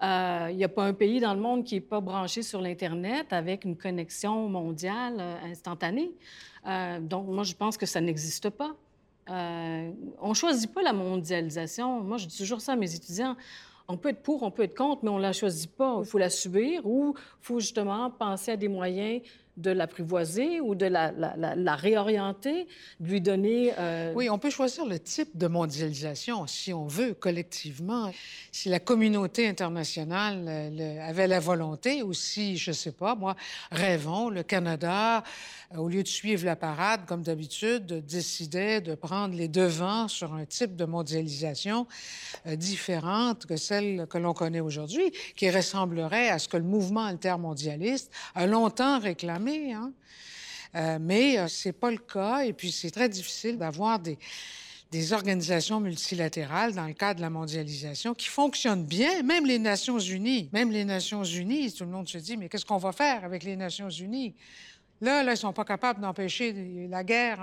Il 0.02 0.56
n'y 0.56 0.64
a 0.64 0.70
pas 0.70 0.86
un 0.86 0.94
pays 0.94 1.20
dans 1.20 1.36
le 1.36 1.40
monde 1.40 1.64
qui 1.64 1.76
n'est 1.76 1.82
pas 1.82 2.02
branché 2.02 2.42
sur 2.42 2.62
l'Internet 2.62 3.32
avec 3.32 3.64
une 3.64 3.78
connexion 3.78 4.50
mondiale 4.50 5.22
instantanée. 5.44 6.12
donc, 7.02 7.28
moi, 7.28 7.44
je 7.44 7.54
pense 7.54 7.78
que 7.78 7.86
ça 7.86 8.02
n'existe 8.02 8.50
pas. 8.50 8.76
Euh, 9.30 9.92
on 10.20 10.30
ne 10.30 10.34
choisit 10.34 10.74
pas 10.74 10.82
la 10.82 10.94
mondialisation. 10.94 12.02
Moi, 12.02 12.18
je 12.18 12.28
dis 12.28 12.38
toujours 12.38 12.62
ça 12.62 12.74
à 12.74 12.76
mes 12.76 12.94
étudiants. 12.94 13.36
On 13.88 13.98
peut 13.98 14.10
être 14.10 14.22
pour, 14.22 14.44
on 14.44 14.52
peut 14.52 14.64
être 14.64 14.76
contre, 14.76 15.04
mais 15.04 15.10
on 15.10 15.18
ne 15.18 15.22
la 15.22 15.34
choisit 15.34 15.72
pas. 15.72 15.98
Il 16.00 16.06
faut 16.06 16.18
la 16.18 16.30
subir 16.30 16.86
ou 16.86 17.14
il 17.16 17.46
faut 17.46 17.60
justement 17.60 18.10
penser 18.10 18.52
à 18.52 18.58
des 18.58 18.68
moyens 18.68 19.22
de 19.58 19.72
l'apprivoiser 19.72 20.62
ou 20.62 20.76
de 20.76 20.86
la, 20.86 21.76
réorienter, 21.76 22.68
de 23.00 23.08
lui 23.08 23.22
donner... 23.22 23.74
Euh, 23.78 24.14
oui, 24.16 24.30
on 24.30 24.40
peut 24.40 24.50
choisir 24.50 24.86
le 24.86 25.00
type 25.00 25.38
de 25.38 25.48
mondialisation 25.48 26.48
si 26.48 26.74
on 26.74 26.88
veut, 26.88 27.14
collectivement. 27.14 28.12
Si 28.52 28.70
la 28.70 28.80
communauté 28.80 29.48
internationale 29.48 30.46
euh, 30.48 31.08
avait 31.08 31.28
la 31.28 31.40
volonté 31.40 32.02
ou 32.02 32.14
si, 32.14 32.58
je 32.58 32.72
ne 32.72 32.76
sais 32.76 32.92
pas, 32.92 33.16
moi, 33.16 33.36
rêvons, 33.72 34.30
le 34.30 34.44
Canada, 34.44 35.24
euh, 35.74 35.78
au 35.78 35.90
lieu 35.90 36.04
de 36.04 36.08
suivre 36.08 36.46
la 36.46 36.56
parade, 36.56 37.02
comme 37.06 37.22
d'habitude, 37.22 37.86
décidait 38.06 38.80
de 38.82 38.96
prendre 38.96 39.36
les 39.36 39.48
devants 39.48 40.08
sur 40.08 40.34
un 40.34 40.46
type 40.46 40.76
de 40.76 40.86
mondialisation 40.86 41.88
différente 42.46 43.46
que 43.46 43.58
celle 43.58 44.08
que 44.08 44.18
l'on 44.18 44.34
connaît 44.34 44.60
aujourd'hui, 44.60 45.12
qui 45.36 45.50
ressemblerait 45.50 46.30
à 46.30 46.40
ce 46.40 46.48
que 46.48 46.58
le 46.58 46.64
mouvement 46.64 47.06
altermondialiste 47.06 48.12
a 48.36 48.48
longtemps 48.48 49.00
réclamé 49.00 49.41
Hein. 49.48 49.94
Euh, 50.76 50.98
mais 51.02 51.38
euh, 51.38 51.48
ce 51.48 51.70
n'est 51.70 51.74
pas 51.74 51.92
le 51.92 51.98
cas. 51.98 52.42
Et 52.42 52.54
puis, 52.54 52.72
c'est 52.72 52.92
très 52.92 53.10
difficile 53.10 53.58
d'avoir 53.58 54.00
des, 54.00 54.18
des 54.92 55.14
organisations 55.14 55.80
multilatérales 55.80 56.74
dans 56.74 56.86
le 56.86 56.94
cadre 56.94 57.18
de 57.18 57.22
la 57.22 57.30
mondialisation 57.30 58.14
qui 58.14 58.28
fonctionnent 58.28 58.86
bien, 58.86 59.24
même 59.24 59.46
les 59.46 59.60
Nations 59.60 60.00
unies. 60.00 60.50
Même 60.54 60.72
les 60.72 60.86
Nations 60.86 61.24
unies, 61.24 61.72
tout 61.72 61.86
le 61.86 61.92
monde 61.92 62.08
se 62.08 62.18
dit, 62.18 62.38
mais 62.38 62.50
qu'est-ce 62.50 62.66
qu'on 62.66 62.78
va 62.78 62.92
faire 62.92 63.24
avec 63.24 63.44
les 63.44 63.56
Nations 63.56 63.90
unies? 63.90 64.34
Là, 65.02 65.24
là, 65.24 65.34
ils 65.34 65.38
sont 65.38 65.52
pas 65.52 65.66
capables 65.66 66.00
d'empêcher 66.00 66.54
la 66.88 67.04
guerre 67.04 67.40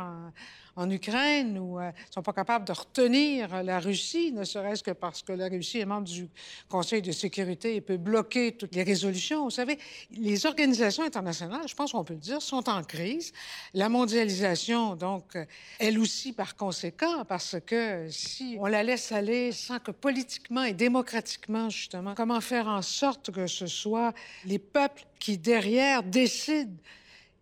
en, 0.77 0.89
Ukraine 0.93 1.59
ou 1.59 1.81
euh, 1.81 1.91
sont 2.09 2.23
pas 2.23 2.33
capables 2.33 2.65
de 2.65 2.71
retenir 2.71 3.65
la 3.65 3.81
Russie, 3.81 4.31
ne 4.31 4.45
serait-ce 4.45 4.85
que 4.85 4.93
parce 4.93 5.23
que 5.23 5.33
la 5.33 5.49
Russie 5.49 5.81
est 5.81 5.85
membre 5.85 6.07
du 6.07 6.29
Conseil 6.69 7.03
de 7.03 7.11
sécurité 7.11 7.75
et 7.75 7.81
peut 7.81 7.97
bloquer 7.97 8.53
toutes 8.53 8.77
les 8.77 8.85
résolutions. 8.85 9.43
Vous 9.43 9.51
savez, 9.51 9.77
les 10.13 10.47
organisations 10.47 11.03
internationales, 11.03 11.67
je 11.67 11.75
pense 11.75 11.91
qu'on 11.91 12.05
peut 12.05 12.15
le 12.15 12.21
dire, 12.21 12.41
sont 12.41 12.69
en 12.69 12.85
crise. 12.85 13.33
La 13.75 13.89
mondialisation, 13.89 14.95
donc, 14.95 15.37
elle 15.81 15.99
aussi 15.99 16.33
par 16.33 16.55
conséquent, 16.55 17.25
parce 17.25 17.57
que 17.67 18.07
si 18.09 18.57
on 18.61 18.67
la 18.67 18.85
laisse 18.85 19.11
aller 19.11 19.51
sans 19.51 19.81
que 19.81 19.91
politiquement 19.91 20.63
et 20.63 20.75
démocratiquement, 20.75 21.71
justement, 21.71 22.15
comment 22.15 22.41
faire 22.41 22.69
en 22.69 22.83
sorte 22.83 23.33
que 23.33 23.49
ce 23.49 23.67
soit 23.67 24.15
les 24.45 24.61
peuples 24.61 25.03
qui, 25.19 25.39
derrière, 25.39 26.05
décident 26.05 26.77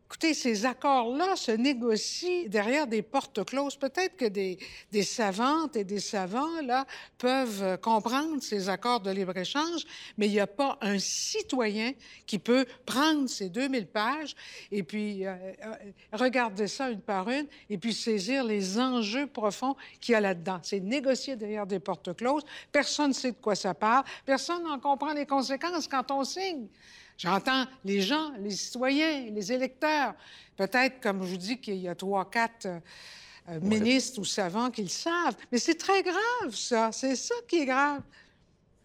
Écoutez, 0.09 0.35
ces 0.35 0.65
accords-là 0.65 1.35
se 1.35 1.51
négocient 1.51 2.45
derrière 2.47 2.87
des 2.87 3.03
portes 3.03 3.45
closes. 3.45 3.75
Peut-être 3.75 4.17
que 4.17 4.27
des, 4.27 4.57
savantes 5.03 5.75
et 5.75 5.83
des 5.83 5.99
savants, 5.99 6.61
là, 6.63 6.87
peuvent 7.19 7.77
comprendre 7.81 8.41
ces 8.41 8.69
accords 8.69 9.01
de 9.01 9.11
libre-échange, 9.11 9.85
mais 10.17 10.29
il 10.29 10.33
n'y 10.33 10.41
a 10.41 10.47
pas 10.47 10.79
un 10.81 11.01
citoyen 11.01 11.93
qui 12.25 12.39
peut 12.39 12.67
prendre 12.87 13.29
ces 13.29 13.49
2000 13.49 13.89
pages 13.89 14.37
et 14.71 14.85
puis 14.85 15.27
euh, 15.27 15.35
euh, 15.65 15.75
regarder 16.13 16.69
ça 16.69 16.89
une 16.89 17.01
par 17.01 17.29
une 17.29 17.49
et 17.69 17.77
puis 17.77 17.93
saisir 17.93 18.45
les 18.45 18.79
enjeux 18.79 19.27
profonds 19.27 19.75
qu'il 20.01 20.13
y 20.13 20.15
a 20.15 20.21
là-dedans. 20.21 20.61
C'est 20.63 20.79
négocier 20.79 21.35
derrière 21.35 21.67
des 21.67 21.81
portes 21.81 22.15
closes. 22.15 22.45
Personne 22.71 23.09
ne 23.09 23.13
sait 23.13 23.33
de 23.33 23.39
quoi 23.43 23.57
ça 23.57 23.75
parle. 23.75 24.05
Personne 24.25 24.63
n'en 24.63 24.79
comprend 24.79 25.13
les 25.15 25.27
conséquences 25.27 25.89
quand 25.89 26.13
on 26.13 26.23
signe. 26.23 26.69
J'entends 27.19 27.65
les 27.85 28.01
gens, 28.03 28.33
les 28.39 28.51
citoyens, 28.51 29.31
les 29.31 29.53
électeurs. 29.53 30.15
Peut-être, 30.57 31.01
comme 31.01 31.23
je 31.23 31.31
vous 31.31 31.37
dis, 31.37 31.59
qu'il 31.59 31.77
y 31.77 31.89
a 31.89 31.95
trois, 31.95 32.31
quatre 32.31 32.67
euh, 32.67 33.61
ministres 33.61 34.21
ou 34.21 34.25
savants 34.25 34.71
qui 34.71 34.83
le 34.83 34.89
savent. 34.89 35.37
Mais 35.51 35.59
c'est 35.59 35.77
très 35.77 36.03
grave, 36.03 36.55
ça. 36.55 36.91
C'est 36.93 37.17
ça 37.17 37.35
qui 37.49 37.61
est 37.63 37.67
grave. 37.67 38.03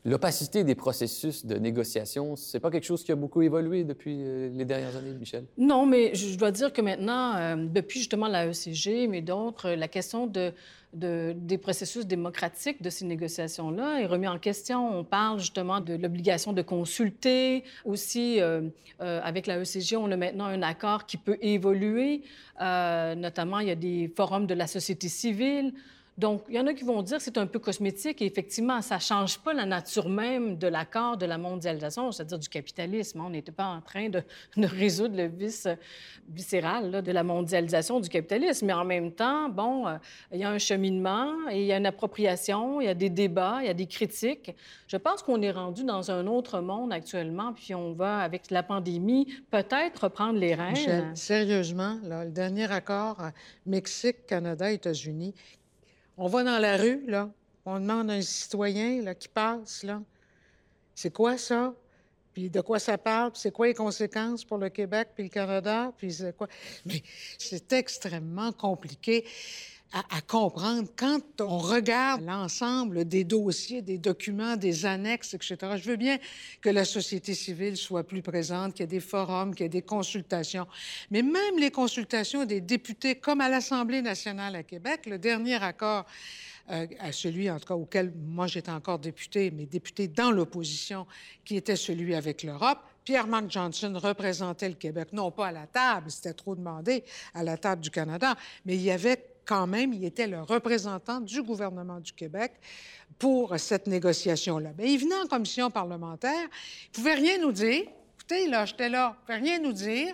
L'opacité 0.03 0.63
des 0.63 0.75
processus 0.75 1.45
de 1.45 1.55
négociation, 1.55 2.35
c'est 2.35 2.59
pas 2.59 2.71
quelque 2.71 2.85
chose 2.85 3.03
qui 3.03 3.11
a 3.11 3.15
beaucoup 3.15 3.41
évolué 3.41 3.83
depuis 3.83 4.17
euh, 4.19 4.49
les 4.53 4.65
dernières 4.65 4.95
années, 4.95 5.13
Michel? 5.13 5.45
Non, 5.57 5.85
mais 5.85 6.15
je 6.15 6.37
dois 6.37 6.51
dire 6.51 6.73
que 6.73 6.81
maintenant, 6.81 7.55
depuis 7.57 7.99
justement 7.99 8.27
la 8.27 8.47
ECG, 8.47 9.07
mais 9.07 9.21
d'autres, 9.21 9.69
la 9.69 9.87
question 9.87 10.25
de 10.25 10.53
des 10.93 11.57
processus 11.57 12.05
démocratiques 12.05 12.81
de 12.81 12.89
ces 12.89 13.05
négociations-là 13.05 14.01
est 14.01 14.05
remis 14.05 14.27
en 14.27 14.37
question. 14.37 14.99
On 14.99 15.03
parle 15.03 15.39
justement 15.39 15.79
de 15.79 15.93
l'obligation 15.93 16.51
de 16.51 16.61
consulter. 16.61 17.63
Aussi, 17.85 18.41
euh, 18.41 18.61
euh, 19.01 19.21
avec 19.23 19.47
la 19.47 19.59
ECG, 19.59 19.95
on 19.95 20.11
a 20.11 20.17
maintenant 20.17 20.45
un 20.45 20.61
accord 20.61 21.05
qui 21.05 21.17
peut 21.17 21.37
évoluer. 21.41 22.23
Euh, 22.61 23.15
notamment, 23.15 23.59
il 23.59 23.67
y 23.69 23.71
a 23.71 23.75
des 23.75 24.11
forums 24.15 24.47
de 24.47 24.53
la 24.53 24.67
société 24.67 25.07
civile. 25.07 25.73
Donc, 26.21 26.43
il 26.49 26.55
y 26.55 26.59
en 26.59 26.67
a 26.67 26.73
qui 26.75 26.83
vont 26.83 27.01
dire 27.01 27.17
que 27.17 27.23
c'est 27.23 27.39
un 27.39 27.47
peu 27.47 27.57
cosmétique 27.57 28.21
et 28.21 28.27
effectivement, 28.27 28.79
ça 28.83 28.97
ne 28.97 29.01
change 29.01 29.39
pas 29.39 29.55
la 29.55 29.65
nature 29.65 30.07
même 30.07 30.55
de 30.55 30.67
l'accord 30.67 31.17
de 31.17 31.25
la 31.25 31.39
mondialisation, 31.39 32.11
c'est-à-dire 32.11 32.37
du 32.37 32.47
capitalisme. 32.47 33.21
On 33.25 33.31
n'était 33.31 33.51
pas 33.51 33.65
en 33.65 33.81
train 33.81 34.07
de, 34.07 34.21
résoudre 34.55 35.17
le 35.17 35.25
vice 35.25 35.67
viscéral 36.29 37.01
de 37.01 37.11
la 37.11 37.23
mondialisation 37.23 37.99
du 37.99 38.07
capitalisme, 38.07 38.67
mais 38.67 38.73
en 38.73 38.85
même 38.85 39.11
temps, 39.11 39.49
bon, 39.49 39.87
euh, 39.87 39.97
il 40.31 40.37
y 40.37 40.43
a 40.43 40.51
un 40.51 40.59
cheminement 40.59 41.33
et 41.49 41.61
il 41.61 41.65
y 41.65 41.71
a 41.71 41.77
une 41.77 41.87
appropriation, 41.87 42.81
il 42.81 42.85
y 42.85 42.89
a 42.89 42.93
des 42.93 43.09
débats, 43.09 43.57
il 43.61 43.65
y 43.65 43.71
a 43.71 43.73
des 43.73 43.87
critiques. 43.87 44.55
Je 44.87 44.97
pense 44.97 45.23
qu'on 45.23 45.41
est 45.41 45.49
rendu 45.49 45.83
dans 45.83 46.11
un 46.11 46.27
autre 46.27 46.61
monde 46.61 46.93
actuellement, 46.93 47.51
puis 47.51 47.73
on 47.73 47.93
va, 47.93 48.19
avec 48.19 48.51
la 48.51 48.61
pandémie, 48.61 49.25
peut-être 49.49 50.03
reprendre 50.03 50.37
les 50.37 50.53
rênes. 50.53 51.15
Sérieusement, 51.15 51.97
le 52.03 52.29
dernier 52.29 52.71
accord 52.71 53.19
euh, 53.21 53.29
Mexique, 53.65 54.27
Canada, 54.27 54.71
États-Unis, 54.71 55.33
on 56.17 56.27
va 56.27 56.43
dans 56.43 56.59
la 56.59 56.77
rue, 56.77 57.05
là, 57.07 57.29
on 57.65 57.79
demande 57.79 58.09
à 58.09 58.13
un 58.13 58.21
citoyen 58.21 59.01
là, 59.01 59.15
qui 59.15 59.27
passe, 59.27 59.83
là, 59.83 60.01
c'est 60.95 61.11
quoi 61.11 61.37
ça? 61.37 61.73
Puis 62.33 62.49
de 62.49 62.61
quoi 62.61 62.79
ça 62.79 62.97
parle? 62.97 63.31
C'est 63.33 63.51
quoi 63.51 63.67
les 63.67 63.73
conséquences 63.73 64.45
pour 64.45 64.57
le 64.57 64.69
Québec 64.69 65.09
puis 65.13 65.23
le 65.25 65.29
Canada? 65.29 65.91
Puis 65.97 66.13
c'est 66.13 66.35
quoi? 66.35 66.47
Mais 66.85 67.03
c'est 67.37 67.73
extrêmement 67.73 68.51
compliqué 68.51 69.25
à, 69.93 70.21
comprendre 70.21 70.87
quand 70.95 71.41
on 71.41 71.57
regarde 71.57 72.21
l'ensemble 72.21 73.05
des 73.05 73.23
dossiers, 73.23 73.81
des 73.81 73.97
documents, 73.97 74.55
des 74.55 74.85
annexes, 74.85 75.33
etc. 75.33 75.57
Je 75.75 75.89
veux 75.89 75.97
bien 75.97 76.17
que 76.61 76.69
la 76.69 76.85
société 76.85 77.33
civile 77.33 77.75
soit 77.75 78.05
plus 78.05 78.21
présente, 78.21 78.73
qu'il 78.73 78.83
y 78.83 78.85
ait 78.85 78.87
des 78.87 78.99
forums, 79.01 79.53
qu'il 79.53 79.65
y 79.65 79.65
ait 79.65 79.69
des 79.69 79.81
consultations. 79.81 80.65
Mais 81.09 81.21
même 81.21 81.57
les 81.59 81.71
consultations 81.71 82.45
des 82.45 82.61
députés, 82.61 83.15
comme 83.15 83.41
à 83.41 83.49
l'Assemblée 83.49 84.01
nationale 84.01 84.55
à 84.55 84.63
Québec, 84.63 85.05
le 85.07 85.19
dernier 85.19 85.61
accord 85.61 86.05
euh, 86.69 86.87
à 86.99 87.11
celui, 87.11 87.49
en 87.49 87.59
tout 87.59 87.67
cas, 87.67 87.75
auquel 87.75 88.13
moi 88.15 88.47
j'étais 88.47 88.71
encore 88.71 88.99
député, 88.99 89.51
mais 89.51 89.65
député 89.65 90.07
dans 90.07 90.31
l'opposition, 90.31 91.05
qui 91.43 91.57
était 91.57 91.75
celui 91.75 92.15
avec 92.15 92.43
l'Europe, 92.43 92.79
Pierre-Marc 93.03 93.49
Johnson 93.49 93.93
représentait 93.95 94.69
le 94.69 94.75
Québec, 94.75 95.09
non 95.11 95.31
pas 95.31 95.47
à 95.47 95.51
la 95.51 95.67
table, 95.67 96.11
c'était 96.11 96.33
trop 96.33 96.55
demandé, 96.55 97.03
à 97.33 97.43
la 97.43 97.57
table 97.57 97.81
du 97.81 97.89
Canada, 97.89 98.35
mais 98.65 98.75
il 98.75 98.83
y 98.83 98.91
avait 98.91 99.30
quand 99.45 99.67
même, 99.67 99.93
il 99.93 100.05
était 100.05 100.27
le 100.27 100.41
représentant 100.41 101.19
du 101.19 101.41
gouvernement 101.41 101.99
du 101.99 102.13
Québec 102.13 102.53
pour 103.19 103.57
cette 103.59 103.87
négociation-là. 103.87 104.71
Mais 104.77 104.91
il 104.93 104.99
venait 104.99 105.19
en 105.23 105.27
commission 105.27 105.69
parlementaire, 105.69 106.47
il 106.85 106.91
pouvait 106.91 107.15
rien 107.15 107.37
nous 107.39 107.51
dire. 107.51 107.83
Écouter, 108.31 108.49
là, 108.49 108.65
j'étais 108.65 108.89
là, 108.89 109.15
ne 109.29 109.33
rien 109.35 109.59
nous 109.59 109.73
dire. 109.73 110.13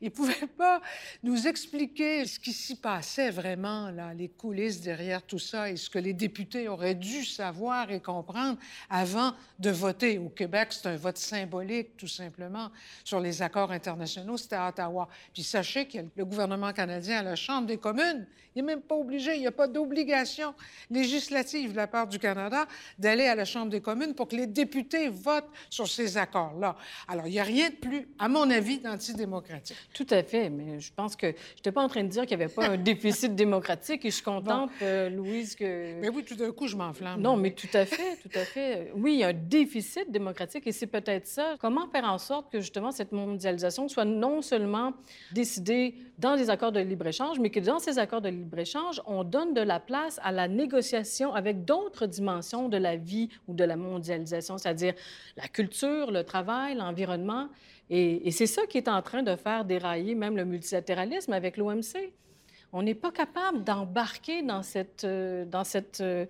Il 0.00 0.06
ne 0.06 0.10
pouvait 0.10 0.46
pas 0.56 0.80
nous 1.24 1.48
expliquer 1.48 2.24
ce 2.24 2.38
qui 2.38 2.52
s'y 2.52 2.76
passait 2.76 3.30
vraiment, 3.30 3.90
là, 3.90 4.14
les 4.14 4.28
coulisses 4.28 4.80
derrière 4.80 5.22
tout 5.22 5.40
ça 5.40 5.68
et 5.68 5.76
ce 5.76 5.90
que 5.90 5.98
les 5.98 6.12
députés 6.12 6.68
auraient 6.68 6.94
dû 6.94 7.24
savoir 7.24 7.90
et 7.90 8.00
comprendre 8.00 8.58
avant 8.88 9.32
de 9.58 9.70
voter. 9.70 10.18
Au 10.18 10.28
Québec, 10.28 10.68
c'est 10.70 10.86
un 10.86 10.96
vote 10.96 11.18
symbolique, 11.18 11.96
tout 11.96 12.06
simplement, 12.06 12.70
sur 13.02 13.18
les 13.18 13.42
accords 13.42 13.72
internationaux. 13.72 14.36
C'était 14.36 14.54
à 14.54 14.68
Ottawa. 14.68 15.08
Puis 15.34 15.42
sachez 15.42 15.86
que 15.86 15.98
le 16.14 16.24
gouvernement 16.24 16.72
canadien 16.72 17.18
à 17.18 17.22
la 17.24 17.36
Chambre 17.36 17.66
des 17.66 17.78
communes, 17.78 18.26
il 18.54 18.64
n'est 18.64 18.74
même 18.74 18.82
pas 18.82 18.94
obligé, 18.94 19.34
il 19.34 19.40
n'y 19.40 19.46
a 19.46 19.52
pas 19.52 19.68
d'obligation 19.68 20.54
législative 20.90 21.72
de 21.72 21.76
la 21.76 21.86
part 21.86 22.06
du 22.06 22.18
Canada 22.18 22.66
d'aller 22.98 23.26
à 23.26 23.34
la 23.34 23.44
Chambre 23.44 23.70
des 23.70 23.80
communes 23.80 24.14
pour 24.14 24.28
que 24.28 24.36
les 24.36 24.46
députés 24.46 25.08
votent 25.08 25.50
sur 25.70 25.88
ces 25.88 26.16
accords-là. 26.16 26.76
Alors, 27.08 27.26
il 27.26 27.32
n'y 27.32 27.40
a 27.40 27.44
rien 27.44 27.57
de 27.64 27.74
plus, 27.74 28.08
à 28.18 28.28
mon 28.28 28.50
avis, 28.50 28.78
d'antidémocratique. 28.78 29.76
Tout 29.92 30.06
à 30.10 30.22
fait, 30.22 30.50
mais 30.50 30.80
je 30.80 30.92
pense 30.94 31.16
que 31.16 31.28
je 31.28 31.54
n'étais 31.56 31.72
pas 31.72 31.82
en 31.82 31.88
train 31.88 32.02
de 32.04 32.08
dire 32.08 32.26
qu'il 32.26 32.36
n'y 32.36 32.44
avait 32.44 32.52
pas 32.52 32.68
un 32.68 32.76
déficit 32.76 33.34
démocratique 33.34 34.04
et 34.04 34.10
je 34.10 34.14
suis 34.14 34.24
contente, 34.24 34.70
euh, 34.82 35.10
Louise, 35.10 35.54
que... 35.54 36.00
Mais 36.00 36.08
oui, 36.08 36.24
tout 36.24 36.36
d'un 36.36 36.52
coup, 36.52 36.66
je 36.66 36.76
m'enflamme. 36.76 37.20
Non, 37.20 37.36
mais 37.36 37.50
tout 37.52 37.68
à 37.74 37.84
fait, 37.84 38.16
tout 38.22 38.38
à 38.38 38.44
fait. 38.44 38.92
Oui, 38.94 39.14
il 39.14 39.18
y 39.20 39.24
a 39.24 39.28
un 39.28 39.32
déficit 39.32 40.10
démocratique 40.10 40.66
et 40.66 40.72
c'est 40.72 40.86
peut-être 40.86 41.26
ça. 41.26 41.56
Comment 41.60 41.88
faire 41.88 42.04
en 42.04 42.18
sorte 42.18 42.50
que, 42.50 42.60
justement, 42.60 42.92
cette 42.92 43.12
mondialisation 43.12 43.88
soit 43.88 44.04
non 44.04 44.42
seulement 44.42 44.92
décidée 45.32 45.94
dans 46.18 46.34
les 46.34 46.50
accords 46.50 46.72
de 46.72 46.80
libre-échange, 46.80 47.38
mais 47.38 47.50
que 47.50 47.60
dans 47.60 47.78
ces 47.78 47.98
accords 47.98 48.20
de 48.20 48.28
libre-échange, 48.28 49.00
on 49.06 49.24
donne 49.24 49.54
de 49.54 49.60
la 49.60 49.80
place 49.80 50.18
à 50.22 50.32
la 50.32 50.48
négociation 50.48 51.34
avec 51.34 51.64
d'autres 51.64 52.06
dimensions 52.06 52.68
de 52.68 52.76
la 52.76 52.96
vie 52.96 53.28
ou 53.46 53.54
de 53.54 53.64
la 53.64 53.76
mondialisation, 53.76 54.58
c'est-à-dire 54.58 54.94
la 55.36 55.48
culture, 55.48 56.10
le 56.10 56.24
travail, 56.24 56.74
l'environnement. 56.74 57.47
Et, 57.90 58.30
c'est 58.30 58.46
ça 58.46 58.66
qui 58.66 58.78
est 58.78 58.88
en 58.88 59.00
train 59.02 59.22
de 59.22 59.34
faire 59.36 59.64
dérailler 59.64 60.14
même 60.14 60.36
le 60.36 60.44
multilatéralisme 60.44 61.32
avec 61.32 61.56
l'OMC. 61.56 62.12
On 62.72 62.82
n'est 62.82 62.94
pas 62.94 63.10
capable 63.10 63.64
d'embarquer 63.64 64.42
dans 64.42 64.62
cette, 64.62 65.04
euh, 65.04 65.46
dans 65.46 65.64
cette 65.64 66.02
euh, 66.02 66.26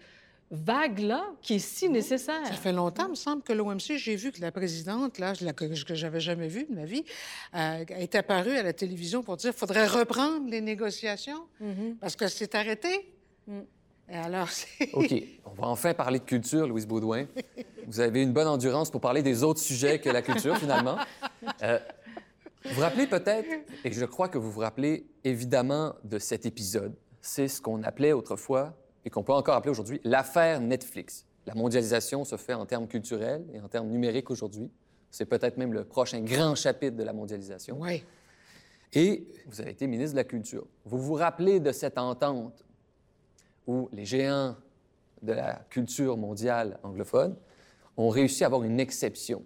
vague-là 0.53 1.25
qui 1.43 1.55
est 1.55 1.59
si 1.59 1.89
nécessaire. 1.89 2.47
Ça 2.47 2.53
fait 2.53 2.73
longtemps, 2.73 3.07
il 3.07 3.11
me 3.11 3.15
semble, 3.17 3.43
que 3.43 3.53
l'OMC, 3.53 3.97
j'ai 3.97 4.15
vu 4.15 4.31
que 4.31 4.41
la 4.41 4.53
présidente, 4.53 5.19
là, 5.19 5.33
que, 5.35 5.85
que 5.85 5.95
j'avais 5.95 6.21
jamais 6.21 6.47
vue 6.47 6.65
de 6.65 6.75
ma 6.75 6.85
vie, 6.85 7.05
euh, 7.55 7.85
est 7.89 8.15
apparue 8.15 8.57
à 8.57 8.63
la 8.63 8.73
télévision 8.73 9.25
pour 9.25 9.37
dire 9.37 9.51
qu'il 9.51 9.59
faudrait 9.59 9.89
reprendre 9.89 10.49
les 10.49 10.61
négociations 10.61 11.45
mm-hmm. 11.61 11.97
parce 11.97 12.15
que 12.15 12.29
c'est 12.29 12.55
arrêté. 12.55 13.13
Mm. 13.49 13.61
Alors, 14.11 14.49
OK. 14.95 15.15
On 15.45 15.51
va 15.51 15.67
enfin 15.69 15.95
parler 15.95 16.19
de 16.19 16.25
culture, 16.25 16.67
Louise 16.67 16.87
Baudouin. 16.87 17.27
Vous 17.87 18.01
avez 18.01 18.23
une 18.23 18.33
bonne 18.33 18.47
endurance 18.47 18.91
pour 18.91 19.01
parler 19.01 19.23
des 19.23 19.43
autres 19.43 19.61
sujets 19.61 19.99
que 19.99 20.09
la 20.09 20.23
culture, 20.23 20.57
finalement. 20.57 20.97
Euh, 21.63 21.79
vous 22.65 22.75
vous 22.75 22.81
rappelez 22.81 23.07
peut-être, 23.07 23.49
et 23.85 23.93
je 23.93 24.05
crois 24.05 24.29
que 24.29 24.39
vous 24.39 24.51
vous 24.51 24.61
rappelez 24.61 25.07
évidemment 25.25 25.95
de 26.05 26.19
cet 26.19 26.47
épisode, 26.47 26.95
c'est 27.21 27.49
ce 27.49 27.61
qu'on 27.61 27.83
appelait 27.83 28.13
autrefois, 28.13 28.75
et 29.05 29.11
qu'on 29.11 29.23
peut 29.23 29.33
encore 29.33 29.55
appeler 29.55 29.71
aujourd'hui, 29.71 30.01
l'affaire 30.05 30.61
Netflix. 30.61 31.25
La 31.47 31.55
mondialisation 31.55 32.25
se 32.25 32.37
fait 32.37 32.55
en 32.55 32.67
termes 32.67 32.89
culturels 32.89 33.45
et 33.55 33.61
en 33.61 33.69
termes 33.69 33.89
numériques 33.89 34.31
aujourd'hui. 34.31 34.71
C'est 35.11 35.25
peut-être 35.25 35.57
même 35.57 35.73
le 35.73 35.85
prochain 35.85 36.21
grand 36.21 36.55
chapitre 36.55 36.97
de 36.97 37.03
la 37.03 37.13
mondialisation. 37.13 37.79
Oui. 37.81 38.05
Et 38.93 39.27
vous 39.47 39.61
avez 39.61 39.71
été 39.71 39.87
ministre 39.87 40.13
de 40.13 40.19
la 40.19 40.25
Culture. 40.25 40.67
Vous 40.85 40.99
vous 40.99 41.15
rappelez 41.15 41.61
de 41.61 41.73
cette 41.73 41.99
entente 41.99 42.65
où 43.69 43.89
les 43.93 44.05
géants 44.05 44.57
de 45.23 45.33
la 45.33 45.55
culture 45.71 46.17
mondiale 46.17 46.79
anglophone 46.83 47.37
ont 47.97 48.09
réussi 48.09 48.43
à 48.43 48.47
avoir 48.47 48.65
une 48.65 48.81
exception 48.81 49.45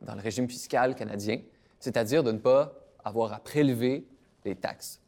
dans 0.00 0.14
le 0.14 0.20
régime 0.20 0.48
fiscal 0.48 0.94
canadien, 0.94 1.40
c'est-à-dire 1.80 2.22
de 2.22 2.32
ne 2.32 2.38
pas 2.38 2.72
avoir 3.04 3.32
à 3.32 3.40
prélever 3.40 4.06
les 4.44 4.54
taxes. 4.54 5.00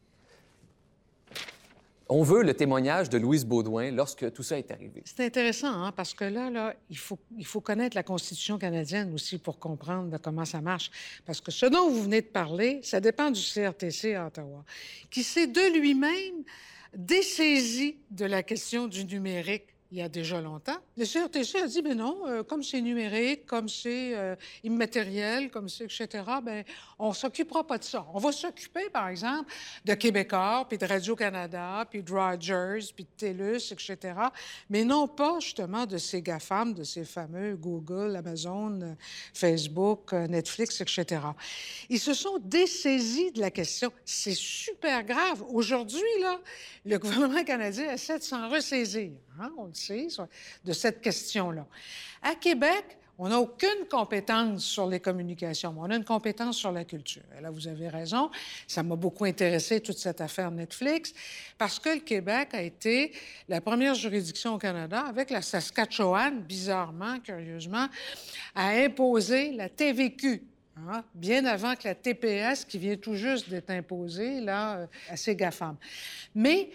On 2.12 2.24
veut 2.24 2.42
le 2.42 2.54
témoignage 2.54 3.08
de 3.08 3.18
Louise 3.18 3.46
Baudouin 3.46 3.92
lorsque 3.92 4.32
tout 4.32 4.42
ça 4.42 4.58
est 4.58 4.72
arrivé. 4.72 5.02
C'est 5.04 5.24
intéressant, 5.24 5.84
hein, 5.84 5.92
parce 5.92 6.12
que 6.12 6.24
là, 6.24 6.74
il, 6.88 6.98
faut, 6.98 7.20
il 7.38 7.46
faut 7.46 7.60
connaître 7.60 7.94
la 7.94 8.02
Constitution 8.02 8.58
canadienne 8.58 9.14
aussi 9.14 9.38
pour 9.38 9.60
comprendre 9.60 10.18
comment 10.18 10.44
ça 10.44 10.60
marche. 10.60 10.90
Parce 11.24 11.40
que 11.40 11.52
ce 11.52 11.66
dont 11.66 11.88
vous 11.88 12.02
venez 12.02 12.22
de 12.22 12.26
parler, 12.26 12.80
ça 12.82 12.98
dépend 12.98 13.30
du 13.30 13.40
CRTC 13.40 14.16
à 14.16 14.26
Ottawa, 14.26 14.64
qui 15.08 15.22
s'est 15.22 15.46
de 15.46 15.78
lui-même 15.78 16.42
dessaisi 16.96 17.98
de 18.10 18.24
la 18.24 18.42
question 18.42 18.88
du 18.88 19.04
numérique 19.04 19.69
il 19.92 19.98
y 19.98 20.02
a 20.02 20.08
déjà 20.08 20.40
longtemps. 20.40 20.76
Le 20.96 21.04
CRTC 21.04 21.58
a 21.58 21.66
dit, 21.66 21.82
mais 21.82 21.94
non, 21.94 22.26
euh, 22.26 22.42
comme 22.44 22.62
c'est 22.62 22.80
numérique, 22.80 23.44
comme 23.46 23.68
c'est 23.68 24.16
euh, 24.16 24.36
immatériel, 24.62 25.50
comme 25.50 25.68
c'est, 25.68 25.84
etc., 25.84 26.08
ben 26.42 26.64
on 26.98 27.12
s'occupera 27.12 27.66
pas 27.66 27.78
de 27.78 27.84
ça. 27.84 28.06
On 28.14 28.18
va 28.18 28.30
s'occuper, 28.30 28.88
par 28.90 29.08
exemple, 29.08 29.52
de 29.84 29.94
Québécois, 29.94 30.64
puis 30.68 30.78
de 30.78 30.86
Radio-Canada, 30.86 31.86
puis 31.90 32.02
de 32.02 32.12
Rogers, 32.12 32.92
puis 32.94 33.04
de 33.04 33.10
TELUS, 33.16 33.72
etc., 33.72 34.14
mais 34.68 34.84
non 34.84 35.08
pas, 35.08 35.40
justement, 35.40 35.86
de 35.86 35.98
ces 35.98 36.22
GAFAM, 36.22 36.72
de 36.72 36.84
ces 36.84 37.04
fameux 37.04 37.56
Google, 37.56 38.14
Amazon, 38.14 38.96
Facebook, 39.34 40.12
euh, 40.12 40.28
Netflix, 40.28 40.80
etc. 40.80 41.22
Ils 41.88 41.98
se 41.98 42.14
sont 42.14 42.38
dessaisis 42.38 43.32
de 43.32 43.40
la 43.40 43.50
question. 43.50 43.92
C'est 44.04 44.36
super 44.36 45.02
grave. 45.04 45.42
Aujourd'hui, 45.48 46.00
là, 46.20 46.38
le 46.84 46.98
gouvernement 46.98 47.42
canadien 47.44 47.92
essaie 47.92 48.18
de 48.18 48.22
s'en 48.22 48.48
ressaisir. 48.48 49.10
Hein, 49.40 49.52
on 49.56 49.66
le 49.66 49.74
sait, 49.74 50.08
de 50.64 50.72
cette 50.72 51.00
question-là. 51.00 51.66
À 52.22 52.34
Québec, 52.34 52.98
on 53.18 53.28
n'a 53.28 53.38
aucune 53.38 53.86
compétence 53.90 54.64
sur 54.64 54.86
les 54.86 55.00
communications, 55.00 55.72
mais 55.72 55.80
on 55.82 55.90
a 55.90 55.96
une 55.96 56.04
compétence 56.04 56.56
sur 56.56 56.72
la 56.72 56.84
culture. 56.84 57.22
Et 57.38 57.40
là, 57.40 57.50
vous 57.50 57.66
avez 57.66 57.88
raison. 57.88 58.30
Ça 58.66 58.82
m'a 58.82 58.96
beaucoup 58.96 59.24
intéressé, 59.24 59.80
toute 59.80 59.96
cette 59.96 60.20
affaire 60.20 60.50
Netflix, 60.50 61.14
parce 61.56 61.78
que 61.78 61.88
le 61.88 62.00
Québec 62.00 62.48
a 62.52 62.62
été 62.62 63.12
la 63.48 63.62
première 63.62 63.94
juridiction 63.94 64.54
au 64.54 64.58
Canada, 64.58 65.04
avec 65.06 65.30
la 65.30 65.40
Saskatchewan, 65.40 66.40
bizarrement, 66.42 67.18
curieusement, 67.20 67.88
à 68.54 68.68
imposer 68.68 69.52
la 69.52 69.70
TVQ, 69.70 70.42
hein, 70.76 71.02
bien 71.14 71.46
avant 71.46 71.76
que 71.76 71.88
la 71.88 71.94
TPS, 71.94 72.66
qui 72.66 72.78
vient 72.78 72.96
tout 72.96 73.14
juste 73.14 73.48
d'être 73.48 73.70
imposée, 73.70 74.40
là, 74.40 74.76
euh, 74.76 74.86
à 75.08 75.16
ces 75.16 75.34
GAFAM. 75.34 75.76
Mais 76.34 76.70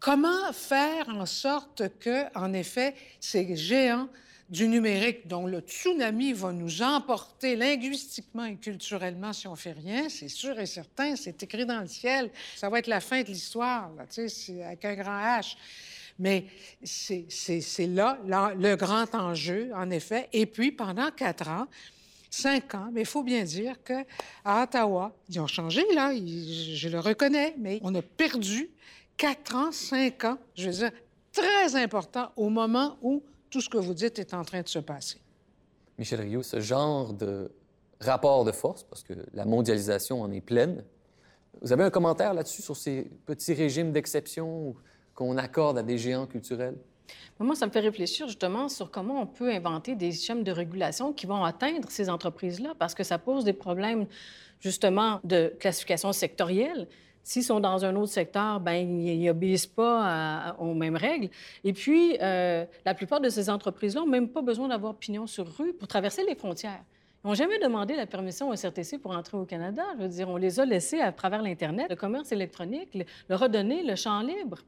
comment 0.00 0.52
faire 0.52 1.08
en 1.08 1.26
sorte 1.26 1.82
que, 1.98 2.24
en 2.36 2.52
effet, 2.52 2.94
ces 3.20 3.56
géants 3.56 4.08
du 4.48 4.66
numérique, 4.66 5.26
dont 5.26 5.46
le 5.46 5.60
tsunami 5.60 6.32
va 6.32 6.52
nous 6.52 6.82
emporter 6.82 7.54
linguistiquement 7.54 8.46
et 8.46 8.56
culturellement 8.56 9.32
si 9.32 9.46
on 9.46 9.56
fait 9.56 9.72
rien, 9.72 10.08
c'est 10.08 10.28
sûr 10.28 10.58
et 10.58 10.64
certain, 10.64 11.16
c'est 11.16 11.42
écrit 11.42 11.66
dans 11.66 11.80
le 11.80 11.86
ciel. 11.86 12.30
Ça 12.56 12.70
va 12.70 12.78
être 12.78 12.86
la 12.86 13.00
fin 13.00 13.22
de 13.22 13.28
l'histoire, 13.28 13.90
tu 14.10 14.26
avec 14.62 14.84
un 14.84 14.94
grand 14.94 15.20
H. 15.20 15.56
Mais 16.18 16.46
c'est 16.82 17.86
là, 17.86 18.18
là, 18.26 18.52
le 18.58 18.74
grand 18.74 19.14
enjeu, 19.14 19.70
en 19.74 19.90
effet. 19.90 20.28
Et 20.32 20.46
puis, 20.46 20.72
pendant 20.72 21.10
quatre 21.10 21.48
ans, 21.48 21.66
cinq 22.30 22.74
ans, 22.74 22.88
mais 22.92 23.02
il 23.02 23.06
faut 23.06 23.22
bien 23.22 23.44
dire 23.44 23.76
qu'à 23.84 24.04
Ottawa, 24.62 25.14
ils 25.28 25.38
ont 25.40 25.46
changé, 25.46 25.84
là, 25.94 26.12
je 26.14 26.88
le 26.88 26.98
reconnais, 26.98 27.54
mais 27.58 27.78
on 27.82 27.94
a 27.94 28.02
perdu 28.02 28.70
quatre 29.18 29.54
ans, 29.54 29.72
cinq 29.72 30.24
ans, 30.24 30.38
je 30.54 30.70
veux 30.70 30.76
dire, 30.76 30.90
très 31.32 31.76
important 31.76 32.30
au 32.36 32.48
moment 32.48 32.96
où 33.02 33.22
tout 33.50 33.60
ce 33.60 33.68
que 33.68 33.76
vous 33.76 33.92
dites 33.92 34.18
est 34.18 34.32
en 34.32 34.44
train 34.44 34.62
de 34.62 34.68
se 34.68 34.78
passer. 34.78 35.20
Michel 35.98 36.20
Rioux, 36.20 36.42
ce 36.42 36.60
genre 36.60 37.12
de 37.12 37.50
rapport 38.00 38.44
de 38.44 38.52
force, 38.52 38.84
parce 38.84 39.02
que 39.02 39.14
la 39.34 39.44
mondialisation 39.44 40.22
en 40.22 40.30
est 40.30 40.40
pleine, 40.40 40.84
vous 41.60 41.72
avez 41.72 41.82
un 41.82 41.90
commentaire 41.90 42.32
là-dessus 42.32 42.62
sur 42.62 42.76
ces 42.76 43.10
petits 43.26 43.52
régimes 43.52 43.90
d'exception 43.90 44.76
qu'on 45.14 45.36
accorde 45.36 45.78
à 45.78 45.82
des 45.82 45.98
géants 45.98 46.26
culturels? 46.26 46.76
Moi, 47.40 47.56
ça 47.56 47.66
me 47.66 47.72
fait 47.72 47.80
réfléchir 47.80 48.28
justement 48.28 48.68
sur 48.68 48.90
comment 48.90 49.20
on 49.22 49.26
peut 49.26 49.50
inventer 49.50 49.96
des 49.96 50.12
schèmes 50.12 50.44
de 50.44 50.52
régulation 50.52 51.12
qui 51.12 51.26
vont 51.26 51.42
atteindre 51.42 51.90
ces 51.90 52.08
entreprises-là, 52.08 52.74
parce 52.78 52.94
que 52.94 53.02
ça 53.02 53.18
pose 53.18 53.44
des 53.44 53.52
problèmes 53.52 54.06
justement 54.60 55.20
de 55.24 55.52
classification 55.58 56.12
sectorielle. 56.12 56.86
S'ils 57.22 57.42
sont 57.42 57.60
dans 57.60 57.84
un 57.84 57.94
autre 57.96 58.12
secteur, 58.12 58.60
ben 58.60 58.74
ils 58.74 59.24
n'obéissent 59.24 59.66
pas 59.66 60.56
aux 60.58 60.74
mêmes 60.74 60.96
règles. 60.96 61.28
Et 61.64 61.72
puis, 61.72 62.16
euh, 62.22 62.64
la 62.84 62.94
plupart 62.94 63.20
de 63.20 63.28
ces 63.28 63.50
entreprises-là 63.50 64.00
n'ont 64.00 64.06
même 64.06 64.28
pas 64.28 64.42
besoin 64.42 64.68
d'avoir 64.68 64.94
pignon 64.94 65.26
sur 65.26 65.46
rue 65.56 65.72
pour 65.72 65.88
traverser 65.88 66.24
les 66.24 66.34
frontières. 66.34 66.82
Ils 67.24 67.28
n'ont 67.28 67.34
jamais 67.34 67.58
demandé 67.58 67.96
la 67.96 68.06
permission 68.06 68.48
au 68.48 68.54
CRTC 68.54 68.98
pour 68.98 69.10
entrer 69.10 69.36
au 69.36 69.44
Canada. 69.44 69.82
Je 69.96 70.02
veux 70.02 70.08
dire, 70.08 70.28
on 70.28 70.36
les 70.36 70.60
a 70.60 70.64
laissés 70.64 71.00
à 71.00 71.12
travers 71.12 71.42
l'Internet, 71.42 71.86
le 71.90 71.96
commerce 71.96 72.32
électronique, 72.32 72.94
le, 72.94 73.04
le 73.28 73.36
redonner 73.36 73.82
le 73.82 73.96
champ 73.96 74.20
libre 74.20 74.58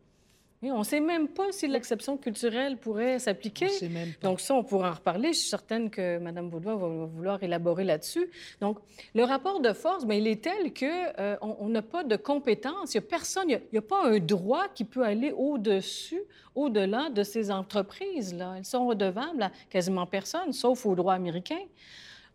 on 0.69 0.81
ne 0.81 0.85
sait 0.85 1.01
même 1.01 1.29
pas 1.29 1.53
si 1.53 1.67
l'exception 1.67 2.19
culturelle 2.19 2.77
pourrait 2.77 3.19
s'appliquer. 3.19 3.69
Donc 4.23 4.41
ça, 4.41 4.55
on 4.55 4.63
pourra 4.63 4.91
en 4.91 4.95
reparler. 4.95 5.33
Je 5.33 5.39
suis 5.39 5.49
certaine 5.49 5.89
que 5.89 6.19
Mme 6.19 6.51
Baudouin 6.51 6.77
va 6.77 7.07
vouloir 7.07 7.43
élaborer 7.43 7.85
là-dessus. 7.85 8.31
Donc, 8.61 8.79
le 9.15 9.25
rapport 9.25 9.61
de 9.61 9.73
force, 9.73 10.05
bien, 10.05 10.19
il 10.19 10.27
est 10.27 10.43
tel 10.43 10.75
qu'on 10.75 10.87
euh, 11.19 11.37
on 11.41 11.69
n'a 11.71 11.81
pas 11.81 12.05
de 12.05 12.17
compétences. 12.17 12.93
Il 12.93 12.99
n'y 12.99 13.07
a 13.07 13.09
personne, 13.09 13.49
il 13.49 13.61
n'y 13.73 13.79
a, 13.79 13.83
pas 13.83 14.05
un 14.05 14.19
droit 14.19 14.69
qui 14.69 14.85
peut 14.85 15.03
aller 15.03 15.33
au-dessus, 15.33 16.21
au-delà 16.55 17.09
de 17.09 17.23
ces 17.23 17.51
entreprises-là. 17.51 18.57
Elles 18.59 18.67
sont 18.67 18.87
redevables 18.87 19.45
à 19.45 19.53
quasiment 19.71 20.05
personne, 20.05 20.53
sauf 20.53 20.85
au 20.85 20.95
droit 20.95 21.15
américain. 21.15 21.61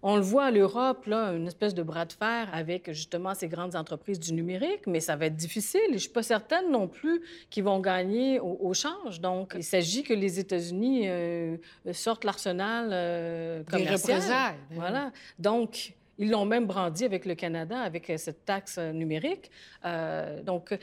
On 0.07 0.17
le 0.17 0.21
voit 0.21 0.45
à 0.45 0.51
l'Europe, 0.51 1.07
là, 1.07 1.31
une 1.31 1.47
espèce 1.47 1.73
de 1.73 1.81
bras 1.81 2.05
de 2.05 2.13
fer 2.13 2.47
avec 2.53 2.91
justement 2.91 3.33
ces 3.33 3.47
grandes 3.47 3.75
entreprises 3.75 4.19
du 4.19 4.33
numérique, 4.33 4.85
mais 4.85 4.99
ça 4.99 5.15
va 5.15 5.25
être 5.25 5.35
difficile. 5.35 5.81
Je 5.87 5.93
ne 5.93 5.97
suis 5.97 6.09
pas 6.09 6.21
certaine 6.21 6.69
non 6.69 6.87
plus 6.87 7.23
qu'ils 7.49 7.63
vont 7.63 7.79
gagner 7.79 8.39
au, 8.39 8.71
change. 8.75 9.19
Donc, 9.19 9.53
il 9.55 9.63
s'agit 9.63 10.03
que 10.03 10.13
les 10.13 10.39
États-Unis 10.39 11.09
euh, 11.09 11.57
sortent 11.91 12.23
l'arsenal 12.23 12.89
euh, 12.91 13.63
commercial. 13.63 14.21
Ben 14.69 14.75
voilà. 14.75 15.11
Donc, 15.39 15.95
ils 16.17 16.30
l'ont 16.30 16.45
même 16.45 16.65
brandi 16.65 17.04
avec 17.04 17.25
le 17.25 17.36
Canada, 17.36 17.80
avec 17.80 18.10
euh, 18.10 18.17
cette 18.17 18.45
taxe 18.45 18.78
euh, 18.78 18.91
numérique. 18.91 19.51
Euh, 19.84 20.41
donc, 20.43 20.78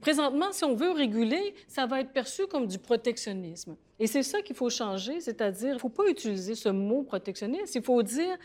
présentement, 0.00 0.52
si 0.52 0.64
on 0.64 0.74
veut 0.74 0.92
réguler, 0.92 1.54
ça 1.66 1.86
va 1.86 2.00
être 2.00 2.12
perçu 2.12 2.46
comme 2.46 2.66
du 2.66 2.78
protectionnisme. 2.78 3.76
Et 3.98 4.06
c'est 4.06 4.22
ça 4.22 4.40
qu'il 4.42 4.56
faut 4.56 4.70
changer, 4.70 5.20
c'est-à-dire, 5.20 5.70
il 5.70 5.74
ne 5.74 5.78
faut 5.78 5.88
pas 5.88 6.08
utiliser 6.08 6.54
ce 6.54 6.68
mot 6.68 7.02
protectionniste, 7.02 7.74
il 7.74 7.82
faut 7.82 8.02
dire 8.02 8.36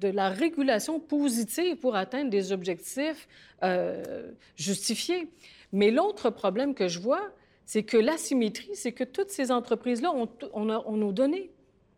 de 0.00 0.08
la 0.08 0.30
régulation 0.30 0.98
positive 0.98 1.76
pour 1.76 1.94
atteindre 1.94 2.30
des 2.30 2.50
objectifs 2.50 3.28
justifiés. 4.56 5.28
Mais 5.72 5.90
l'autre 5.90 6.30
problème 6.30 6.74
que 6.74 6.88
je 6.88 6.98
vois, 6.98 7.30
c'est 7.66 7.84
que 7.84 7.98
l'asymétrie, 7.98 8.74
c'est 8.74 8.92
que 8.92 9.04
toutes 9.04 9.30
ces 9.30 9.52
entreprises-là 9.52 10.12
on, 10.14 10.28
on 10.54 10.96
nos 10.96 11.12
données. 11.12 11.52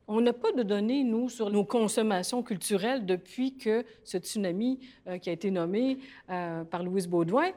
On 0.07 0.21
n'a 0.21 0.33
pas 0.33 0.53
de 0.53 0.63
données, 0.63 1.03
nous, 1.03 1.29
sur 1.29 1.51
nos 1.51 1.65
consommations 1.65 2.43
culturelles 2.43 3.07
depuis 3.07 3.57
que 3.57 3.85
ce 4.05 4.19
tsunami 4.19 4.81
euh, 5.07 5.19
qui 5.19 5.31
a 5.31 5.33
été 5.33 5.51
nommé 5.51 5.99
euh, 6.31 6.65
par 6.65 6.83
Louise 6.83 7.09
Baudouin 7.09 7.51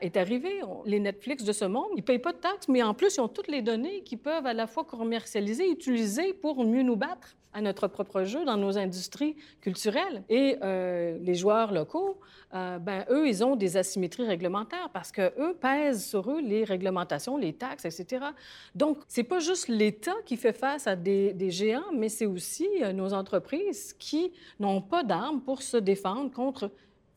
est 0.00 0.16
arrivé. 0.16 0.62
les 0.86 1.00
Netflix 1.00 1.44
de 1.44 1.52
ce 1.52 1.64
monde, 1.66 1.88
ils 1.92 1.98
ne 1.98 2.02
payent 2.02 2.18
pas 2.18 2.32
de 2.32 2.38
taxes, 2.38 2.68
mais 2.68 2.82
en 2.82 2.94
plus, 2.94 3.16
ils 3.16 3.20
ont 3.20 3.28
toutes 3.28 3.48
les 3.48 3.60
données 3.60 4.02
qui 4.02 4.16
peuvent 4.16 4.46
à 4.46 4.54
la 4.54 4.66
fois 4.66 4.84
commercialiser, 4.84 5.70
utiliser 5.70 6.32
pour 6.32 6.64
mieux 6.64 6.82
nous 6.82 6.96
battre 6.96 7.36
à 7.54 7.60
notre 7.60 7.86
propre 7.88 8.24
jeu 8.24 8.44
dans 8.44 8.56
nos 8.56 8.76
industries 8.76 9.36
culturelles. 9.60 10.22
Et 10.28 10.58
euh, 10.62 11.16
les 11.20 11.34
joueurs 11.34 11.72
locaux, 11.72 12.18
euh, 12.54 12.78
ben, 12.78 13.06
eux, 13.10 13.26
ils 13.26 13.44
ont 13.44 13.56
des 13.56 13.76
asymétries 13.76 14.26
réglementaires 14.26 14.90
parce 14.92 15.12
que 15.12 15.32
eux 15.40 15.54
pèsent 15.54 16.04
sur 16.04 16.30
eux 16.30 16.40
les 16.40 16.64
réglementations, 16.64 17.36
les 17.36 17.52
taxes, 17.52 17.84
etc. 17.84 18.26
Donc, 18.74 18.98
c'est 19.08 19.22
pas 19.24 19.38
juste 19.38 19.68
l'État 19.68 20.14
qui 20.26 20.36
fait 20.36 20.52
face 20.52 20.86
à 20.86 20.96
des, 20.96 21.32
des 21.32 21.50
géants, 21.50 21.92
mais 21.94 22.08
c'est 22.08 22.26
aussi 22.26 22.68
euh, 22.82 22.92
nos 22.92 23.14
entreprises 23.14 23.94
qui 23.98 24.32
n'ont 24.58 24.82
pas 24.82 25.04
d'armes 25.04 25.40
pour 25.40 25.62
se 25.62 25.76
défendre 25.76 26.30
contre 26.32 26.70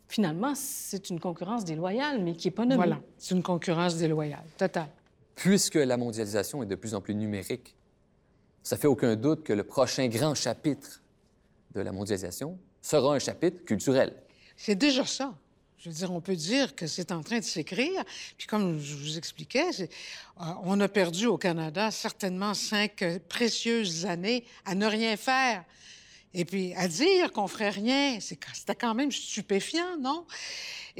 finalement, 0.07 0.53
c'est 0.55 1.09
une 1.09 1.19
concurrence 1.19 1.65
déloyale, 1.65 2.23
mais 2.23 2.33
qui 2.33 2.47
n'est 2.47 2.51
pas 2.51 2.63
nommée. 2.63 2.75
Voilà, 2.75 2.99
c'est 3.17 3.35
une 3.35 3.43
concurrence 3.43 3.97
déloyale, 3.97 4.45
totale. 4.57 4.87
Puisque 5.35 5.75
la 5.75 5.97
mondialisation 5.97 6.63
est 6.63 6.65
de 6.65 6.75
plus 6.75 6.95
en 6.95 7.01
plus 7.01 7.13
numérique, 7.13 7.75
ça 8.67 8.75
fait 8.75 8.87
aucun 8.87 9.15
doute 9.15 9.45
que 9.45 9.53
le 9.53 9.63
prochain 9.63 10.09
grand 10.09 10.35
chapitre 10.35 11.01
de 11.73 11.79
la 11.79 11.93
mondialisation 11.93 12.59
sera 12.81 13.15
un 13.15 13.19
chapitre 13.19 13.63
culturel. 13.63 14.13
C'est 14.57 14.75
déjà 14.75 15.05
ça. 15.05 15.33
Je 15.77 15.87
veux 15.87 15.95
dire, 15.95 16.11
on 16.11 16.19
peut 16.19 16.35
dire 16.35 16.75
que 16.75 16.85
c'est 16.85 17.13
en 17.13 17.23
train 17.23 17.39
de 17.39 17.45
s'écrire. 17.45 18.03
Puis 18.37 18.45
comme 18.45 18.77
je 18.77 18.93
vous 18.93 19.17
expliquais, 19.17 19.69
euh, 19.79 19.85
on 20.63 20.81
a 20.81 20.89
perdu 20.89 21.27
au 21.27 21.37
Canada 21.37 21.91
certainement 21.91 22.53
cinq 22.53 23.05
précieuses 23.29 24.05
années 24.05 24.43
à 24.65 24.75
ne 24.75 24.85
rien 24.85 25.15
faire. 25.15 25.63
Et 26.33 26.45
puis 26.45 26.73
à 26.75 26.87
dire 26.87 27.31
qu'on 27.31 27.47
ferait 27.47 27.69
rien, 27.69 28.19
c'était 28.19 28.75
quand 28.75 28.93
même 28.93 29.11
stupéfiant, 29.11 29.97
non? 29.99 30.25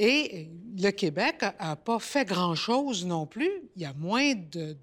Et 0.00 0.48
le 0.78 0.90
Québec 0.92 1.42
n'a 1.60 1.74
pas 1.74 1.98
fait 1.98 2.24
grand-chose 2.24 3.04
non 3.04 3.26
plus. 3.26 3.50
Il 3.74 3.82
y 3.82 3.84
a 3.84 3.92
moins 3.94 4.32
de, 4.34 4.76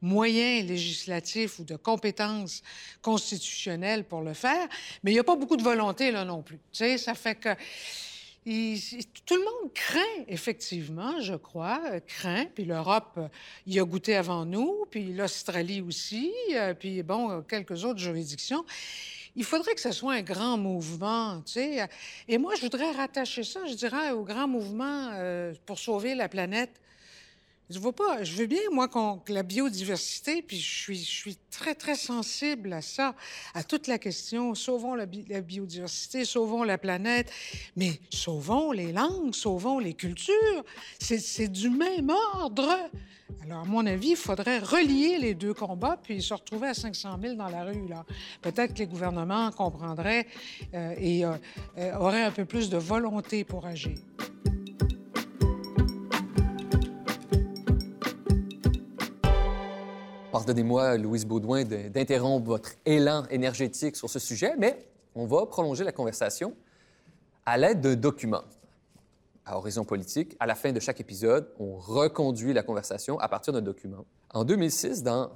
moyens 0.00 0.68
législatifs 0.68 1.58
ou 1.58 1.64
de 1.64 1.74
compétences 1.74 2.62
constitutionnelles 3.02 4.04
pour 4.04 4.20
le 4.20 4.34
faire, 4.34 4.68
mais 5.02 5.10
il 5.10 5.14
n'y 5.14 5.20
a 5.20 5.24
pas 5.24 5.34
beaucoup 5.34 5.56
de 5.56 5.64
volonté 5.64 6.12
là 6.12 6.24
non 6.24 6.42
plus. 6.42 6.58
Tu 6.72 6.78
sais, 6.78 6.96
ça 6.96 7.14
fait 7.14 7.34
que... 7.34 7.48
tout 8.44 9.34
le 9.34 9.44
monde 9.44 9.72
craint, 9.74 10.24
effectivement, 10.28 11.20
je 11.20 11.34
crois, 11.34 11.80
craint. 12.06 12.46
Puis 12.54 12.64
l'Europe 12.64 13.18
y 13.66 13.80
a 13.80 13.84
goûté 13.84 14.14
avant 14.14 14.44
nous, 14.44 14.86
puis 14.92 15.12
l'Australie 15.12 15.80
aussi, 15.80 16.32
euh, 16.54 16.72
puis 16.74 17.02
bon, 17.02 17.42
quelques 17.42 17.84
autres 17.84 17.98
juridictions 17.98 18.64
il 19.34 19.44
faudrait 19.44 19.74
que 19.74 19.80
ce 19.80 19.92
soit 19.92 20.14
un 20.14 20.22
grand 20.22 20.58
mouvement. 20.58 21.42
Et 22.28 22.38
moi, 22.38 22.54
je 22.54 22.62
voudrais 22.62 22.90
rattacher 22.92 23.44
ça, 23.44 23.60
je 23.66 23.74
dirais, 23.74 24.10
au 24.10 24.22
grand 24.22 24.46
mouvement 24.46 25.10
euh, 25.14 25.54
pour 25.66 25.78
sauver 25.78 26.14
la 26.14 26.28
planète. 26.28 26.80
Je 27.72 27.78
veux 27.78 27.92
pas, 27.92 28.22
je 28.22 28.34
veux 28.36 28.46
bien, 28.46 28.60
moi, 28.70 28.88
que 28.88 29.32
la 29.32 29.42
biodiversité, 29.42 30.42
puis 30.42 30.58
je 30.58 30.92
suis, 30.92 31.38
très, 31.50 31.74
très 31.74 31.94
sensible 31.94 32.72
à 32.72 32.82
ça, 32.82 33.14
à 33.54 33.62
toute 33.62 33.86
la 33.86 33.98
question, 33.98 34.54
sauvons 34.54 34.94
la, 34.94 35.06
la 35.28 35.40
biodiversité, 35.40 36.24
sauvons 36.24 36.64
la 36.64 36.78
planète, 36.78 37.30
mais 37.76 38.00
sauvons 38.10 38.72
les 38.72 38.92
langues, 38.92 39.34
sauvons 39.34 39.78
les 39.78 39.94
cultures. 39.94 40.64
C'est 40.98 41.48
du 41.48 41.70
même 41.70 42.10
ordre. 42.34 42.90
Alors, 43.44 43.60
à 43.60 43.64
mon 43.64 43.84
avis, 43.86 44.10
il 44.10 44.16
faudrait 44.16 44.58
relier 44.58 45.18
les 45.18 45.34
deux 45.34 45.54
combats 45.54 45.98
puis 46.00 46.22
se 46.22 46.34
retrouver 46.34 46.68
à 46.68 46.74
500 46.74 47.18
000 47.20 47.34
dans 47.34 47.48
la 47.48 47.64
rue. 47.64 47.88
Là. 47.88 48.04
Peut-être 48.40 48.74
que 48.74 48.78
les 48.80 48.86
gouvernements 48.86 49.50
comprendraient 49.50 50.26
euh, 50.74 50.94
et 50.98 51.24
euh, 51.24 51.32
euh, 51.78 51.96
auraient 51.96 52.22
un 52.22 52.30
peu 52.30 52.44
plus 52.44 52.70
de 52.70 52.76
volonté 52.76 53.44
pour 53.44 53.66
agir. 53.66 53.98
Pardonnez-moi, 60.42 60.98
Louise 60.98 61.24
Baudouin, 61.24 61.62
d'interrompre 61.62 62.44
votre 62.44 62.72
élan 62.84 63.22
énergétique 63.30 63.94
sur 63.94 64.10
ce 64.10 64.18
sujet, 64.18 64.54
mais 64.58 64.76
on 65.14 65.24
va 65.24 65.46
prolonger 65.46 65.84
la 65.84 65.92
conversation 65.92 66.56
à 67.46 67.56
l'aide 67.56 67.80
d'un 67.80 67.94
document 67.94 68.42
à 69.44 69.56
Horizon 69.56 69.84
Politique. 69.84 70.36
À 70.40 70.46
la 70.46 70.56
fin 70.56 70.72
de 70.72 70.80
chaque 70.80 71.00
épisode, 71.00 71.48
on 71.60 71.76
reconduit 71.76 72.52
la 72.52 72.64
conversation 72.64 73.20
à 73.20 73.28
partir 73.28 73.52
d'un 73.52 73.60
document. 73.60 74.04
En 74.30 74.42
2006, 74.42 75.04
dans 75.04 75.30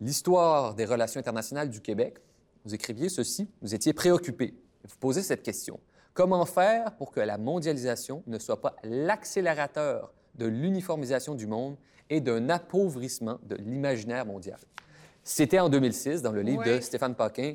L'histoire 0.00 0.74
des 0.74 0.86
relations 0.86 1.20
internationales 1.20 1.70
du 1.70 1.80
Québec, 1.80 2.18
vous 2.64 2.74
écriviez 2.74 3.08
ceci, 3.08 3.48
vous 3.60 3.76
étiez 3.76 3.92
préoccupé. 3.92 4.54
Vous 4.82 4.96
posez 4.98 5.22
cette 5.22 5.44
question. 5.44 5.78
Comment 6.14 6.46
faire 6.46 6.96
pour 6.96 7.12
que 7.12 7.20
la 7.20 7.38
mondialisation 7.38 8.24
ne 8.26 8.40
soit 8.40 8.60
pas 8.60 8.74
l'accélérateur 8.82 10.12
de 10.34 10.46
l'uniformisation 10.46 11.36
du 11.36 11.46
monde 11.46 11.76
et 12.10 12.20
d'un 12.20 12.48
appauvrissement 12.48 13.38
de 13.44 13.56
l'imaginaire 13.56 14.26
mondial? 14.26 14.58
C'était 15.22 15.60
en 15.60 15.68
2006, 15.68 16.22
dans 16.22 16.32
le 16.32 16.42
livre 16.42 16.64
de 16.64 16.80
Stéphane 16.80 17.14
Paquin 17.14 17.54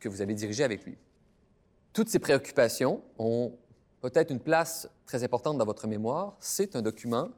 que 0.00 0.08
vous 0.08 0.20
avez 0.22 0.34
dirigé 0.34 0.64
avec 0.64 0.84
lui. 0.84 0.96
Toutes 1.92 2.08
ces 2.08 2.18
préoccupations 2.18 3.02
ont 3.18 3.52
peut-être 4.00 4.30
une 4.30 4.40
place 4.40 4.88
très 5.06 5.22
importante 5.22 5.58
dans 5.58 5.64
votre 5.64 5.86
mémoire, 5.86 6.36
c'est 6.40 6.74
un 6.74 6.82
document 6.82 7.28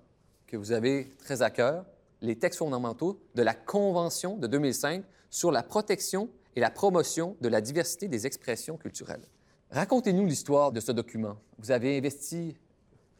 que 0.46 0.56
vous 0.56 0.72
avez 0.72 1.12
très 1.18 1.42
à 1.42 1.50
cœur, 1.50 1.84
les 2.20 2.38
textes 2.38 2.58
fondamentaux 2.58 3.20
de 3.34 3.42
la 3.42 3.54
Convention 3.54 4.36
de 4.36 4.46
2005 4.46 5.04
sur 5.28 5.50
la 5.50 5.62
protection 5.62 6.30
et 6.56 6.60
la 6.60 6.70
promotion 6.70 7.36
de 7.40 7.48
la 7.48 7.60
diversité 7.60 8.08
des 8.08 8.26
expressions 8.26 8.76
culturelles. 8.76 9.26
Racontez-nous 9.70 10.24
l'histoire 10.24 10.70
de 10.70 10.80
ce 10.80 10.92
document. 10.92 11.36
Vous 11.58 11.72
avez 11.72 11.98
investi 11.98 12.56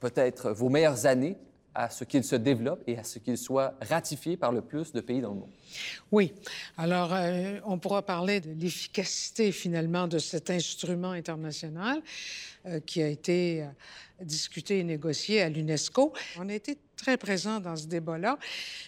peut-être 0.01 0.53
vos 0.53 0.69
meilleures 0.69 1.07
années 1.07 1.37
à 1.75 1.91
ce 1.91 2.05
qu'il 2.05 2.23
se 2.23 2.37
développe 2.37 2.83
et 2.87 2.99
à 2.99 3.05
ce 3.05 3.19
qu'il 3.19 3.37
soit 3.37 3.75
ratifié 3.81 4.37
par 4.37 4.53
le 4.53 4.61
plus 4.61 4.93
de 4.93 5.01
pays 5.01 5.21
dans 5.21 5.31
le 5.31 5.41
monde. 5.41 5.51
Oui. 6.13 6.33
Alors, 6.77 7.13
euh, 7.13 7.59
on 7.65 7.79
pourra 7.79 8.03
parler 8.03 8.41
de 8.41 8.53
l'efficacité 8.53 9.51
finalement 9.51 10.07
de 10.07 10.19
cet 10.19 10.51
instrument 10.51 11.11
international 11.11 12.01
euh, 12.67 12.81
qui 12.81 13.03
a 13.03 13.09
été 13.09 13.63
euh, 13.63 13.67
discuté 14.25 14.79
et 14.79 14.85
négocié 14.85 15.43
à 15.43 15.49
l'UNESCO. 15.49 16.13
On 16.39 16.49
a 16.49 16.55
été 16.55 16.79
très 16.97 17.17
présent 17.17 17.59
dans 17.59 17.77
ce 17.77 17.87
débat-là, 17.87 18.39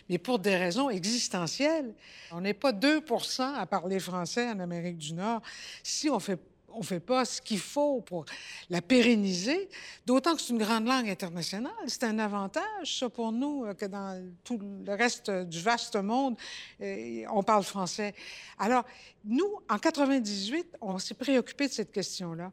mais 0.09 0.18
pour 0.18 0.38
des 0.38 0.57
raisons 0.57 0.88
existentielles. 0.88 1.92
On 2.31 2.40
n'est 2.40 2.55
pas 2.55 2.72
2% 2.72 3.42
à 3.42 3.66
parler 3.66 3.99
français 3.99 4.49
en 4.49 4.61
Amérique 4.61 4.99
du 4.99 5.12
Nord. 5.12 5.42
Si 5.83 6.09
on 6.09 6.20
fait 6.20 6.38
on 6.77 6.81
ne 6.81 6.85
fait 6.85 7.01
pas 7.01 7.25
ce 7.25 7.41
qu'il 7.41 7.59
faut 7.59 8.03
pour 8.03 8.27
la 8.69 8.83
pérenniser, 8.83 9.69
d'autant 10.05 10.35
que 10.35 10.43
c'est 10.43 10.53
une 10.53 10.59
grande 10.59 10.87
langue 10.87 11.09
internationale. 11.09 11.73
C'est 11.87 12.05
un 12.05 12.19
avantage, 12.19 12.99
ça, 12.99 13.09
pour 13.09 13.33
nous, 13.33 13.65
euh, 13.65 13.75
que 13.75 13.87
dans 13.87 14.23
tout 14.45 14.61
le 14.61 14.95
reste 14.95 15.31
du 15.31 15.61
vaste 15.61 15.97
monde, 15.97 16.37
euh, 16.83 17.25
on 17.33 17.43
parle 17.43 17.65
français. 17.65 18.15
Alors, 18.59 18.85
nous, 19.29 19.59
en 19.69 19.79
98, 19.79 20.77
on 20.81 20.99
s'est 20.99 21.15
préoccupé 21.15 21.67
de 21.67 21.73
cette 21.73 21.91
question-là, 21.91 22.53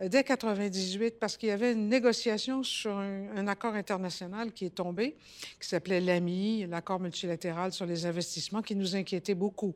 euh, 0.00 0.08
dès 0.08 0.24
98, 0.24 1.18
parce 1.20 1.36
qu'il 1.36 1.50
y 1.50 1.52
avait 1.52 1.72
une 1.72 1.88
négociation 1.88 2.62
sur 2.62 2.96
un, 2.96 3.46
accord 3.46 3.74
international 3.74 4.52
qui 4.52 4.64
est 4.64 4.74
tombé, 4.74 5.16
qui 5.60 5.68
s'appelait 5.68 6.00
l'AMI, 6.00 6.66
l'accord 6.66 6.98
multilatéral 6.98 7.72
sur 7.72 7.84
les 7.84 8.06
investissements, 8.06 8.62
qui 8.62 8.74
nous 8.74 8.96
inquiétait 8.96 9.34
beaucoup. 9.34 9.74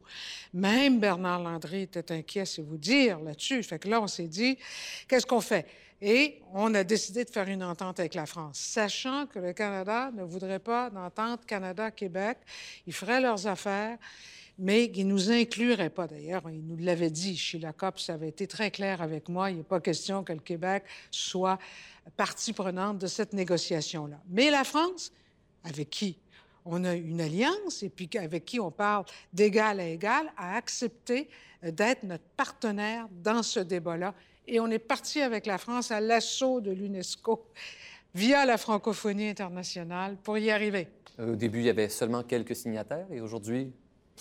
Même 0.54 1.00
Bernard 1.00 1.42
Landry 1.42 1.82
était 1.82 2.12
inquiet, 2.12 2.46
c'est 2.46 2.62
vous 2.62 2.78
dire, 2.78 3.20
là-dessus. 3.20 3.62
Là, 3.88 4.00
on 4.00 4.06
s'est 4.06 4.28
dit, 4.28 4.58
qu'est-ce 5.08 5.26
qu'on 5.26 5.40
fait? 5.40 5.66
Et 6.00 6.40
on 6.52 6.74
a 6.74 6.84
décidé 6.84 7.24
de 7.24 7.30
faire 7.30 7.48
une 7.48 7.64
entente 7.64 7.98
avec 7.98 8.14
la 8.14 8.26
France, 8.26 8.58
sachant 8.58 9.26
que 9.26 9.40
le 9.40 9.52
Canada 9.52 10.10
ne 10.14 10.22
voudrait 10.22 10.60
pas 10.60 10.90
d'entente 10.90 11.44
Canada-Québec. 11.44 12.38
Ils 12.86 12.92
feraient 12.92 13.20
leurs 13.20 13.46
affaires 13.46 13.98
mais 14.58 14.90
qui 14.90 15.04
ne 15.04 15.10
nous 15.12 15.30
inclurait 15.30 15.90
pas. 15.90 16.08
D'ailleurs, 16.08 16.42
il 16.50 16.66
nous 16.66 16.76
l'avait 16.76 17.10
dit 17.10 17.36
chez 17.36 17.58
la 17.58 17.72
COP, 17.72 18.00
ça 18.00 18.14
avait 18.14 18.28
été 18.28 18.46
très 18.46 18.70
clair 18.70 19.00
avec 19.00 19.28
moi. 19.28 19.50
Il 19.50 19.58
n'est 19.58 19.62
pas 19.62 19.80
question 19.80 20.24
que 20.24 20.32
le 20.32 20.40
Québec 20.40 20.82
soit 21.12 21.58
partie 22.16 22.52
prenante 22.52 22.98
de 22.98 23.06
cette 23.06 23.32
négociation-là. 23.32 24.20
Mais 24.28 24.50
la 24.50 24.64
France, 24.64 25.12
avec 25.62 25.90
qui 25.90 26.18
on 26.64 26.84
a 26.84 26.94
une 26.94 27.20
alliance 27.20 27.82
et 27.82 27.88
puis 27.88 28.10
avec 28.18 28.44
qui 28.44 28.58
on 28.58 28.70
parle 28.70 29.04
d'égal 29.32 29.78
à 29.78 29.86
égal, 29.86 30.30
a 30.36 30.56
accepté 30.56 31.28
d'être 31.62 32.02
notre 32.04 32.24
partenaire 32.36 33.08
dans 33.22 33.42
ce 33.42 33.60
débat-là. 33.60 34.14
Et 34.46 34.60
on 34.60 34.68
est 34.68 34.78
parti 34.78 35.20
avec 35.20 35.46
la 35.46 35.58
France 35.58 35.90
à 35.90 36.00
l'assaut 36.00 36.60
de 36.60 36.70
l'UNESCO 36.70 37.44
via 38.14 38.46
la 38.46 38.56
francophonie 38.56 39.28
internationale 39.28 40.16
pour 40.22 40.38
y 40.38 40.50
arriver. 40.50 40.88
Au 41.18 41.34
début, 41.34 41.60
il 41.60 41.66
y 41.66 41.70
avait 41.70 41.88
seulement 41.88 42.22
quelques 42.22 42.56
signataires 42.56 43.06
et 43.12 43.20
aujourd'hui, 43.20 43.72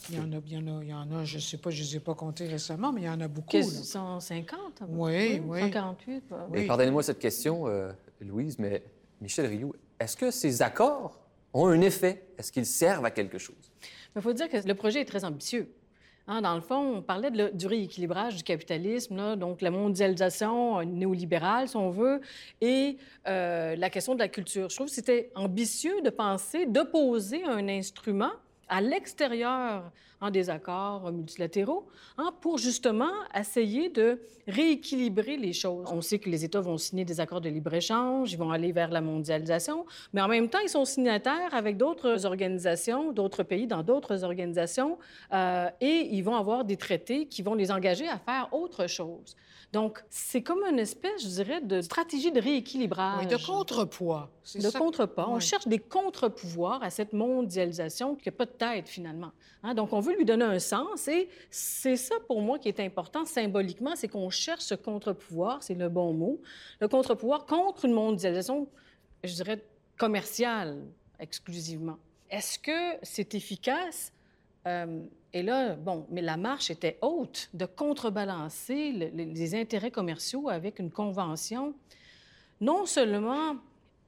il 0.09 0.15
y 0.15 0.19
en 0.19 0.31
a, 0.31 0.37
il 0.45 0.53
y 0.53 0.57
en 0.57 0.77
a, 0.77 0.83
il 0.83 0.89
y 0.89 0.93
en 0.93 1.11
a 1.11 1.23
je 1.25 1.35
ne 1.35 1.41
sais 1.41 1.57
pas, 1.57 1.69
je 1.69 1.81
ne 1.81 1.87
les 1.87 1.95
ai 1.97 1.99
pas 1.99 2.13
comptés 2.13 2.47
récemment, 2.47 2.91
mais 2.91 3.01
il 3.01 3.05
y 3.05 3.09
en 3.09 3.19
a 3.21 3.27
beaucoup. 3.27 3.61
150? 3.61 4.83
Oui, 4.89 5.41
oui. 5.45 5.59
148? 5.61 6.23
Oui. 6.49 6.67
Pardonnez-moi 6.67 7.03
cette 7.03 7.19
question, 7.19 7.67
euh, 7.67 7.91
Louise, 8.21 8.59
mais 8.59 8.83
Michel 9.21 9.47
Rioux, 9.47 9.73
est-ce 9.99 10.15
que 10.15 10.31
ces 10.31 10.61
accords 10.61 11.19
ont 11.53 11.67
un 11.67 11.81
effet? 11.81 12.27
Est-ce 12.37 12.51
qu'ils 12.51 12.65
servent 12.65 13.05
à 13.05 13.11
quelque 13.11 13.37
chose? 13.37 13.71
Il 14.15 14.21
faut 14.21 14.33
dire 14.33 14.49
que 14.49 14.57
le 14.57 14.75
projet 14.75 15.01
est 15.01 15.05
très 15.05 15.23
ambitieux. 15.23 15.71
Hein, 16.29 16.41
dans 16.41 16.55
le 16.55 16.61
fond, 16.61 16.97
on 16.97 17.01
parlait 17.01 17.31
du 17.31 17.67
rééquilibrage 17.67 18.35
du 18.35 18.43
capitalisme, 18.43 19.37
donc 19.37 19.61
la 19.61 19.71
mondialisation 19.71 20.83
néolibérale, 20.83 21.69
si 21.69 21.77
on 21.77 21.89
veut, 21.89 22.19
et 22.59 22.97
euh, 23.27 23.77
la 23.77 23.89
question 23.89 24.13
de 24.13 24.19
la 24.19 24.27
culture. 24.27 24.69
Je 24.69 24.75
trouve 24.75 24.87
que 24.87 24.93
c'était 24.93 25.31
ambitieux 25.35 26.01
de 26.01 26.09
penser 26.09 26.65
d'opposer 26.65 27.45
un 27.45 27.69
instrument 27.69 28.31
à 28.69 28.81
l'extérieur 28.81 29.91
en 30.19 30.31
des 30.31 30.49
accords 30.49 31.11
multilatéraux 31.11 31.87
hein, 32.17 32.33
pour 32.41 32.57
justement 32.57 33.11
essayer 33.35 33.89
de 33.89 34.19
rééquilibrer 34.47 35.37
les 35.37 35.53
choses. 35.53 35.87
On 35.91 36.01
sait 36.01 36.19
que 36.19 36.29
les 36.29 36.43
États 36.43 36.61
vont 36.61 36.77
signer 36.77 37.05
des 37.05 37.19
accords 37.19 37.41
de 37.41 37.49
libre-échange, 37.49 38.31
ils 38.31 38.37
vont 38.37 38.51
aller 38.51 38.71
vers 38.71 38.89
la 38.89 39.01
mondialisation, 39.01 39.85
mais 40.13 40.21
en 40.21 40.27
même 40.27 40.49
temps, 40.49 40.59
ils 40.63 40.69
sont 40.69 40.85
signataires 40.85 41.53
avec 41.53 41.77
d'autres 41.77 42.25
organisations, 42.25 43.11
d'autres 43.11 43.43
pays 43.43 43.67
dans 43.67 43.83
d'autres 43.83 44.23
organisations, 44.23 44.97
euh, 45.33 45.69
et 45.81 46.09
ils 46.11 46.21
vont 46.21 46.35
avoir 46.35 46.65
des 46.65 46.77
traités 46.77 47.27
qui 47.27 47.41
vont 47.41 47.53
les 47.53 47.71
engager 47.71 48.07
à 48.07 48.17
faire 48.17 48.49
autre 48.51 48.87
chose. 48.87 49.35
Donc, 49.73 50.01
c'est 50.09 50.41
comme 50.41 50.63
une 50.63 50.79
espèce, 50.79 51.23
je 51.23 51.27
dirais, 51.27 51.61
de 51.61 51.81
stratégie 51.81 52.31
de 52.31 52.39
rééquilibrage. 52.39 53.19
Oui, 53.19 53.27
de 53.27 53.35
contrepoids. 53.35 54.29
De 54.55 54.69
contrepoids. 54.69 55.29
On 55.29 55.41
cherche 55.41 55.67
des 55.67 55.79
contre-pouvoirs 55.79 56.81
à 56.81 56.89
cette 56.89 57.11
mondialisation 57.11 58.15
qui 58.15 58.29
n'a 58.29 58.31
pas 58.31 58.45
de 58.45 58.51
tête, 58.57 58.87
finalement. 58.87 59.31
Hein? 59.63 59.73
Donc, 59.73 59.93
on 59.93 59.99
veut 59.99 60.15
lui 60.15 60.25
donner 60.25 60.45
un 60.45 60.59
sens 60.59 61.07
et 61.07 61.29
c'est 61.49 61.95
ça, 61.95 62.15
pour 62.27 62.41
moi, 62.41 62.59
qui 62.59 62.67
est 62.67 62.79
important 62.79 63.25
symboliquement, 63.25 63.95
c'est 63.95 64.07
qu'on 64.07 64.29
cherche 64.29 64.63
ce 64.63 64.75
contre-pouvoir, 64.75 65.63
c'est 65.63 65.75
le 65.75 65.89
bon 65.89 66.13
mot, 66.13 66.41
le 66.79 66.87
contre-pouvoir 66.87 67.45
contre 67.45 67.85
une 67.85 67.93
mondialisation, 67.93 68.67
je 69.23 69.33
dirais, 69.33 69.63
commerciale 69.97 70.77
exclusivement. 71.19 71.97
Est-ce 72.29 72.59
que 72.59 72.97
c'est 73.03 73.33
efficace? 73.35 74.11
Euh, 74.67 75.01
et 75.33 75.43
là, 75.43 75.75
bon, 75.75 76.05
mais 76.09 76.21
la 76.21 76.37
marche 76.37 76.71
était 76.71 76.97
haute 77.01 77.49
de 77.53 77.65
contrebalancer 77.65 78.91
les 78.91 79.55
intérêts 79.55 79.91
commerciaux 79.91 80.49
avec 80.49 80.79
une 80.79 80.91
convention. 80.91 81.73
Non 82.59 82.85
seulement 82.85 83.55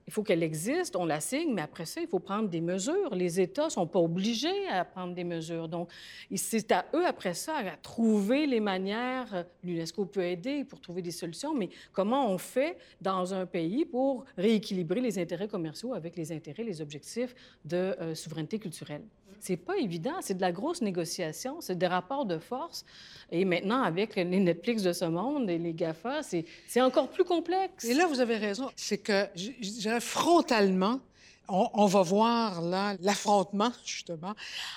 il 0.09 0.11
faut 0.11 0.23
qu'elle 0.23 0.41
existe, 0.41 0.95
on 0.95 1.05
la 1.05 1.19
signe, 1.19 1.53
mais 1.53 1.61
après 1.61 1.85
ça, 1.85 2.01
il 2.01 2.07
faut 2.07 2.17
prendre 2.17 2.49
des 2.49 2.61
mesures. 2.61 3.13
Les 3.13 3.39
États 3.39 3.65
ne 3.65 3.69
sont 3.69 3.85
pas 3.85 3.99
obligés 3.99 4.67
à 4.67 4.83
prendre 4.83 5.13
des 5.13 5.23
mesures. 5.23 5.67
Donc, 5.67 5.91
c'est 6.35 6.71
à 6.71 6.87
eux, 6.95 7.05
après 7.05 7.35
ça, 7.35 7.57
à 7.57 7.77
trouver 7.77 8.47
les 8.47 8.59
manières. 8.59 9.45
L'UNESCO 9.63 10.05
peut 10.05 10.23
aider 10.23 10.63
pour 10.63 10.81
trouver 10.81 11.03
des 11.03 11.11
solutions, 11.11 11.53
mais 11.53 11.69
comment 11.93 12.27
on 12.27 12.39
fait 12.39 12.75
dans 12.99 13.35
un 13.35 13.45
pays 13.45 13.85
pour 13.85 14.25
rééquilibrer 14.35 14.99
les 14.99 15.19
intérêts 15.19 15.47
commerciaux 15.47 15.93
avec 15.93 16.15
les 16.15 16.31
intérêts, 16.31 16.63
les 16.63 16.81
objectifs 16.81 17.35
de 17.63 17.95
euh, 18.01 18.15
souveraineté 18.15 18.57
culturelle? 18.57 19.03
C'est 19.39 19.57
pas 19.57 19.77
évident. 19.77 20.15
C'est 20.21 20.35
de 20.35 20.41
la 20.41 20.51
grosse 20.51 20.81
négociation. 20.81 21.61
C'est 21.61 21.77
des 21.77 21.87
rapports 21.87 22.25
de 22.25 22.37
force. 22.37 22.85
Et 23.31 23.45
maintenant, 23.45 23.83
avec 23.83 24.15
les 24.15 24.25
Netflix 24.25 24.81
de 24.83 24.93
ce 24.93 25.05
monde 25.05 25.49
et 25.49 25.57
les 25.57 25.73
GAFA, 25.73 26.21
c'est 26.23 26.81
encore 26.81 27.09
plus 27.09 27.23
complexe. 27.23 27.85
Et 27.85 27.93
là, 27.93 28.07
vous 28.07 28.19
avez 28.19 28.37
raison. 28.37 28.69
C'est 28.75 28.97
que, 28.97 29.27
je, 29.35 29.51
dirais, 29.59 30.01
frontalement, 30.01 30.99
on, 31.47 31.85
va 31.85 32.01
voir 32.01 32.61
là 32.61 32.95
l'affrontement, 33.01 33.71
justement, 33.83 34.35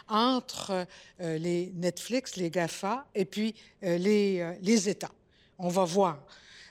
entre 0.08 0.86
euh, 1.20 1.38
les 1.38 1.70
Netflix, 1.74 2.36
les 2.36 2.50
GAFA, 2.50 3.06
et 3.14 3.24
puis 3.24 3.54
euh, 3.84 3.98
les, 3.98 4.40
euh, 4.40 4.54
les 4.62 4.88
États. 4.88 5.12
On 5.58 5.68
va 5.68 5.84
voir. 5.84 6.18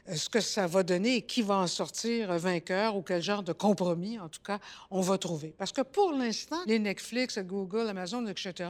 Euh, 0.09 0.15
ce 0.15 0.29
que 0.29 0.39
ça 0.39 0.67
va 0.67 0.83
donner 0.83 1.17
et 1.17 1.21
qui 1.21 1.41
va 1.41 1.55
en 1.57 1.67
sortir 1.67 2.37
vainqueur 2.37 2.95
ou 2.95 3.01
quel 3.01 3.21
genre 3.21 3.43
de 3.43 3.53
compromis, 3.53 4.19
en 4.19 4.29
tout 4.29 4.41
cas, 4.41 4.59
on 4.89 5.01
va 5.01 5.17
trouver. 5.17 5.53
Parce 5.57 5.71
que 5.71 5.81
pour 5.81 6.11
l'instant, 6.11 6.57
les 6.65 6.79
Netflix, 6.79 7.37
Google, 7.39 7.87
Amazon, 7.89 8.25
etc., 8.27 8.69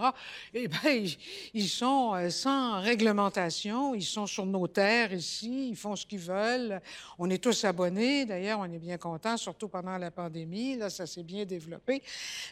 eh 0.53 0.67
bien, 0.83 1.05
ils 1.53 1.69
sont 1.69 2.13
euh, 2.15 2.29
sans 2.29 2.81
réglementation, 2.81 3.95
ils 3.95 4.03
sont 4.03 4.27
sur 4.27 4.45
nos 4.45 4.67
terres 4.67 5.13
ici, 5.13 5.69
ils 5.69 5.75
font 5.75 5.95
ce 5.95 6.05
qu'ils 6.05 6.19
veulent. 6.19 6.81
On 7.17 7.29
est 7.29 7.41
tous 7.41 7.63
abonnés, 7.63 8.25
d'ailleurs, 8.25 8.59
on 8.59 8.65
est 8.65 8.79
bien 8.79 8.97
contents, 8.97 9.37
surtout 9.37 9.67
pendant 9.67 9.97
la 9.97 10.11
pandémie, 10.11 10.75
là, 10.75 10.89
ça 10.89 11.05
s'est 11.05 11.23
bien 11.23 11.45
développé. 11.45 12.01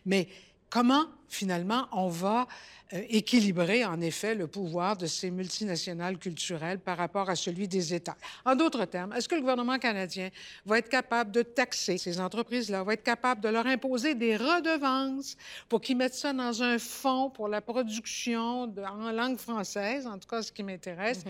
Mais 0.06 0.28
comment, 0.70 1.06
finalement, 1.28 1.88
on 1.92 2.08
va 2.08 2.48
euh, 2.94 3.04
équilibrer, 3.10 3.86
en 3.86 4.02
effet, 4.02 4.34
le 4.34 4.48
pouvoir 4.48 4.98
de 4.98 5.06
ces 5.06 5.30
multinationales 5.30 6.18
culturelles 6.18 6.80
par 6.80 6.98
rapport 6.98 7.30
à 7.30 7.36
celui 7.36 7.68
des 7.68 7.94
États. 7.94 8.18
En 8.46 8.56
d'autres 8.56 8.86
termes, 8.86 9.14
est-ce 9.14 9.30
que 9.30 9.36
le 9.36 9.42
gouvernement 9.42 9.78
canadien 9.78 10.30
va 10.66 10.80
être 10.80 10.90
capable 10.90 11.30
de 11.32 11.44
taxer 11.44 12.00
ces 12.00 12.20
entreprises-là, 12.20 12.84
va 12.84 12.94
être 12.94 13.04
capable 13.04 13.42
de 13.42 13.50
leur 13.50 13.68
imposer 13.68 14.16
des 14.16 14.36
redevances 14.36 15.38
pour 15.68 15.82
qu'ils 15.82 15.98
mettent 15.98 16.16
ça 16.16 16.34
dans 16.34 16.64
un 16.64 16.80
fonds 16.80 17.30
pour 17.30 17.48
la 17.48 17.62
production 17.62 18.64
en 18.64 19.12
langue 19.12 19.38
française, 19.38 20.08
en 20.08 20.18
tout 20.18 20.28
cas 20.28 20.42
ce 20.42 20.52
qui 20.52 20.64
m'intéresse, 20.64 21.24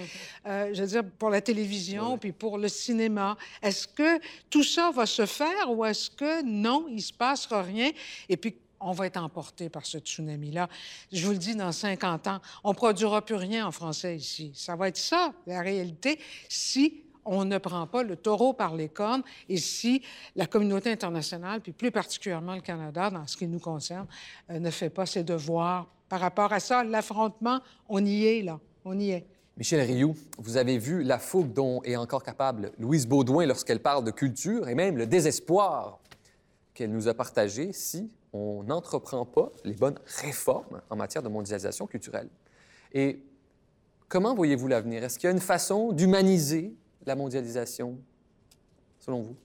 euh, 0.45 0.73
je 0.73 0.81
veux 0.81 0.87
dire 0.87 1.03
pour 1.17 1.29
la 1.29 1.41
télévision, 1.41 2.17
puis 2.17 2.31
pour 2.31 2.57
le 2.57 2.69
cinéma? 2.69 3.35
Est-ce 3.61 3.85
que 3.85 4.21
tout 4.49 4.63
ça 4.63 4.91
va 4.91 5.05
se 5.05 5.25
faire 5.25 5.69
ou 5.69 5.83
est-ce 5.83 6.09
que 6.09 6.41
non, 6.43 6.85
il 6.89 7.01
se 7.01 7.11
passera 7.11 7.63
rien? 7.63 7.91
Et 8.29 8.37
puis, 8.37 8.55
on 8.79 8.91
va 8.91 9.07
être 9.07 9.17
emporté 9.17 9.69
par 9.69 9.85
ce 9.85 9.97
tsunami-là. 9.97 10.69
Je 11.11 11.25
vous 11.25 11.31
le 11.31 11.37
dis, 11.37 11.55
dans 11.55 11.71
50 11.71 12.27
ans, 12.27 12.39
on 12.63 12.69
ne 12.69 12.75
produira 12.75 13.23
plus 13.23 13.35
rien 13.35 13.67
en 13.67 13.71
français 13.71 14.15
ici. 14.15 14.51
Ça 14.55 14.75
va 14.75 14.87
être 14.87 14.97
ça, 14.97 15.33
la 15.47 15.61
réalité, 15.61 16.19
si 16.47 17.03
on 17.25 17.45
ne 17.45 17.57
prend 17.57 17.85
pas 17.85 18.03
le 18.03 18.15
taureau 18.15 18.53
par 18.53 18.75
les 18.75 18.89
cornes 18.89 19.21
et 19.47 19.57
si 19.57 20.01
la 20.35 20.47
communauté 20.47 20.91
internationale, 20.91 21.61
puis 21.61 21.73
plus 21.73 21.91
particulièrement 21.91 22.55
le 22.55 22.61
Canada, 22.61 23.09
dans 23.09 23.27
ce 23.27 23.37
qui 23.37 23.47
nous 23.47 23.59
concerne, 23.59 24.07
euh, 24.49 24.59
ne 24.59 24.69
fait 24.71 24.89
pas 24.89 25.05
ses 25.05 25.23
devoirs 25.23 25.87
par 26.07 26.21
rapport 26.21 26.51
à 26.51 26.59
ça. 26.59 26.83
L'affrontement, 26.83 27.59
on 27.87 28.03
y 28.03 28.25
est, 28.25 28.41
là. 28.41 28.59
On 28.83 28.97
y 28.97 29.11
est. 29.11 29.25
Michel 29.57 29.81
Rioux, 29.81 30.15
vous 30.37 30.55
avez 30.55 30.77
vu 30.77 31.03
la 31.03 31.19
fougue 31.19 31.51
dont 31.51 31.83
est 31.83 31.97
encore 31.97 32.23
capable 32.23 32.71
Louise 32.79 33.05
Baudouin 33.05 33.45
lorsqu'elle 33.45 33.81
parle 33.81 34.05
de 34.05 34.11
culture 34.11 34.69
et 34.69 34.73
même 34.73 34.97
le 34.97 35.05
désespoir 35.05 35.99
qu'elle 36.73 36.91
nous 36.91 37.07
a 37.07 37.13
partagé 37.13 37.73
si 37.73 38.11
on 38.33 38.63
n'entreprend 38.63 39.25
pas 39.25 39.51
les 39.63 39.73
bonnes 39.73 39.99
réformes 40.21 40.81
en 40.89 40.95
matière 40.95 41.23
de 41.23 41.29
mondialisation 41.29 41.87
culturelle. 41.87 42.29
Et 42.93 43.23
comment 44.07 44.35
voyez-vous 44.35 44.67
l'avenir? 44.67 45.03
Est-ce 45.03 45.17
qu'il 45.17 45.27
y 45.27 45.31
a 45.31 45.33
une 45.33 45.39
façon 45.39 45.91
d'humaniser 45.91 46.73
la 47.05 47.15
mondialisation, 47.15 47.97
selon 48.99 49.21
vous? 49.21 49.35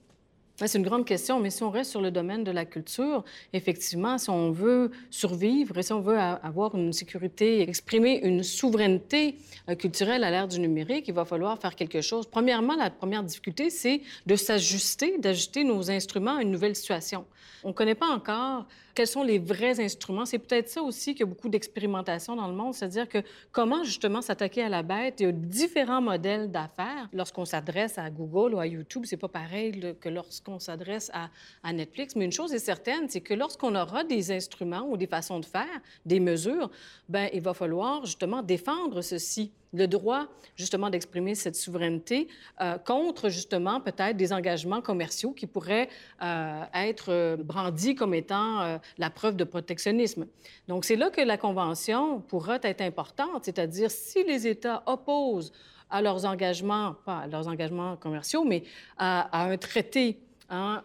C'est 0.57 0.77
une 0.77 0.85
grande 0.85 1.05
question, 1.05 1.41
mais 1.41 1.49
si 1.49 1.63
on 1.63 1.69
reste 1.69 1.91
sur 1.91 1.99
le 1.99 2.11
domaine 2.11 2.45
de 2.45 2.51
la 2.51 2.63
culture, 2.63 3.25
effectivement, 3.51 4.17
si 4.17 4.29
on 4.29 4.51
veut 4.51 4.89
survivre 5.09 5.77
et 5.77 5.83
si 5.83 5.91
on 5.91 5.99
veut 5.99 6.17
avoir 6.17 6.75
une 6.75 6.93
sécurité, 6.93 7.61
exprimer 7.61 8.21
une 8.23 8.41
souveraineté 8.41 9.35
euh, 9.69 9.75
culturelle 9.75 10.23
à 10.23 10.31
l'ère 10.31 10.47
du 10.47 10.61
numérique, 10.61 11.09
il 11.09 11.13
va 11.13 11.25
falloir 11.25 11.59
faire 11.59 11.75
quelque 11.75 11.99
chose. 11.99 12.25
Premièrement, 12.25 12.75
la 12.77 12.89
première 12.89 13.23
difficulté, 13.23 13.69
c'est 13.69 14.01
de 14.25 14.35
s'ajuster, 14.37 15.17
d'ajuster 15.17 15.65
nos 15.65 15.91
instruments 15.91 16.37
à 16.37 16.41
une 16.41 16.51
nouvelle 16.51 16.75
situation. 16.75 17.25
On 17.65 17.69
ne 17.69 17.73
connaît 17.73 17.95
pas 17.95 18.07
encore 18.07 18.65
quels 18.95 19.07
sont 19.07 19.23
les 19.23 19.39
vrais 19.39 19.79
instruments. 19.79 20.25
C'est 20.25 20.39
peut-être 20.39 20.69
ça 20.69 20.81
aussi 20.81 21.13
qu'il 21.13 21.19
y 21.19 21.23
a 21.23 21.27
beaucoup 21.27 21.49
d'expérimentation 21.49 22.35
dans 22.35 22.47
le 22.47 22.53
monde, 22.53 22.73
c'est-à-dire 22.73 23.07
que 23.09 23.19
comment 23.51 23.83
justement 23.83 24.21
s'attaquer 24.21 24.63
à 24.63 24.69
la 24.69 24.81
bête. 24.81 25.19
Il 25.19 25.23
y 25.23 25.29
a 25.29 25.31
différents 25.33 26.01
modèles 26.01 26.49
d'affaires. 26.49 27.09
Lorsqu'on 27.13 27.45
s'adresse 27.45 27.97
à 27.97 28.09
Google 28.09 28.55
ou 28.55 28.59
à 28.59 28.65
YouTube, 28.65 29.03
c'est 29.05 29.17
pas 29.17 29.27
pareil 29.27 29.95
que 29.99 30.09
lorsqu'on 30.09 30.59
s'adresse 30.59 31.11
à, 31.13 31.29
à, 31.61 31.73
Netflix. 31.73 32.15
Mais 32.15 32.25
une 32.25 32.31
chose 32.31 32.53
est 32.53 32.59
certaine, 32.59 33.09
c'est 33.09 33.21
que 33.21 33.33
lorsqu'on 33.33 33.75
aura 33.75 34.05
des 34.05 34.31
instruments 34.31 34.87
ou 34.89 34.95
des 34.95 35.07
façons 35.07 35.39
de 35.39 35.45
faire, 35.45 35.81
des 36.05 36.21
mesures, 36.21 36.71
ben 37.09 37.29
il 37.33 37.41
va 37.41 37.53
falloir 37.53 38.05
justement 38.05 38.41
défendre 38.41 39.01
ceci 39.01 39.51
le 39.75 39.87
droit 39.87 40.27
justement 40.55 40.89
d'exprimer 40.89 41.35
cette 41.35 41.55
souveraineté 41.55 42.27
euh, 42.61 42.77
contre 42.77 43.29
justement 43.29 43.81
peut-être 43.81 44.17
des 44.17 44.33
engagements 44.33 44.81
commerciaux 44.81 45.31
qui 45.31 45.47
pourraient 45.47 45.89
euh, 46.21 46.63
être 46.73 47.37
brandis 47.43 47.95
comme 47.95 48.13
étant 48.13 48.61
euh, 48.61 48.77
la 48.97 49.09
preuve 49.09 49.35
de 49.35 49.43
protectionnisme. 49.43 50.27
Donc 50.67 50.85
c'est 50.85 50.95
là 50.95 51.09
que 51.09 51.21
la 51.21 51.37
Convention 51.37 52.21
pourra 52.21 52.57
être 52.63 52.81
importante, 52.81 53.45
c'est-à-dire 53.45 53.91
si 53.91 54.23
les 54.23 54.47
États 54.47 54.83
opposent 54.85 55.51
à 55.89 56.01
leurs 56.01 56.25
engagements, 56.25 56.95
pas 57.05 57.19
à 57.19 57.27
leurs 57.27 57.47
engagements 57.47 57.95
commerciaux, 57.97 58.43
mais 58.43 58.63
à, 58.97 59.45
un 59.45 59.57
traité 59.57 60.19
hein, 60.49 60.81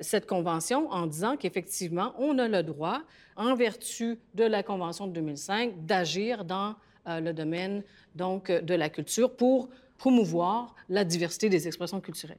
cette 0.00 0.26
convention 0.26 0.90
en 0.90 1.06
disant 1.06 1.36
qu'effectivement, 1.36 2.14
on 2.18 2.38
a 2.38 2.48
le 2.48 2.62
droit, 2.62 3.02
en 3.36 3.54
vertu 3.54 4.18
de 4.34 4.44
la 4.44 4.62
Convention 4.62 5.06
de 5.06 5.12
2005, 5.12 5.84
d'agir 5.84 6.44
dans 6.44 6.76
le 7.08 7.32
domaine 7.32 7.82
donc 8.14 8.50
de 8.50 8.74
la 8.74 8.88
culture 8.88 9.34
pour 9.34 9.68
promouvoir 9.98 10.74
la 10.88 11.04
diversité 11.04 11.48
des 11.48 11.66
expressions 11.66 12.00
culturelles. 12.00 12.38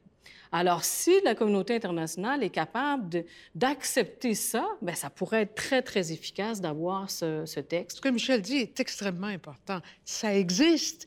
Alors, 0.52 0.84
si 0.84 1.12
la 1.24 1.36
communauté 1.36 1.76
internationale 1.76 2.42
est 2.42 2.50
capable 2.50 3.24
d'accepter 3.54 4.34
ça, 4.34 4.66
bien, 4.82 4.94
ça 4.94 5.08
pourrait 5.08 5.42
être 5.42 5.54
très, 5.54 5.80
très 5.80 6.10
efficace 6.10 6.60
d'avoir 6.60 7.08
ce, 7.08 7.44
ce, 7.46 7.60
texte. 7.60 7.98
Ce 7.98 8.02
que 8.02 8.08
Michel 8.08 8.42
dit 8.42 8.56
est 8.56 8.80
extrêmement 8.80 9.28
important. 9.28 9.80
Ça 10.04 10.34
existe, 10.34 11.06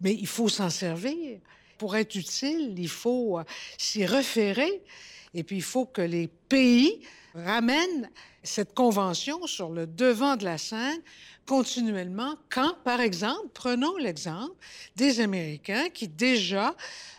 mais 0.00 0.14
il 0.14 0.26
faut 0.26 0.48
s'en 0.48 0.70
servir. 0.70 1.40
Pour 1.76 1.94
être 1.96 2.14
utile, 2.14 2.74
il 2.78 2.88
faut 2.88 3.38
euh, 3.38 3.44
s'y 3.76 4.06
référer, 4.06 4.82
et 5.34 5.42
puis 5.42 5.56
il 5.56 5.62
faut 5.62 5.84
que 5.84 6.02
les 6.02 6.28
pays 6.28 7.02
ramènent 7.34 8.08
cette 8.44 8.74
convention 8.74 9.46
sur 9.46 9.70
le 9.70 9.86
devant 9.86 10.36
de 10.36 10.44
la 10.44 10.58
scène 10.58 11.00
continuellement 11.46 12.36
quand, 12.48 12.74
par 12.84 13.00
exemple, 13.00 13.48
prenons 13.52 13.96
l'exemple 13.96 14.54
des 14.96 15.20
Américains 15.20 15.88
qui 15.90 16.08
déjà 16.08 16.74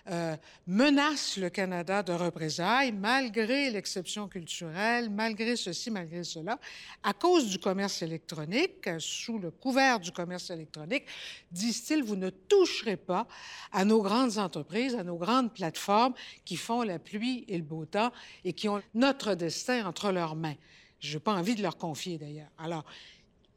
euh, 0.09 0.35
menacent 0.67 1.37
le 1.37 1.49
Canada 1.49 2.01
de 2.01 2.13
représailles 2.13 2.91
malgré 2.91 3.69
l'exception 3.69 4.27
culturelle, 4.27 5.09
malgré 5.09 5.55
ceci, 5.55 5.91
malgré 5.91 6.23
cela, 6.23 6.59
à 7.03 7.13
cause 7.13 7.49
du 7.49 7.59
commerce 7.59 8.01
électronique, 8.01 8.89
sous 8.99 9.37
le 9.37 9.51
couvert 9.51 9.99
du 9.99 10.11
commerce 10.11 10.49
électronique, 10.49 11.05
disent-ils, 11.51 12.03
vous 12.03 12.15
ne 12.15 12.29
toucherez 12.29 12.97
pas 12.97 13.27
à 13.71 13.85
nos 13.85 14.01
grandes 14.01 14.37
entreprises, 14.37 14.95
à 14.95 15.03
nos 15.03 15.17
grandes 15.17 15.53
plateformes 15.53 16.13
qui 16.45 16.55
font 16.55 16.81
la 16.81 16.99
pluie 16.99 17.45
et 17.47 17.57
le 17.57 17.63
beau 17.63 17.85
temps 17.85 18.11
et 18.43 18.53
qui 18.53 18.69
ont 18.69 18.81
notre 18.93 19.35
destin 19.35 19.85
entre 19.85 20.11
leurs 20.11 20.35
mains. 20.35 20.55
Je 21.05 21.13
n'ai 21.15 21.19
pas 21.19 21.33
envie 21.33 21.55
de 21.55 21.61
leur 21.61 21.77
confier 21.77 22.17
d'ailleurs. 22.17 22.49
Alors, 22.57 22.83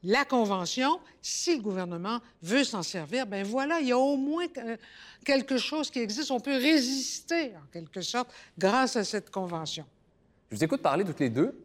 la 0.03 0.23
Convention, 0.23 0.99
si 1.21 1.57
le 1.57 1.61
gouvernement 1.61 2.19
veut 2.41 2.63
s'en 2.63 2.83
servir, 2.83 3.25
ben 3.27 3.43
voilà, 3.43 3.81
il 3.81 3.87
y 3.87 3.91
a 3.91 3.97
au 3.97 4.15
moins 4.15 4.45
quelque 5.25 5.57
chose 5.57 5.89
qui 5.89 5.99
existe. 5.99 6.31
On 6.31 6.39
peut 6.39 6.55
résister, 6.55 7.51
en 7.55 7.67
quelque 7.71 8.01
sorte, 8.01 8.29
grâce 8.57 8.95
à 8.95 9.03
cette 9.03 9.29
Convention. 9.29 9.85
Je 10.49 10.55
vous 10.55 10.63
écoute 10.63 10.81
parler 10.81 11.03
toutes 11.03 11.19
les 11.19 11.29
deux, 11.29 11.59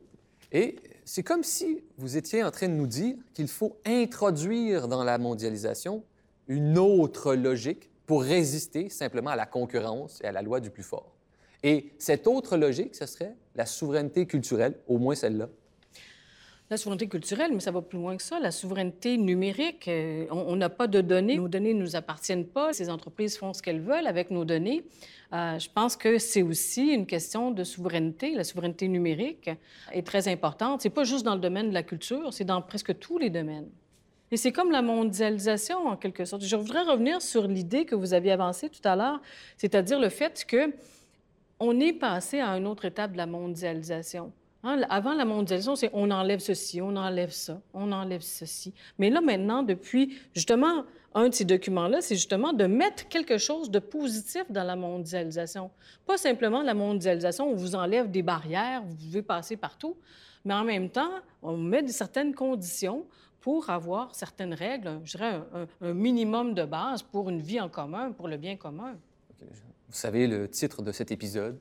et 0.51 0.77
c'est 1.05 1.23
comme 1.23 1.45
si 1.45 1.83
vous 1.97 2.17
étiez 2.17 2.43
en 2.43 2.51
train 2.51 2.69
de 2.69 2.75
nous 2.75 2.87
dire 2.87 3.15
qu'il 3.35 3.49
faut 3.49 3.77
introduire 3.85 4.89
dans 4.89 5.05
la 5.05 5.19
mondialisation 5.19 6.03
une 6.49 6.77
autre 6.77 7.35
logique 7.35 7.89
pour 8.07 8.23
résister 8.23 8.89
simplement 8.89 9.31
à 9.31 9.37
la 9.37 9.47
concurrence 9.47 10.21
et 10.23 10.27
à 10.27 10.33
la 10.33 10.43
loi 10.43 10.61
du 10.61 10.71
plus 10.71 10.83
fort. 10.83 11.15
Et 11.63 11.93
cette 11.99 12.27
autre 12.27 12.57
logique, 12.57 12.95
ce 12.95 13.07
serait 13.07 13.35
la 13.55 13.65
souveraineté 13.65 14.27
culturelle, 14.27 14.79
au 14.87 14.99
moins 14.99 15.15
celle-là, 15.15 15.49
la 16.71 16.79
souveraineté 16.79 17.09
culturelle, 17.09 17.51
mais 17.53 17.61
ça 17.61 17.71
va 17.71 17.83
plus 17.83 17.99
loin 17.99 18.17
que 18.17 18.23
ça. 18.23 18.41
La 18.41 18.51
souveraineté 18.51 19.19
numérique, 19.19 19.87
euh, 19.89 20.27
on 20.31 20.57
n'a 20.57 20.71
pas 20.71 20.87
de 20.87 21.01
données. 21.01 21.37
Nos 21.37 21.49
données 21.49 21.75
ne 21.75 21.81
nous 21.81 21.95
appartiennent 21.95 22.47
pas. 22.47 22.73
Ces 22.73 22.89
entreprises 22.89 23.37
font 23.37 23.53
ce 23.53 23.63
qu'elles 23.63 23.83
veulent 23.83 24.07
avec 24.07 24.31
nos 24.31 24.45
données. 24.45 24.85
Euh, 25.35 25.59
je 25.59 25.69
pense 25.69 25.97
que 25.97 26.19
c'est 26.19 26.43
aussi 26.43 26.89
une 26.89 27.07
question 27.07 27.51
de 27.51 27.65
souveraineté. 27.65 28.35
La 28.35 28.45
souveraineté 28.45 28.89
numérique 28.89 29.51
est 29.93 30.07
très 30.07 30.27
importante. 30.29 30.81
C'est 30.81 30.91
pas 30.91 31.05
juste 31.05 31.25
dans 31.25 31.35
le 31.35 31.41
domaine 31.41 31.69
de 31.69 31.75
la 31.75 31.83
culture, 31.83 32.33
c'est 32.33 32.45
dans 32.45 32.63
presque 32.63 32.99
tous 32.99 33.19
les 33.19 33.31
domaines. 33.31 33.69
Et 34.31 34.37
c'est 34.37 34.53
comme 34.53 34.71
la 34.71 34.83
mondialisation, 34.83 35.87
en 35.87 35.97
quelque 35.97 36.25
sorte. 36.25 36.43
Je 36.43 36.57
voudrais 36.57 36.83
revenir 36.83 37.21
sur 37.21 37.47
l'idée 37.47 37.85
que 37.85 37.95
vous 37.95 38.15
aviez 38.15 38.33
avancée 38.33 38.71
tout 38.71 38.87
à 38.89 38.97
l'heure, 38.97 39.21
c'est-à-dire 39.59 40.01
le 40.01 40.09
fait 40.09 40.45
que 40.47 40.73
on 41.61 41.79
est 41.79 41.93
passé 41.93 42.41
à 42.41 42.49
une 42.57 42.67
autre 42.67 42.85
étape 42.85 43.13
de 43.13 43.17
la 43.17 43.27
mondialisation. 43.27 44.33
Hein, 44.67 44.81
avant 44.89 45.13
la 45.13 45.27
mondialisation, 45.27 45.77
c'est 45.77 45.91
on 45.93 46.11
enlève 46.11 46.41
ceci, 46.41 46.81
on 46.81 46.97
enlève 46.97 47.31
ça, 47.31 47.61
on 47.75 47.93
enlève 47.93 48.23
ceci. 48.23 48.73
Mais 48.99 49.11
là, 49.11 49.21
maintenant, 49.21 49.63
depuis 49.63 50.17
justement 50.35 50.85
un 51.15 51.29
de 51.29 51.35
ces 51.35 51.45
documents-là, 51.45 52.01
c'est 52.01 52.15
justement 52.15 52.55
de 52.55 52.65
mettre 52.65 53.07
quelque 53.09 53.37
chose 53.37 53.71
de 53.71 53.79
positif 53.79 54.45
dans 54.49 54.65
la 54.65 54.75
mondialisation. 54.75 55.71
Pas 56.07 56.17
simplement 56.17 56.63
la 56.63 56.73
mondialisation, 56.73 57.51
on 57.51 57.55
vous 57.55 57.75
enlève 57.75 58.11
des 58.11 58.23
barrières, 58.23 58.83
vous 58.83 58.95
pouvez 58.95 59.21
passer 59.21 59.59
partout, 59.59 59.99
mais 60.47 60.55
en 60.55 60.65
même 60.65 60.89
temps, 60.89 61.13
on 61.43 61.59
met 61.59 61.87
certaines 61.89 62.35
conditions 62.35 63.05
pour 63.43 63.69
avoir 63.69 64.15
certaines 64.15 64.55
règles, 64.55 64.99
je 65.05 65.19
dirais 65.19 65.43
un, 65.83 65.93
minimum 65.93 66.55
de 66.55 66.65
base 66.65 67.03
pour 67.03 67.29
une 67.29 67.43
vie 67.43 67.61
en 67.61 67.69
commun, 67.69 68.13
pour 68.13 68.29
le 68.29 68.39
bien 68.39 68.57
commun. 68.57 68.97
Vous 69.41 69.47
savez 69.91 70.27
le 70.27 70.49
titre 70.49 70.81
de 70.81 70.91
cet 70.91 71.13
épisode, 71.13 71.59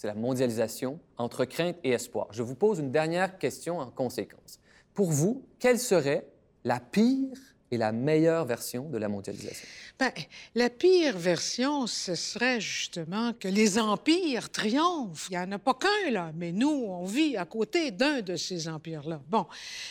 c'est 0.00 0.06
la 0.06 0.14
mondialisation 0.14 0.98
entre 1.18 1.44
crainte 1.44 1.76
et 1.84 1.90
espoir. 1.90 2.28
Je 2.30 2.42
vous 2.42 2.54
pose 2.54 2.78
une 2.78 2.90
dernière 2.90 3.36
question 3.36 3.80
en 3.80 3.90
conséquence. 3.90 4.58
Pour 4.94 5.10
vous, 5.10 5.44
quelle 5.58 5.78
serait 5.78 6.26
la 6.64 6.80
pire 6.80 7.36
et 7.70 7.76
la 7.76 7.92
meilleure 7.92 8.46
version 8.46 8.88
de 8.88 8.96
la 8.96 9.08
mondialisation? 9.10 9.68
Bien, 9.98 10.10
la 10.54 10.70
pire 10.70 11.18
version, 11.18 11.86
ce 11.86 12.14
serait 12.14 12.62
justement 12.62 13.34
que 13.34 13.46
les 13.46 13.78
empires 13.78 14.48
triomphent. 14.48 15.28
Il 15.30 15.36
n'y 15.36 15.44
en 15.44 15.52
a 15.52 15.58
pas 15.58 15.74
qu'un, 15.74 16.10
là, 16.10 16.32
mais 16.34 16.52
nous, 16.52 16.86
on 16.88 17.04
vit 17.04 17.36
à 17.36 17.44
côté 17.44 17.90
d'un 17.90 18.22
de 18.22 18.36
ces 18.36 18.68
empires-là. 18.68 19.20
Bon, 19.28 19.44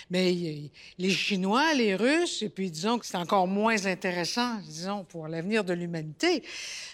mais 0.09 0.71
les 0.97 1.09
Chinois, 1.11 1.75
les 1.75 1.95
Russes, 1.95 2.41
et 2.41 2.49
puis 2.49 2.71
disons 2.71 2.97
que 2.97 3.05
c'est 3.05 3.15
encore 3.15 3.45
moins 3.45 3.85
intéressant, 3.85 4.57
disons, 4.65 5.03
pour 5.03 5.27
l'avenir 5.27 5.63
de 5.63 5.73
l'humanité, 5.73 6.41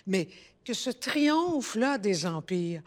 mais 0.06 0.28
que 0.66 0.74
ce 0.74 0.90
triomphe-là 0.90 1.98
des 1.98 2.26
empires, 2.26 2.82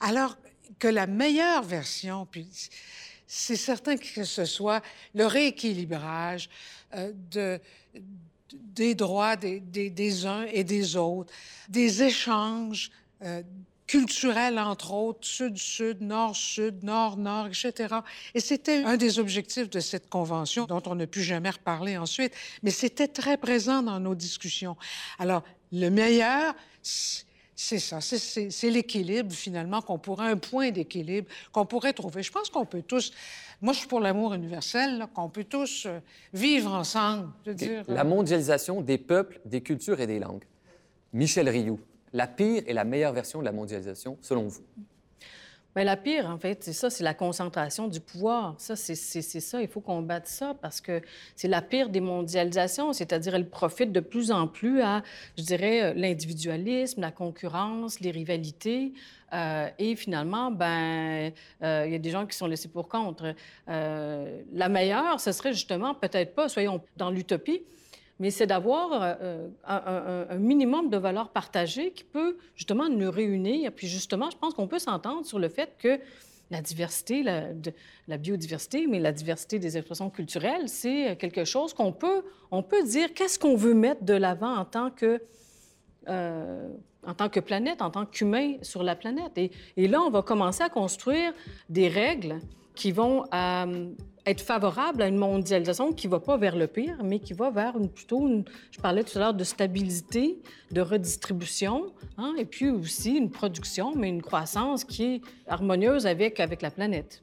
alors 0.00 0.36
que 0.78 0.88
la 0.88 1.06
meilleure 1.06 1.62
version, 1.62 2.26
puis 2.26 2.48
c'est 3.26 3.56
certain 3.56 3.96
que 3.96 4.24
ce 4.24 4.44
soit 4.44 4.82
le 5.14 5.26
rééquilibrage 5.26 6.48
euh, 6.94 7.12
de, 7.30 7.60
des 8.52 8.94
droits 8.94 9.36
des, 9.36 10.26
uns 10.26 10.44
et 10.52 10.64
des 10.64 10.96
autres, 10.96 11.32
des 11.68 12.02
échanges 12.02 12.90
euh, 13.22 13.42
culturels, 13.86 14.58
entre 14.58 14.92
autres, 14.92 15.26
sud-sud, 15.26 16.00
nord-sud, 16.00 16.84
nord-nord, 16.84 17.48
etc. 17.48 17.96
Et 18.34 18.40
c'était 18.40 18.84
un 18.84 18.96
des 18.96 19.18
objectifs 19.18 19.68
de 19.68 19.80
cette 19.80 20.08
convention 20.08 20.64
dont 20.66 20.82
on 20.86 20.94
n'a 20.94 21.08
pu 21.08 21.22
jamais 21.22 21.50
reparler 21.50 21.98
ensuite, 21.98 22.32
mais 22.62 22.70
c'était 22.70 23.08
très 23.08 23.36
présent 23.36 23.82
dans 23.82 23.98
nos 23.98 24.14
discussions. 24.14 24.76
Alors, 25.18 25.42
le 25.72 25.88
meilleur, 25.88 26.54
c'est 26.82 27.78
ça, 27.78 28.00
c'est 28.00 28.70
l'équilibre 28.70 29.32
finalement 29.32 29.82
qu'on 29.82 29.98
pourrait, 29.98 30.30
un 30.30 30.36
point 30.36 30.70
d'équilibre 30.70 31.28
qu'on 31.52 31.66
pourrait 31.66 31.92
trouver. 31.92 32.22
Je 32.22 32.32
pense 32.32 32.48
qu'on 32.48 32.64
peut 32.64 32.82
tous, 32.82 33.12
moi 33.60 33.72
je 33.72 33.80
suis 33.80 33.88
pour 33.88 34.00
l'amour 34.00 34.34
universel, 34.34 35.06
qu'on 35.14 35.28
peut 35.28 35.44
tous 35.44 35.84
euh, 35.86 36.00
vivre 36.32 36.72
ensemble. 36.72 37.28
dire, 37.46 37.84
la 37.86 38.04
mondialisation 38.04 38.80
des 38.80 38.98
peuples, 38.98 39.40
des 39.44 39.60
cultures 39.60 40.00
et 40.00 40.06
des 40.06 40.18
langues. 40.18 40.44
Michel 41.12 41.48
Rioux, 41.48 41.80
la 42.12 42.26
pire 42.26 42.62
et 42.66 42.72
la 42.72 42.84
meilleure 42.84 43.12
version 43.12 43.40
de 43.40 43.44
la 43.44 43.52
mondialisation 43.52 44.16
selon 44.22 44.48
vous? 44.48 44.62
Bien, 45.76 45.84
la 45.84 45.96
pire, 45.96 46.26
en 46.26 46.36
fait, 46.36 46.64
c'est 46.64 46.72
ça, 46.72 46.90
c'est 46.90 47.04
la 47.04 47.14
concentration 47.14 47.86
du 47.86 48.00
pouvoir. 48.00 48.56
Ça, 48.58 48.74
c'est 48.74 48.96
ça, 48.96 49.62
il 49.62 49.68
faut 49.68 49.80
combattre 49.80 50.26
ça 50.26 50.52
parce 50.60 50.80
que 50.80 51.00
c'est 51.36 51.46
la 51.46 51.62
pire 51.62 51.90
des 51.90 52.00
mondialisations, 52.00 52.92
c'est-à-dire 52.92 53.36
elle 53.36 53.48
profite 53.48 53.92
de 53.92 54.00
plus 54.00 54.32
en 54.32 54.48
plus 54.48 54.82
à, 54.82 55.04
je 55.38 55.44
dirais, 55.44 55.82
euh, 55.82 55.92
l'individualisme, 55.94 57.00
la 57.00 57.12
concurrence, 57.12 58.00
les 58.00 58.10
rivalités. 58.10 58.94
Euh, 59.32 59.68
et 59.78 59.94
finalement, 59.94 60.50
ben, 60.50 61.30
euh, 61.62 61.84
il 61.86 61.92
y 61.92 61.94
a 61.94 62.00
des 62.00 62.10
gens 62.10 62.26
qui 62.26 62.36
sont 62.36 62.48
laissés 62.48 62.68
pour 62.68 62.88
contre. 62.88 63.32
la 63.68 64.68
meilleure, 64.68 65.20
ce 65.20 65.30
serait 65.30 65.52
justement, 65.52 65.94
peut-être 65.94 66.34
pas, 66.34 66.48
soyons 66.48 66.80
dans 66.96 67.10
l'utopie, 67.10 67.62
mais 68.20 68.30
c'est 68.30 68.46
d'avoir 68.46 69.16
euh, 69.20 69.48
un, 69.64 70.36
minimum 70.36 70.90
de 70.90 70.96
valeurs 70.98 71.30
partagées 71.30 71.90
qui 71.90 72.04
peut 72.04 72.36
justement 72.54 72.88
nous 72.88 73.10
réunir. 73.10 73.72
Puis 73.72 73.88
justement, 73.88 74.30
je 74.30 74.36
pense 74.36 74.54
qu'on 74.54 74.68
peut 74.68 74.78
s'entendre 74.78 75.26
sur 75.26 75.38
le 75.38 75.48
fait 75.48 75.72
que 75.78 75.98
la 76.50 76.60
diversité, 76.60 77.22
la, 77.22 78.16
biodiversité, 78.18 78.86
mais 78.86 79.00
la 79.00 79.12
diversité 79.12 79.58
des 79.58 79.76
expressions 79.76 80.10
culturelles, 80.10 80.68
c'est 80.68 81.16
quelque 81.16 81.44
chose 81.44 81.72
qu'on 81.72 81.92
peut, 81.92 82.22
on 82.50 82.62
peut 82.62 82.82
dire 82.82 83.14
qu'est-ce 83.14 83.38
qu'on 83.38 83.56
veut 83.56 83.74
mettre 83.74 84.04
de 84.04 84.14
l'avant 84.14 84.54
en 84.54 84.64
tant 84.64 84.90
que 84.90 85.22
euh, 86.08 86.68
en 87.06 87.14
tant 87.14 87.28
que 87.30 87.40
planète, 87.40 87.80
en 87.80 87.90
tant 87.90 88.04
qu'humain 88.04 88.56
sur 88.60 88.82
la 88.82 88.94
planète. 88.94 89.32
Et, 89.38 89.88
là, 89.88 90.02
on 90.02 90.10
va 90.10 90.20
commencer 90.20 90.62
à 90.62 90.68
construire 90.68 91.32
des 91.70 91.88
règles 91.88 92.40
qui 92.74 92.92
vont 92.92 93.24
euh, 93.32 93.90
être 94.26 94.40
favorables 94.40 95.02
à 95.02 95.08
une 95.08 95.16
mondialisation 95.16 95.92
qui 95.92 96.06
ne 96.06 96.12
va 96.12 96.20
pas 96.20 96.36
vers 96.36 96.56
le 96.56 96.66
pire, 96.66 96.98
mais 97.02 97.18
qui 97.18 97.32
va 97.32 97.50
vers 97.50 97.76
une, 97.76 97.88
plutôt, 97.88 98.26
une, 98.26 98.44
je 98.70 98.80
parlais 98.80 99.04
tout 99.04 99.16
à 99.18 99.20
l'heure 99.20 99.34
de 99.34 99.44
stabilité, 99.44 100.40
de 100.70 100.80
redistribution, 100.80 101.92
hein, 102.18 102.34
et 102.38 102.44
puis 102.44 102.70
aussi 102.70 103.16
une 103.16 103.30
production, 103.30 103.94
mais 103.96 104.08
une 104.08 104.22
croissance 104.22 104.84
qui 104.84 105.04
est 105.04 105.20
harmonieuse 105.48 106.06
avec, 106.06 106.40
avec 106.40 106.62
la 106.62 106.70
planète. 106.70 107.22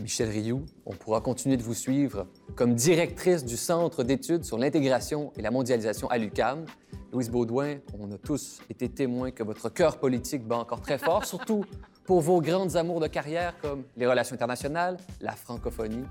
Michel 0.00 0.30
Rioux, 0.30 0.64
on 0.86 0.94
pourra 0.94 1.20
continuer 1.20 1.56
de 1.56 1.62
vous 1.62 1.74
suivre 1.74 2.26
comme 2.56 2.74
directrice 2.74 3.44
du 3.44 3.56
Centre 3.56 4.02
d'études 4.02 4.44
sur 4.44 4.58
l'intégration 4.58 5.32
et 5.36 5.42
la 5.42 5.50
mondialisation 5.50 6.08
à 6.08 6.18
l'UCAM. 6.18 6.64
Louise 7.12 7.30
Baudouin, 7.30 7.76
on 7.98 8.10
a 8.10 8.18
tous 8.18 8.60
été 8.70 8.88
témoins 8.88 9.30
que 9.30 9.42
votre 9.42 9.68
cœur 9.68 9.98
politique 9.98 10.44
bat 10.44 10.56
encore 10.56 10.80
très 10.80 10.98
fort, 10.98 11.24
surtout 11.26 11.64
pour 12.04 12.20
vos 12.20 12.40
grandes 12.40 12.76
amours 12.76 13.00
de 13.00 13.06
carrière 13.06 13.54
comme 13.60 13.84
les 13.96 14.06
relations 14.06 14.34
internationales, 14.34 14.98
la 15.20 15.32
francophonie 15.32 16.04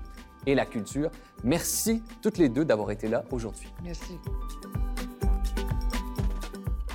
et 0.46 0.54
la 0.54 0.66
culture. 0.66 1.10
Merci 1.44 2.02
toutes 2.20 2.38
les 2.38 2.48
deux 2.48 2.64
d'avoir 2.64 2.90
été 2.90 3.08
là 3.08 3.24
aujourd'hui. 3.30 3.68
Merci. 3.82 4.18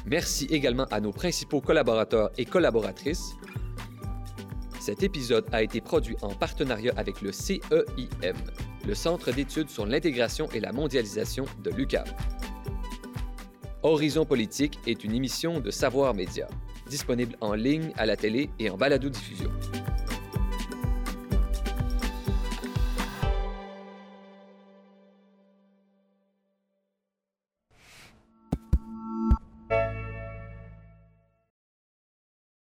Merci 0.06 0.46
également 0.46 0.86
à 0.86 1.02
nos 1.02 1.12
principaux 1.12 1.60
collaborateurs 1.60 2.32
et 2.38 2.46
collaboratrices. 2.46 3.34
Cet 4.80 5.04
épisode 5.04 5.46
a 5.52 5.62
été 5.62 5.82
produit 5.82 6.16
en 6.22 6.30
partenariat 6.30 6.94
avec 6.96 7.22
le 7.22 7.34
CEIM, 7.34 8.34
le 8.86 8.96
Centre 8.96 9.34
d'études 9.34 9.70
sur 9.70 9.86
l'intégration 9.86 10.48
et 10.54 10.62
la 10.62 10.72
mondialisation 10.72 11.44
de 11.62 11.72
l'UQAM. 11.72 12.06
Horizon 13.84 14.26
politique 14.26 14.80
est 14.88 15.04
une 15.04 15.14
émission 15.14 15.60
de 15.60 15.72
Savoir 15.72 16.14
Média, 16.14 16.48
disponible 16.88 17.36
en 17.42 17.54
ligne, 17.54 17.92
à 17.98 18.06
la 18.06 18.16
télé 18.16 18.50
et 18.60 18.70
en 18.70 18.78
balado-diffusion. 18.78 19.52